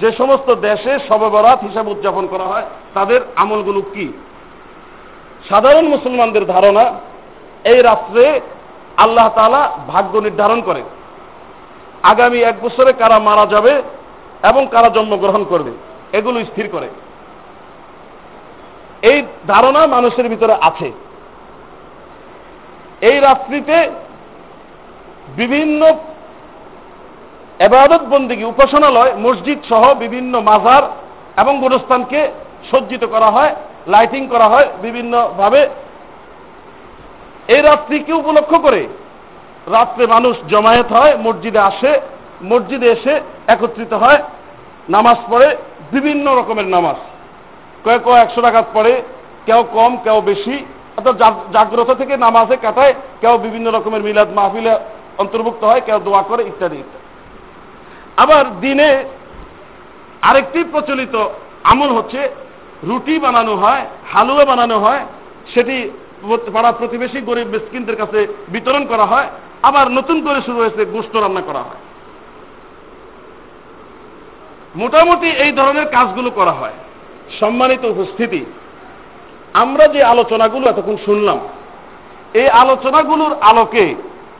যে 0.00 0.12
সমস্ত 0.12 0.54
দেশে 0.54 0.98
সবে 1.08 1.28
বরাত 1.28 1.62
হিসাবে 1.62 1.90
উদযাপন 1.90 2.26
করা 2.26 2.44
হয়, 2.44 2.66
তাদের 2.94 3.20
আমলগুলো 3.36 3.80
কি? 3.80 4.12
সাধারণ 5.48 5.88
মুসলমানদের 5.88 6.46
ধারণা 6.46 6.92
এই 7.64 7.82
রাত্রে 7.82 8.40
আল্লাহ 8.96 9.28
তালা 9.34 9.70
ভাগ্য 9.88 10.18
নির্ধারণ 10.18 10.60
করে 10.60 10.82
আগামী 12.02 12.38
এক 12.38 12.54
বছরে 12.62 12.92
কারা 12.92 13.18
মারা 13.18 13.46
যাবে 13.46 13.82
এবং 14.42 14.66
কারা 14.70 14.88
জন্মগ্রহণ 14.88 15.44
করবে, 15.44 15.70
এগুলো 16.12 16.40
স্থির 16.40 16.68
করে। 16.72 16.88
এই 19.02 19.22
ধারণা 19.46 19.86
মানুষের 19.86 20.28
ভিতরে 20.28 20.54
আছে। 20.60 20.92
এই 23.00 23.20
রাত্রিতে 23.20 23.90
বিভিন্ন 25.36 25.92
এবাদত 27.58 28.00
বন্দিগি 28.10 28.44
উপাসনালয়, 28.44 29.12
মসজিদ 29.16 29.58
সহ 29.68 29.94
বিভিন্ন 29.94 30.40
মাজার 30.40 30.82
এবং 31.40 31.60
গোরস্থানকে 31.60 32.30
সজ্জিত 32.70 33.04
করা 33.04 33.26
হয়, 33.26 33.54
লাইটিং 33.86 34.26
করা 34.28 34.48
হয়, 34.48 34.66
বিভিন্নভাবে 34.82 35.68
এই 37.48 37.62
রাত্রিকে 37.62 38.12
উপলক্ষ 38.12 38.54
করে? 38.54 38.88
রাত্রে 39.66 40.06
মানুষ 40.06 40.36
জমায়েত 40.48 40.92
হয়, 40.92 41.16
মসজিদে 41.16 41.58
আসে, 41.58 42.00
মসজিদে 42.42 42.86
এসে 42.86 43.20
একত্রিত 43.48 43.92
হয়, 43.92 44.22
নামাজ 44.88 45.16
পড়ে, 45.30 45.56
বিভিন্ন 45.92 46.36
রকমের 46.36 46.64
নামাজ। 46.64 46.96
কয়েক 47.84 48.08
একশো 48.08 48.42
টাকাত 48.42 48.64
পড়ে, 48.74 49.02
কেউ 49.46 49.64
কম, 49.72 49.96
কেউ 50.04 50.20
বেশি, 50.20 50.66
অর্থাৎ 50.96 51.16
জাগ্রত 51.52 51.90
থেকে 51.90 52.16
নামাজে 52.16 52.56
কাটায়, 52.56 52.94
কেউ 53.20 53.38
বিভিন্ন 53.38 53.70
রকমের 53.70 54.02
মিলাদ 54.02 54.28
মাহফিলে 54.32 54.78
অন্তর্ভুক্ত 55.18 55.64
হয়, 55.64 55.80
কেউ 55.86 55.98
দোয়া 55.98 56.22
করে, 56.22 56.42
ইত্যাদি 56.42 56.76
ইত্যাদি। 56.76 57.04
আবার 58.16 58.60
দিনে 58.60 59.04
আরেকটি 60.22 60.64
প্রচলিত 60.64 61.28
আমল 61.64 61.88
হচ্ছে, 61.88 62.28
রুটি 62.82 63.18
বানানো 63.18 63.56
হয়, 63.56 63.86
হালুয়া 64.12 64.44
বানানো 64.44 64.78
হয়, 64.78 65.00
সেটি 65.54 65.90
পাড়া 66.54 66.72
প্রতিবেশী 66.72 67.20
গরিব 67.20 67.46
মিসকিনদের 67.48 67.96
কাছে 67.96 68.26
বিতরণ 68.48 68.84
করা 68.86 69.04
হয়, 69.04 69.28
আবার 69.62 69.90
নতুন 69.90 70.20
করে 70.26 70.40
শুরু 70.46 70.58
হয়েছে 70.58 70.84
গোষ্ঠ 70.84 71.16
রান্না 71.16 71.40
করা 71.40 71.58
হয়। 71.58 71.80
মোটামুটি 74.74 75.28
এই 75.44 75.52
ধরনের 75.52 75.84
কাজগুলো 75.84 76.30
করা 76.30 76.52
হয়। 76.52 76.76
সম্মানিত 77.40 77.84
উপস্থিতি, 77.84 78.44
আমরা 79.54 79.88
যে 79.88 80.04
আলোচনাগুলো 80.04 80.68
এতক্ষণ 80.68 80.96
শুনলাম, 81.04 81.38
এই 82.34 82.48
আলোচনাগুলোর 82.48 83.32
আলোকে 83.40 83.94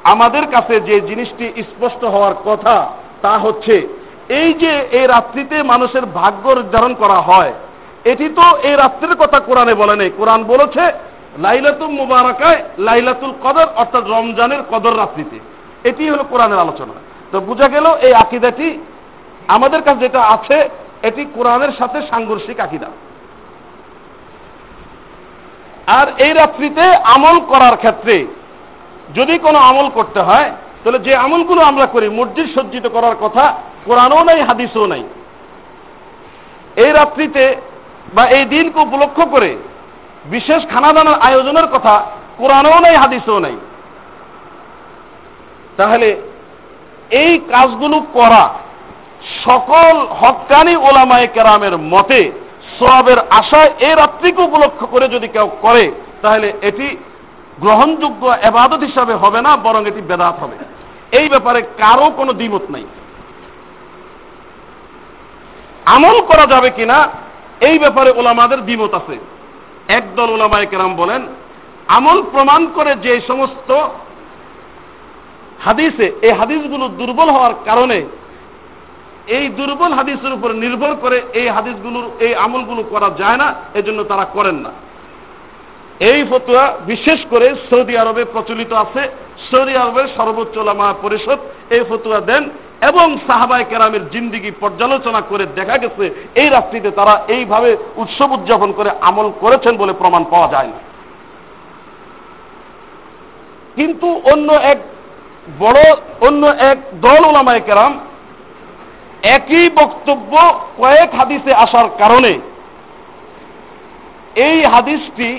আমাদের 0.04 0.46
কাছে 0.46 0.80
যে 0.80 1.00
জিনিসটি 1.00 1.46
স্পষ্ট 1.70 2.04
হওয়ার 2.04 2.34
কথা 2.44 2.90
তা 3.22 3.38
হচ্ছে, 3.38 3.88
এই 4.28 4.52
যে 4.52 4.72
এই 4.98 5.06
রাত্রিতে 5.06 5.62
মানুষের 5.62 6.06
ভাগ্য 6.06 6.44
নির্ধারণ 6.48 6.94
করা 6.94 7.18
হয়, 7.20 7.52
এটি 8.04 8.28
তো 8.28 8.42
এই 8.68 8.76
রাত্রির 8.76 9.14
কথা 9.16 9.38
কোরআনে 9.40 9.74
বলে 9.74 9.96
নেই। 9.96 10.10
কোরআন 10.16 10.44
বলেছে 10.44 10.92
লাইলাতুল 11.42 11.88
মুবারকায় 11.88 12.62
লাইলাতুল 12.78 13.34
কদর, 13.42 13.66
অর্থাৎ 13.76 14.04
রমজানের 14.06 14.62
কদর 14.70 14.98
রাত্রিতে। 14.98 15.38
এটি 15.88 16.10
হলো 16.10 16.24
কোরআনের 16.30 16.58
আলোচনা। 16.58 16.94
তো 17.32 17.40
বোঝা 17.40 17.68
গেল 17.68 17.86
এই 18.00 18.14
আকিদাটি, 18.14 18.78
আমাদের 19.48 19.82
কাছে 19.82 20.00
যেটা 20.00 20.20
আছে, 20.22 20.68
এটি 21.02 21.24
কোরআনের 21.34 21.72
সাথে 21.78 22.02
সাংঘর্ষিক 22.10 22.60
আকিদা। 22.60 22.86
আর 25.86 26.06
এই 26.18 26.32
রাত্রিতে 26.32 26.84
আমল 27.04 27.40
করার 27.40 27.76
ক্ষেত্রে 27.76 28.26
যদি 29.14 29.38
কোনো 29.38 29.58
আমল 29.58 29.88
করতে 29.88 30.20
হয়, 30.20 30.50
তাহলে 30.84 30.98
যে 30.98 31.16
আমলগুলো 31.16 31.60
আমরা 31.62 31.86
করি, 31.86 32.08
মসজিদ 32.08 32.46
সজ্জিত 32.54 32.86
করার 32.86 33.16
কথা 33.20 33.54
কোরআনও 33.84 34.24
নাই, 34.24 34.40
হাদিসও 34.40 34.86
নাই। 34.86 35.04
এই 36.76 36.92
রাত্রিতে 36.92 37.56
বা 38.14 38.24
এই 38.26 38.44
দিনকে 38.44 38.80
উপলক্ষ 38.80 39.20
করে 39.30 39.56
বিশেষ 40.24 40.66
খানাদানার 40.68 41.20
আয়োজনের 41.20 41.66
কথা 41.66 42.02
কোরআনও 42.38 42.80
নাই, 42.80 42.96
হাদিসও 42.96 43.38
নাই। 43.38 43.56
তাহলে 45.76 46.16
এই 47.10 47.38
কাজগুলো 47.38 48.02
করা 48.12 48.48
সকল 49.44 50.06
হকানি 50.20 50.76
ওলামায় 50.76 51.26
কেরামের 51.26 51.78
মতে 51.78 52.32
সবের 52.78 53.18
আশায় 53.30 53.70
এই 53.80 53.94
রাত্রিকে 53.94 54.42
উপলক্ষ 54.42 54.84
করে 54.84 55.08
যদি 55.08 55.28
কেউ 55.28 55.50
করে, 55.62 55.92
তাহলে 56.22 56.52
এটি 56.62 56.96
গ্রহণযোগ্য 57.60 58.26
এবাদত 58.42 58.80
হিসাবে 58.80 59.14
হবে 59.14 59.42
না, 59.42 59.56
বরং 59.56 59.86
এটি 59.86 60.00
বেদাত 60.00 60.34
হবে। 60.38 60.56
এই 61.18 61.28
ব্যাপারে 61.28 61.62
কারও 61.62 62.10
কোনো 62.10 62.32
দ্বিমত 62.32 62.62
নাই। 62.70 62.84
আমল 65.86 66.20
করা 66.20 66.46
যাবে 66.46 66.70
কিনা, 66.70 67.08
এই 67.60 67.78
ব্যাপারে 67.78 68.10
ওলামাদের 68.10 68.64
দ্বিমত 68.64 68.94
আছে। 68.94 69.18
একদল 69.98 70.30
ওলামায় 70.30 70.66
কেরাম 70.66 70.96
বলেন, 70.96 71.22
আমল 71.88 72.22
প্রমাণ 72.22 72.66
করে 72.74 72.92
যে 72.96 73.20
সমস্ত 73.28 73.70
হাদিসে, 75.64 76.12
এই 76.22 76.32
হাদিসগুলো 76.32 76.88
দুর্বল 76.88 77.28
হওয়ার 77.30 77.54
কারণে, 77.64 77.98
এই 79.26 79.48
দুর্বল 79.48 79.92
হাদিসের 79.92 80.32
উপর 80.32 80.50
নির্ভর 80.52 80.94
করে 80.94 81.22
এই 81.34 81.48
হাদিসগুলোর, 81.48 82.10
এই 82.20 82.34
আমলগুলো 82.34 82.82
করা 82.82 83.10
যায় 83.18 83.36
না, 83.36 83.54
এজন্য 83.74 84.04
তারা 84.04 84.24
করেন 84.24 84.54
না। 84.54 84.70
এই 86.00 86.24
ফতুয়া 86.30 86.76
বিশেষ 86.86 87.20
করে 87.30 87.54
সৌদি 87.70 87.96
আরবে 87.96 88.24
প্রচলিত 88.24 88.72
আছে। 88.72 89.02
সৌদি 89.50 89.76
আরবের 89.76 90.06
সর্বোচ্চ 90.16 90.58
লামা 90.58 90.94
পরিষদ 91.02 91.38
এই 91.70 91.82
ফতুয়া 91.88 92.20
দেন। 92.20 92.42
এবং 92.88 93.06
সাহাবায় 93.26 93.64
কেরামের 93.64 94.10
জিন্দিগি 94.10 94.50
পর্যালোচনা 94.60 95.20
করে 95.20 95.44
দেখা 95.58 95.76
গেছে, 95.78 96.04
এই 96.34 96.48
রাত্রিতে 96.48 96.90
তারা 96.90 97.14
এইভাবে 97.28 97.76
উৎসব 97.96 98.28
উদযাপন 98.32 98.72
করে 98.72 98.90
আমল 99.00 99.32
করেছেন 99.40 99.76
বলে 99.76 99.92
প্রমাণ 99.92 100.24
পাওয়া 100.30 100.48
যায় 100.48 100.66
না 100.66 100.78
কিন্তু 103.76 104.08
অন্য 104.32 104.52
এক 104.52 104.78
বড়, 105.58 105.80
অন্য 106.20 106.46
এক 106.46 106.78
দল 107.00 107.22
ওলামায় 107.24 107.60
কেরাম 107.60 107.92
একই 109.22 109.70
বক্তব্য 109.70 110.32
কয়েক 110.78 111.10
হাদিসে 111.14 111.52
আসার 111.54 111.88
কারণে 111.98 112.32
এই 114.48 114.58
হাদিসটি 114.64 115.30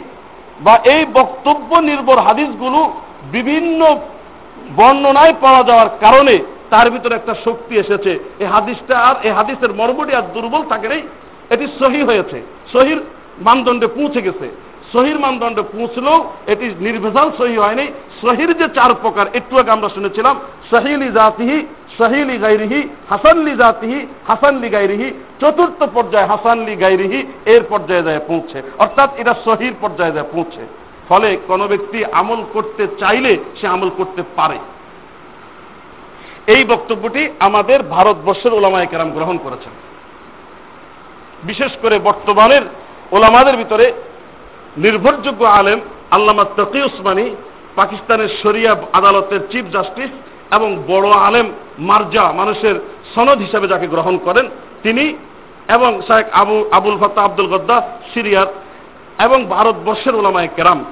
বা 0.61 0.75
এই 0.83 1.05
বক্তব্য 1.13 1.75
নির্ভর 1.89 2.17
হাদিসগুলো 2.19 2.79
বিভিন্ন 3.31 3.81
বর্ণনায় 4.75 5.33
পাওয়া 5.41 5.63
যাওয়ার 5.63 5.89
কারণে 5.99 6.35
তার 6.71 6.87
ভিতরে 6.91 7.13
একটা 7.15 7.33
শক্তি 7.45 7.73
এসেছে। 7.83 8.11
এই 8.39 8.47
হাদিসটা 8.53 8.95
আর 8.99 9.15
এই 9.23 9.31
হাদিসের 9.31 9.71
মর্মটি 9.73 10.13
আর 10.15 10.25
দুর্বল 10.33 10.61
থাকে 10.69 10.87
নেই। 10.87 11.01
এটি 11.49 11.65
সহি 11.79 12.01
হয়েছে। 12.09 12.37
সহির 12.73 12.99
মানদণ্ডে 13.39 13.87
পৌঁছে 13.87 14.21
গেছে। 14.21 14.47
সহির 14.93 15.17
মানদণ্ডে 15.19 15.61
পৌঁছলেও 15.61 16.17
এটি 16.47 16.65
নির্ভেজাল 16.79 17.27
সহি 17.37 17.55
হয়নি। 17.57 17.85
সহির 18.21 18.49
যে 18.57 18.67
চার 18.75 18.91
প্রকার, 19.01 19.25
একটু 19.33 19.53
আগে 19.59 19.71
আমরা 19.71 19.89
শুনেছিলাম 19.89 20.35
সহিলি 20.71 21.11
জাতিহি 21.11 21.57
সহিলি 21.97 22.37
গাইরিহি 22.37 22.81
হাসানলি 23.09 23.53
জাতিহি 23.55 23.99
হাসানলি 24.27 24.69
গাইরিহি 24.69 25.09
চতুর্থ 25.41 25.79
পর্যায়ে 25.93 26.27
হাসানলি 26.27 26.73
গাইরিহি 26.75 27.19
এর 27.45 27.63
পর্যায়ে 27.69 28.03
যায় 28.03 28.21
পৌঁছে। 28.27 28.57
অর্থাৎ 28.79 29.09
এটা 29.17 29.33
সহির 29.45 29.73
পর্যায়ে 29.81 30.11
যায় 30.11 30.27
পৌঁছে। 30.31 30.63
ফলে 31.09 31.37
কোনো 31.47 31.67
ব্যক্তি 31.67 31.99
আমল 32.11 32.41
করতে 32.53 32.83
চাইলে 32.99 33.31
সে 33.61 33.65
আমল 33.67 33.89
করতে 33.97 34.21
পারে। 34.35 34.57
এই 36.47 36.63
বক্তব্যটি 36.63 37.29
আমাদের 37.39 37.83
ভারতবর্ষের 37.83 38.53
ওলামায় 38.53 38.85
কেরাম 38.85 39.11
গ্রহণ 39.11 39.37
করেছেন। 39.37 39.71
বিশেষ 41.43 41.71
করে 41.81 41.99
বর্তমানের 41.99 42.61
ওলামাদের 43.11 43.57
ভিতরে 43.57 43.93
নির্ভরযোগ্য 44.77 45.45
আলেম 45.45 45.79
আল্লামা 46.11 46.45
তকি 46.57 46.81
উসমানী, 46.81 47.35
পাকিস্তানের 47.75 48.29
শরিয়া 48.43 48.75
আদালতের 48.93 49.39
চিফ 49.51 49.65
জাস্টিস 49.71 50.09
এবং 50.51 50.83
বড় 50.87 51.09
আলেম 51.09 51.51
মার্জা 51.79 52.31
মানুষের 52.31 52.75
সনদ 53.15 53.39
হিসাবে 53.39 53.67
যাকে 53.67 53.87
গ্রহণ 53.87 54.17
করেন 54.17 54.49
তিনি 54.83 55.17
এবং 55.67 56.01
শাহেক 56.07 56.25
আবু, 56.33 56.65
আবুল 56.71 56.97
ফত্তা 57.01 57.21
আব্দুল 57.21 57.47
গদ্দা 57.47 57.81
সিরিয়ার 58.13 58.47
এবং 59.19 59.45
ভারতবর্ষের 59.45 60.15
ওলামায় 60.15 60.47
কেরাম 60.55 60.83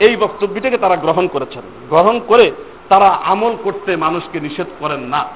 এই 0.00 0.16
বক্তব্যটিকে 0.16 0.78
তারা 0.78 0.96
গ্রহণ 0.96 1.26
করেছেন। 1.26 1.62
গ্রহণ 1.88 2.20
করে 2.28 2.50
তারা 2.88 3.08
আমল 3.08 3.56
করতে 3.64 3.96
মানুষকে 3.96 4.40
নিষেধ 4.40 4.66
করেন 4.78 5.00
না। 5.00 5.28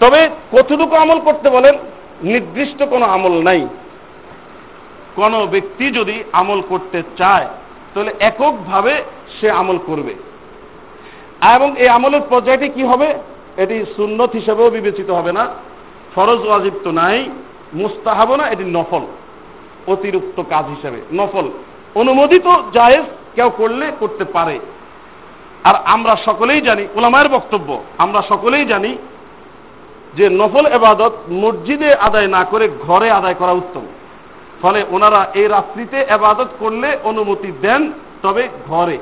তবে 0.00 0.28
কতটুকু 0.52 0.96
আমল 0.96 1.20
করতে 1.20 1.50
বলেন? 1.50 1.74
নির্দিষ্ট 2.22 2.82
কোনো 2.82 3.06
আমল 3.06 3.42
নাই। 3.42 3.68
কোন 5.16 5.46
ব্যক্তি 5.46 5.90
যদি 5.90 6.24
আমল 6.32 6.62
করতে 6.68 7.02
চায়, 7.16 7.46
তাহলে 7.94 8.14
এককভাবে 8.20 9.02
সে 9.40 9.50
আমল 9.50 9.78
করবে। 9.86 10.14
এবং 11.54 11.78
এই 11.78 11.88
আমলের 11.88 12.20
পর্যায়টি 12.30 12.68
কি 12.68 12.82
হবে? 12.82 13.14
এটি 13.56 13.84
সুন্নত 13.96 14.30
হিসেবেও 14.32 14.70
বিবেচিত 14.70 15.10
হবে 15.10 15.32
না। 15.32 15.46
ফরজ 16.14 16.46
ওয়াজিব 16.46 16.74
তো 16.84 16.90
নাই 16.90 17.28
মুস্তাহাব 17.74 18.34
না, 18.34 18.48
এটি 18.48 18.64
নফল, 18.64 19.00
অতিরিক্ত 19.86 20.42
কাজ 20.48 20.64
হিসেবে 20.66 21.00
নফল। 21.12 21.50
অনুমোদিত 21.94 22.46
জায়েজ 22.72 23.04
কেউ 23.38 23.50
করলে 23.56 23.86
করতে 24.00 24.24
পারে। 24.24 24.56
আর 25.64 25.74
আমরা 25.84 26.14
সকলেই 26.24 26.60
জানি 26.60 26.84
ওলামায়ের 26.94 27.28
বক্তব্য, 27.28 27.68
আমরা 27.98 28.20
সকলেই 28.28 28.64
জানি 28.64 28.92
যে 30.14 30.26
নফল 30.30 30.66
এবাদত 30.66 31.14
মসজিদে 31.30 31.90
আদায় 31.94 32.28
না 32.28 32.42
করে 32.44 32.66
ঘরে 32.86 33.08
আদায় 33.10 33.34
করা 33.34 33.52
উত্তম। 33.52 33.84
ফলে 34.62 34.80
ওনারা 34.90 35.20
এই 35.34 35.46
রাত্রিতে 35.48 35.98
এবাদত 36.08 36.50
করলে 36.58 36.88
অনুমতি 37.04 37.50
দেন, 37.62 37.82
তবে 38.22 38.42
ঘরে 38.68 38.98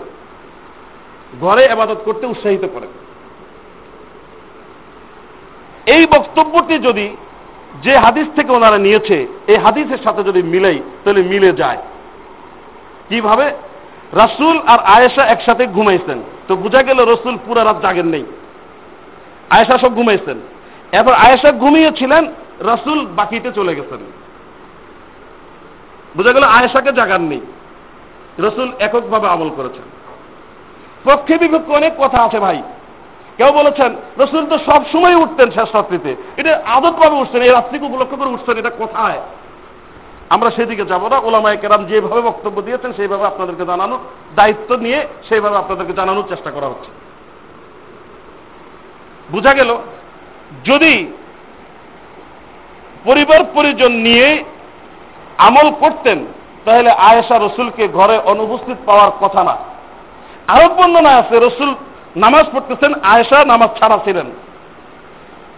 ঘরে 1.41 1.63
এবাদত 1.65 2.01
করতে 2.05 2.25
উৎসাহিত 2.27 2.65
করেন। 2.75 2.93
এই 5.95 6.03
বক্তব্যটি 6.07 6.75
যদি 6.79 7.07
যে 7.83 7.95
হাদিস 7.97 8.29
থেকে 8.37 8.51
ওনারা 8.53 8.79
নিয়েছে, 8.79 9.17
এই 9.47 9.59
হাদিসের 9.65 10.01
সাথে 10.05 10.23
যদি 10.23 10.41
মিলেই, 10.43 10.79
তাহলে 11.05 11.23
মিলে 11.23 11.51
যায়। 11.53 11.81
কীভাবে? 13.09 13.47
রাসুল 14.13 14.61
আর 14.67 14.79
আয়েশা 14.79 15.25
একসাথে 15.25 15.67
ঘুমাইছেন। 15.67 16.23
তো 16.49 16.57
বোঝা 16.57 16.83
গেল 16.83 17.05
রসুল 17.05 17.39
পুরা 17.47 17.65
রাত 17.65 17.81
জাগেন 17.83 18.07
নেই। 18.07 18.25
আয়েশা 19.51 19.79
সব 19.79 19.95
ঘুমাইছেন। 19.95 20.41
এরপর 20.93 21.13
আয়েশা 21.13 21.53
ঘুমিয়েছিলেন, 21.53 22.27
রাসুল 22.61 23.07
বাকিতে 23.07 23.53
চলে 23.53 23.75
গেছেন। 23.75 23.99
বোঝা 26.17 26.33
গেল 26.33 26.43
আয়েশাকে 26.43 26.93
জাগান 26.93 27.23
নেই। 27.23 27.41
রসুল 28.39 28.73
এককভাবে 28.79 29.29
আমল 29.29 29.51
করেছেন। 29.57 29.83
পক্ষে 31.05 31.39
বিপক্ষে 31.39 31.73
অনেক 31.73 31.93
কথা 31.99 32.23
আছে 32.23 32.39
ভাই। 32.39 32.63
কেউ 33.37 33.53
বলেছেন, 33.53 33.97
রসুল 34.19 34.47
তো 34.47 34.59
সব 34.59 34.83
সময় 34.93 35.15
উঠতেন 35.15 35.51
শেষ 35.51 35.75
রাত্রিতে। 35.75 36.17
এটা 36.37 36.63
আদতভাবে 36.67 37.17
উঠছেন, 37.17 37.43
এই 37.43 37.51
রাত্রিকে 37.51 37.85
উপলক্ষ 37.85 38.15
করে 38.15 38.29
উঠছেন, 38.29 38.57
এটা 38.57 38.71
কোথায়? 38.71 39.21
আমরা 40.31 40.51
সেদিকে 40.51 40.85
যাব 40.85 41.09
না। 41.09 41.19
ওলামায় 41.19 41.57
কেরাম 41.57 41.85
যেভাবে 41.85 42.21
বক্তব্য 42.21 42.63
দিয়েছেন, 42.63 42.93
সেইভাবে 42.93 43.27
আপনাদেরকে 43.27 43.65
জানানোর 43.67 43.99
দায়িত্ব 44.37 44.77
নিয়ে 44.77 45.07
সেইভাবে 45.29 45.57
আপনাদেরকে 45.57 45.93
জানানোর 45.93 46.25
চেষ্টা 46.29 46.51
করা 46.51 46.67
হচ্ছে। 46.67 46.91
বোঝা 49.33 49.55
গেল? 49.55 49.77
যদি 50.65 51.13
পরিবার 53.05 53.41
পরিজন 53.55 53.93
নিয়ে 53.93 54.45
আমল 55.39 55.73
করতেন, 55.81 56.27
তাহলে 56.65 56.91
আয়েশা 56.91 57.39
রসুলকে 57.39 57.89
ঘরে 57.89 58.19
অনুপস্থিত 58.19 58.77
পাওয়ার 58.87 59.11
কথা 59.21 59.45
না। 59.45 59.57
আরও 60.49 60.75
বর্ণনা 60.75 61.11
আছে, 61.11 61.39
রসুল 61.39 61.75
নামাজ 62.17 62.47
পড়তেছেন, 62.53 62.95
আয়েশা 63.03 63.45
নামাজ 63.45 63.79
ছাড়া 63.79 63.99
ছিলেন। 64.05 64.27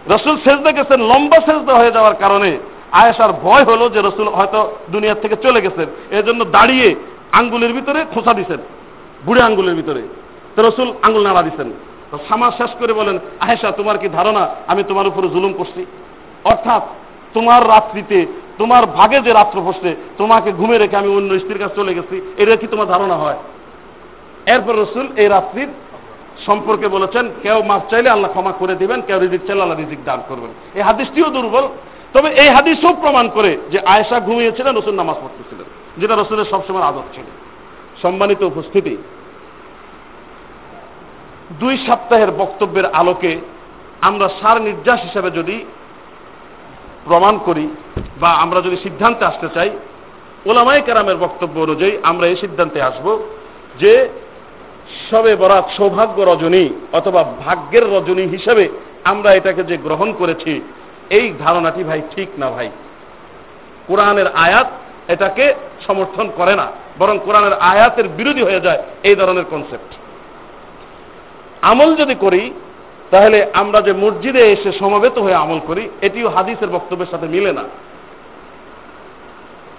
রসুল 0.07 0.37
সেজদা 0.37 0.71
গেছেন, 0.71 1.01
লম্বা 1.01 1.39
সেজদা 1.39 1.75
হয়ে 1.75 1.91
যাওয়ার 1.91 2.15
কারণে 2.15 2.57
আয়েশার 2.91 3.31
ভয় 3.33 3.63
হলো 3.63 3.89
যে 3.89 3.99
রসুল 3.99 4.27
হয়তো 4.27 4.71
দুনিয়ার 4.89 5.21
থেকে 5.21 5.35
চলে 5.35 5.61
গেছেন। 5.61 5.85
এর 6.11 6.25
জন্য 6.25 6.45
দাঁড়িয়ে 6.45 6.95
আঙ্গুলের 7.31 7.73
ভিতরে 7.73 8.05
খোঁচা 8.13 8.33
দিছেন। 8.33 8.57
বুড়ে 9.25 9.41
আঙ্গুলের 9.41 9.75
ভিতরে। 9.75 10.01
তো 10.55 10.69
রসুল 10.69 10.93
আঙ্গুল 11.01 11.23
নাড়া 11.23 11.41
দিছেন। 11.41 11.71
তো 12.11 12.17
সামাজ 12.29 12.53
শেষ 12.53 12.69
করে 12.79 12.93
বলেন, 12.93 13.19
আয়েশা, 13.39 13.71
তোমার 13.71 13.97
কি 13.97 14.09
ধারণা? 14.09 14.49
আমি 14.67 14.83
তোমার 14.83 15.07
উপরে 15.07 15.27
জুলুম 15.27 15.53
করছি। 15.53 15.85
অর্থাৎ 16.43 16.81
তোমার 17.33 17.69
রাত্রিতে, 17.69 18.25
তোমার 18.57 18.85
ভাগে 18.85 19.19
যে 19.19 19.33
রাত্র 19.33 19.61
বসছে 19.61 19.95
তোমাকে 20.17 20.51
ঘুমে 20.51 20.77
রেখে 20.77 20.95
আমি 20.95 21.15
অন্য 21.15 21.39
স্ত্রীর 21.39 21.59
কাছে 21.59 21.75
চলে 21.75 21.93
গেছি। 21.93 22.33
এটা 22.37 22.55
কি 22.55 22.67
তোমার 22.67 22.87
ধারণা 22.87 23.15
হয়? 23.15 23.37
এরপর 24.45 24.81
রসুল 24.81 25.07
এই 25.15 25.27
রাত্রির 25.27 25.67
সম্পর্কে 26.45 26.87
বলেছেন, 26.87 27.29
কেউ 27.43 27.63
মাছ 27.63 27.81
চাইলে 27.89 28.09
আল্লাহ 28.09 28.31
ক্ষমা 28.31 28.51
করে 28.51 28.75
দিবেন, 28.75 29.01
কেউ 29.01 29.19
রিজিক 29.19 29.41
চাইলে 29.47 29.61
আল্লাহ 29.61 29.79
রিজিক 29.79 29.99
দান 30.05 30.21
করবেন। 30.29 30.49
এই 30.75 30.81
হাদিসটিও 30.81 31.29
দুর্বল। 31.29 31.67
তবে 32.13 32.29
এই 32.29 32.49
হাদিসও 32.49 32.93
প্রমাণ 32.93 33.29
করে 33.29 33.57
যে 33.71 33.79
আয়েশা 33.79 34.19
ঘুমিয়েছিলেন, 34.19 34.77
রসুল 34.77 34.95
নামাজ 34.95 35.15
পড়তেছিলেন, 35.21 35.65
যেটা 35.97 36.15
রসুলের 36.15 36.45
সবসময় 36.45 36.81
আদত 36.81 37.03
ছিল। 37.15 37.23
সম্মানিত 38.01 38.41
উপস্থিতি, 38.43 38.97
দুই 41.59 41.77
সপ্তাহের 41.87 42.31
বক্তব্যের 42.31 42.85
আলোকে 42.85 43.41
আমরা 44.01 44.29
সার 44.41 44.61
নির্যাস 44.61 44.99
হিসাবে 45.03 45.29
যদি 45.29 45.65
প্রমাণ 47.05 47.37
করি 47.45 47.67
বা 48.19 48.29
আমরা 48.29 48.61
যদি 48.61 48.77
সিদ্ধান্তে 48.83 49.25
আসতে 49.25 49.47
চাই 49.53 49.69
ওলামাই 50.45 50.81
কেরামের 50.81 51.17
বক্তব্য 51.17 51.59
অনুযায়ী 51.59 51.97
আমরা 52.03 52.27
এই 52.27 52.35
সিদ্ধান্তে 52.35 52.81
আসব 52.81 53.19
যে 53.79 54.09
সবে 55.11 55.35
বরাত 55.35 55.65
সৌভাগ্য 55.77 56.21
রজনী 56.21 56.69
অথবা 56.93 57.23
ভাগ্যের 57.45 57.83
রজনী 57.83 58.27
হিসেবে 58.27 58.69
আমরা 59.03 59.33
এটাকে 59.33 59.63
যে 59.63 59.77
গ্রহণ 59.77 60.13
করেছি 60.13 60.61
এই 61.09 61.33
ধারণাটি 61.39 61.83
ভাই 61.83 62.01
ঠিক 62.15 62.29
না 62.37 62.49
ভাই? 62.49 62.69
কোরআনের 63.87 64.27
আয়াত 64.27 64.67
এটাকে 65.07 65.53
সমর্থন 65.87 66.29
করে 66.37 66.55
না, 66.55 66.67
বরং 66.99 67.19
কোরআনের 67.25 67.53
আয়াতের 67.53 68.07
বিরোধী 68.07 68.41
হয়ে 68.41 68.59
যায় 68.59 68.83
এই 69.03 69.15
ধরনের 69.15 69.43
কনসেপ্ট 69.51 69.91
আমল 71.61 71.95
যদি 71.95 72.15
করি, 72.15 72.53
তাহলে 73.11 73.45
আমরা 73.53 73.81
যে 73.81 73.93
মসজিদে 73.93 74.39
এসে 74.39 74.71
সমবেত 74.71 75.17
হয়ে 75.17 75.33
আমল 75.33 75.59
করি, 75.67 75.89
এটিও 76.01 76.29
হাদিসের 76.29 76.69
বক্তব্যের 76.69 77.07
সাথে 77.11 77.27
মিলে 77.27 77.53
না। 77.53 77.63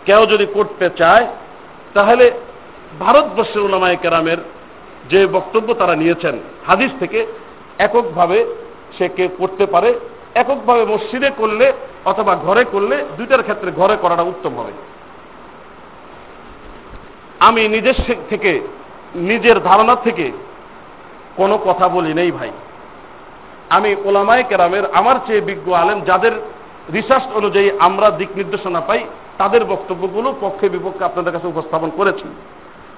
কেউ 0.04 0.26
যদি 0.26 0.46
করতে 0.54 0.90
চায়, 0.96 1.26
তাহলে 1.94 2.30
ভারতবর্ষের 3.00 3.62
ওলামায় 3.62 3.96
কেরামের 4.02 4.38
যে 5.10 5.26
বক্তব্য 5.26 5.74
তারা 5.74 5.94
নিয়েছেন, 5.96 6.38
হাদিস 6.66 6.90
থেকে 7.00 7.26
এককভাবে 7.78 8.44
সে 8.98 9.08
কে 9.08 9.28
করতে 9.38 9.66
পারে 9.66 9.94
এককভাবে 10.34 10.84
মসজিদে 10.84 11.30
করলে 11.36 11.72
অথবা 12.04 12.36
ঘরে 12.36 12.64
করলে 12.64 13.04
দুইটার 13.16 13.42
ক্ষেত্রে 13.42 13.70
ঘরে 13.70 13.96
করাটা 13.96 14.22
উত্তম 14.22 14.54
হবে। 14.58 14.72
আমি 17.40 17.68
নিজের 17.68 17.94
থেকে, 18.28 18.60
নিজের 19.14 19.60
ধারণা 19.60 19.94
থেকে 19.94 20.32
কোনো 21.36 21.58
কথা 21.58 21.88
বলি 21.88 22.14
নেই 22.14 22.30
ভাই। 22.30 22.50
আমি 23.70 23.96
ওলামায় 24.04 24.44
কেরামের, 24.48 24.94
আমার 24.94 25.16
চেয়ে 25.26 25.40
বিজ্ঞ 25.40 25.72
আলেম 25.72 26.00
যাদের 26.00 26.32
রিসার্চ 26.92 27.24
অনুযায়ী 27.34 27.70
আমরা 27.78 28.10
দিক 28.10 28.28
নির্দেশনা 28.36 28.80
পাই, 28.80 29.04
তাদের 29.38 29.64
বক্তব্যগুলো 29.64 30.34
পক্ষে 30.40 30.68
বিপক্ষে 30.68 31.04
আপনাদের 31.04 31.32
কাছে 31.32 31.46
উপস্থাপন 31.46 31.90
করেছি। 31.96 32.24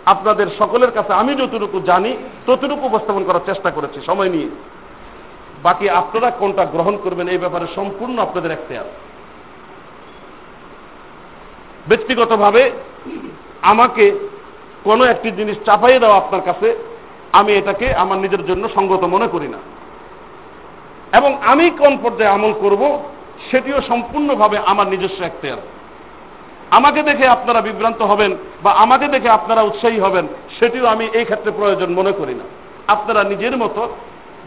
আপনাদের 0.06 0.46
সকলের 0.58 0.92
কাছে 0.92 1.12
আমি 1.12 1.34
যতটুকু 1.34 1.80
জানি, 1.80 2.16
ততটুকু 2.46 2.86
উপস্থাপন 2.86 3.24
করার 3.24 3.40
চেষ্টা 3.46 3.70
করেছি 3.70 4.00
সময় 4.06 4.28
নিয়ে। 4.28 4.48
বাকি 5.62 5.90
আপনারা 5.90 6.30
কোনটা 6.30 6.64
গ্রহণ 6.64 6.96
করবেন 6.96 7.28
এই 7.28 7.38
ব্যাপারে 7.38 7.66
সম্পূর্ণ 7.74 8.18
আপনাদের 8.18 8.50
এখতেয়ার। 8.50 8.84
ব্যক্তিগতভাবে 11.88 12.70
আমাকে 13.62 14.28
কোনো 14.84 15.04
একটি 15.04 15.30
জিনিস 15.30 15.56
চাপাইয়ে 15.66 15.98
দেওয়া 15.98 16.16
আপনার 16.16 16.40
কাছে, 16.44 16.76
আমি 17.32 17.52
এটাকে 17.52 17.94
আমার 17.94 18.18
নিজের 18.18 18.46
জন্য 18.46 18.68
সঙ্গত 18.74 19.04
মনে 19.04 19.26
করি 19.26 19.48
না। 19.48 19.58
এবং 21.18 21.38
আমি 21.42 21.70
কোন 21.70 21.98
পর্যায়ে 22.02 22.30
আমল 22.30 22.52
করব, 22.60 23.02
সেটিও 23.50 23.82
সম্পূর্ণভাবে 23.82 24.58
আমার 24.58 24.86
নিজস্ব 24.86 25.24
এখতেয়ার। 25.24 25.58
আমাকে 26.70 27.02
দেখে 27.02 27.26
আপনারা 27.26 27.60
বিভ্রান্ত 27.60 28.02
হবেন 28.02 28.36
বা 28.62 28.70
আমাকে 28.70 29.08
দেখে 29.08 29.28
আপনারা 29.28 29.62
উৎসাহী 29.62 30.00
হবেন, 30.00 30.26
সেটিও 30.58 30.86
আমি 30.86 31.08
এই 31.12 31.24
ক্ষেত্রে 31.24 31.50
প্রয়োজন 31.50 31.92
মনে 31.92 32.12
করি 32.12 32.34
না। 32.34 32.44
আপনারা 32.88 33.24
নিজের 33.24 33.56
মতো 33.56 33.88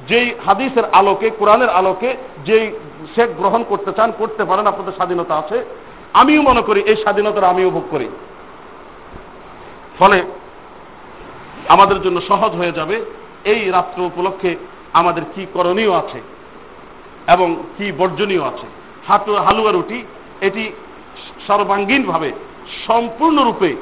যেই 0.07 0.33
হাদিসের 0.45 0.85
আলোকে, 0.91 1.29
কোরআনের 1.29 1.69
আলোকে 1.69 2.17
যেই 2.45 2.71
শেখ 3.15 3.29
গ্রহণ 3.37 3.63
করতে 3.69 3.91
চান, 3.93 4.11
করতে 4.17 4.45
পারেন, 4.45 4.67
আপনাদের 4.67 4.93
স্বাধীনতা 4.93 5.35
আছে। 5.35 5.65
আমিও 6.13 6.41
মনে 6.41 6.61
করি 6.61 6.81
এই 6.85 6.95
স্বাধীনতার 6.95 7.43
আমিও 7.43 7.69
ভোগ 7.69 7.83
করি। 7.91 8.09
ফলে 9.99 10.21
আমাদের 11.69 12.01
জন্য 12.01 12.21
সহজ 12.21 12.51
হয়ে 12.51 12.71
যাবে 12.71 13.05
এই 13.45 13.71
রাত্র 13.71 14.01
উপলক্ষে 14.01 14.55
আমাদের 14.93 15.23
কি 15.35 15.45
করণীয় 15.53 15.93
আছে 15.93 16.21
এবং 17.27 17.55
কি 17.77 17.91
বর্জনীয় 17.91 18.43
আছে। 18.43 18.67
হাটু 19.07 19.35
হালুয়া 19.35 19.71
রুটি, 19.71 20.03
এটি 20.41 20.71
সর্বাঙ্গীনভাবে 21.47 22.31
সম্পূর্ণরূপে 22.87 23.75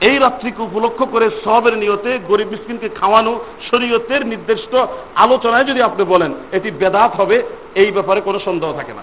এই 0.00 0.18
রাত্রিকে 0.18 0.62
উপলক্ষ 0.62 1.02
করে 1.02 1.30
সবের 1.44 1.78
নিয়তে 1.78 2.18
গরিব 2.28 2.48
মিসকিনকে 2.50 2.88
খাওয়ানো 2.88 3.44
শরীয়তের 3.70 4.26
নির্দিষ্ট 4.26 4.76
আলোচনায় 5.14 5.64
যদি 5.64 5.82
আপনি 5.82 6.04
বলেন, 6.04 6.34
এটি 6.52 6.70
বেদাত 6.70 7.20
হবে, 7.20 7.42
এই 7.74 7.90
ব্যাপারে 7.90 8.20
কোনো 8.20 8.38
সন্দেহ 8.38 8.72
থাকে 8.72 8.92
না। 8.92 9.02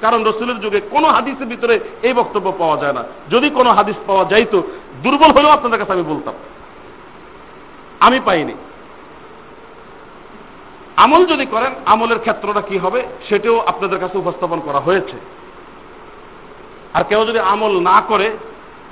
কারণ 0.00 0.24
রসুলের 0.24 0.60
যুগে 0.60 0.80
কোনো 0.80 1.08
হাদিসের 1.08 1.46
ভিতরে 1.46 1.80
এই 2.02 2.12
বক্তব্য 2.12 2.52
পাওয়া 2.58 2.76
যায় 2.76 2.92
না। 2.92 3.04
যদি 3.30 3.50
কোনো 3.50 3.70
হাদিস 3.70 3.96
পাওয়া 4.06 4.24
যাইতো, 4.24 4.62
দুর্বল 5.02 5.30
হলেও 5.30 5.50
আপনাদের 5.50 5.78
কাছে 5.78 5.92
আমি 5.92 6.02
বলতাম। 6.02 6.34
আমি 8.00 8.20
পাইনি। 8.24 8.54
আমল 10.96 11.26
যদি 11.26 11.46
করেন, 11.46 11.74
আমলের 11.86 12.18
ক্ষেত্রটা 12.18 12.60
কি 12.60 12.78
হবে, 12.78 13.02
সেটাও 13.28 13.58
আপনাদের 13.58 13.98
কাছে 13.98 14.18
উপস্থাপন 14.18 14.60
করা 14.60 14.80
হয়েছে। 14.80 15.16
আর 16.94 17.04
কেউ 17.04 17.24
যদি 17.24 17.38
আমল 17.38 17.80
না 17.80 18.02
করে 18.08 18.30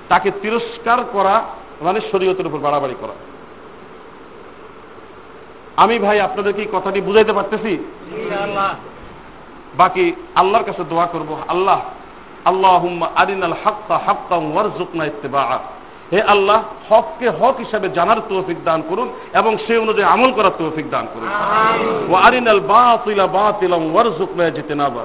তাকে 0.08 0.28
তিরস্কার 0.42 0.98
করা 1.12 1.34
মানে 1.80 2.00
শরীয়তের 2.12 2.46
উপর 2.46 2.58
বাড়াবাড়ি 2.58 2.94
করা। 3.00 3.16
আমি 5.76 5.98
ভাই 5.98 6.20
আপনাদেরকে 6.20 6.60
এই 6.60 6.68
কথাটি 6.72 7.00
বুঝাইতে 7.00 7.32
পারতেছি? 7.32 7.72
বাকি 9.74 10.04
আল্লাহর 10.34 10.64
কাছে 10.64 10.82
দোয়া 10.90 11.06
করব 11.06 11.36
আল্লাহ 11.48 11.80
আল্লাহ 12.44 12.82
আরিনাল 13.14 13.56
হাক্কা 13.64 13.96
হাক্কা 14.06 14.36
ওয়ারজুকনা 14.36 15.04
ইত্তেবা 15.04 15.58
হে 16.12 16.22
আল্লাহ 16.22 16.58
হককে 16.88 17.28
হক 17.30 17.56
হিসাবে 17.58 17.88
জানার 17.88 18.20
তৌফিক 18.28 18.58
দান 18.64 18.82
করুন 18.88 19.08
এবং 19.32 19.52
সেই 19.66 19.78
অনুযায়ী 19.78 20.08
আমল 20.08 20.30
করার 20.32 20.54
তৌফিক 20.58 20.86
দান 20.90 21.06
করুন। 21.14 21.30
ও 22.10 22.14
আরিনাল 22.26 22.60
বাতিলা 22.60 23.26
বাতিলাম 23.26 23.82
ওয়ারজুকনা 23.92 24.50
জিতেনাবা 24.50 25.04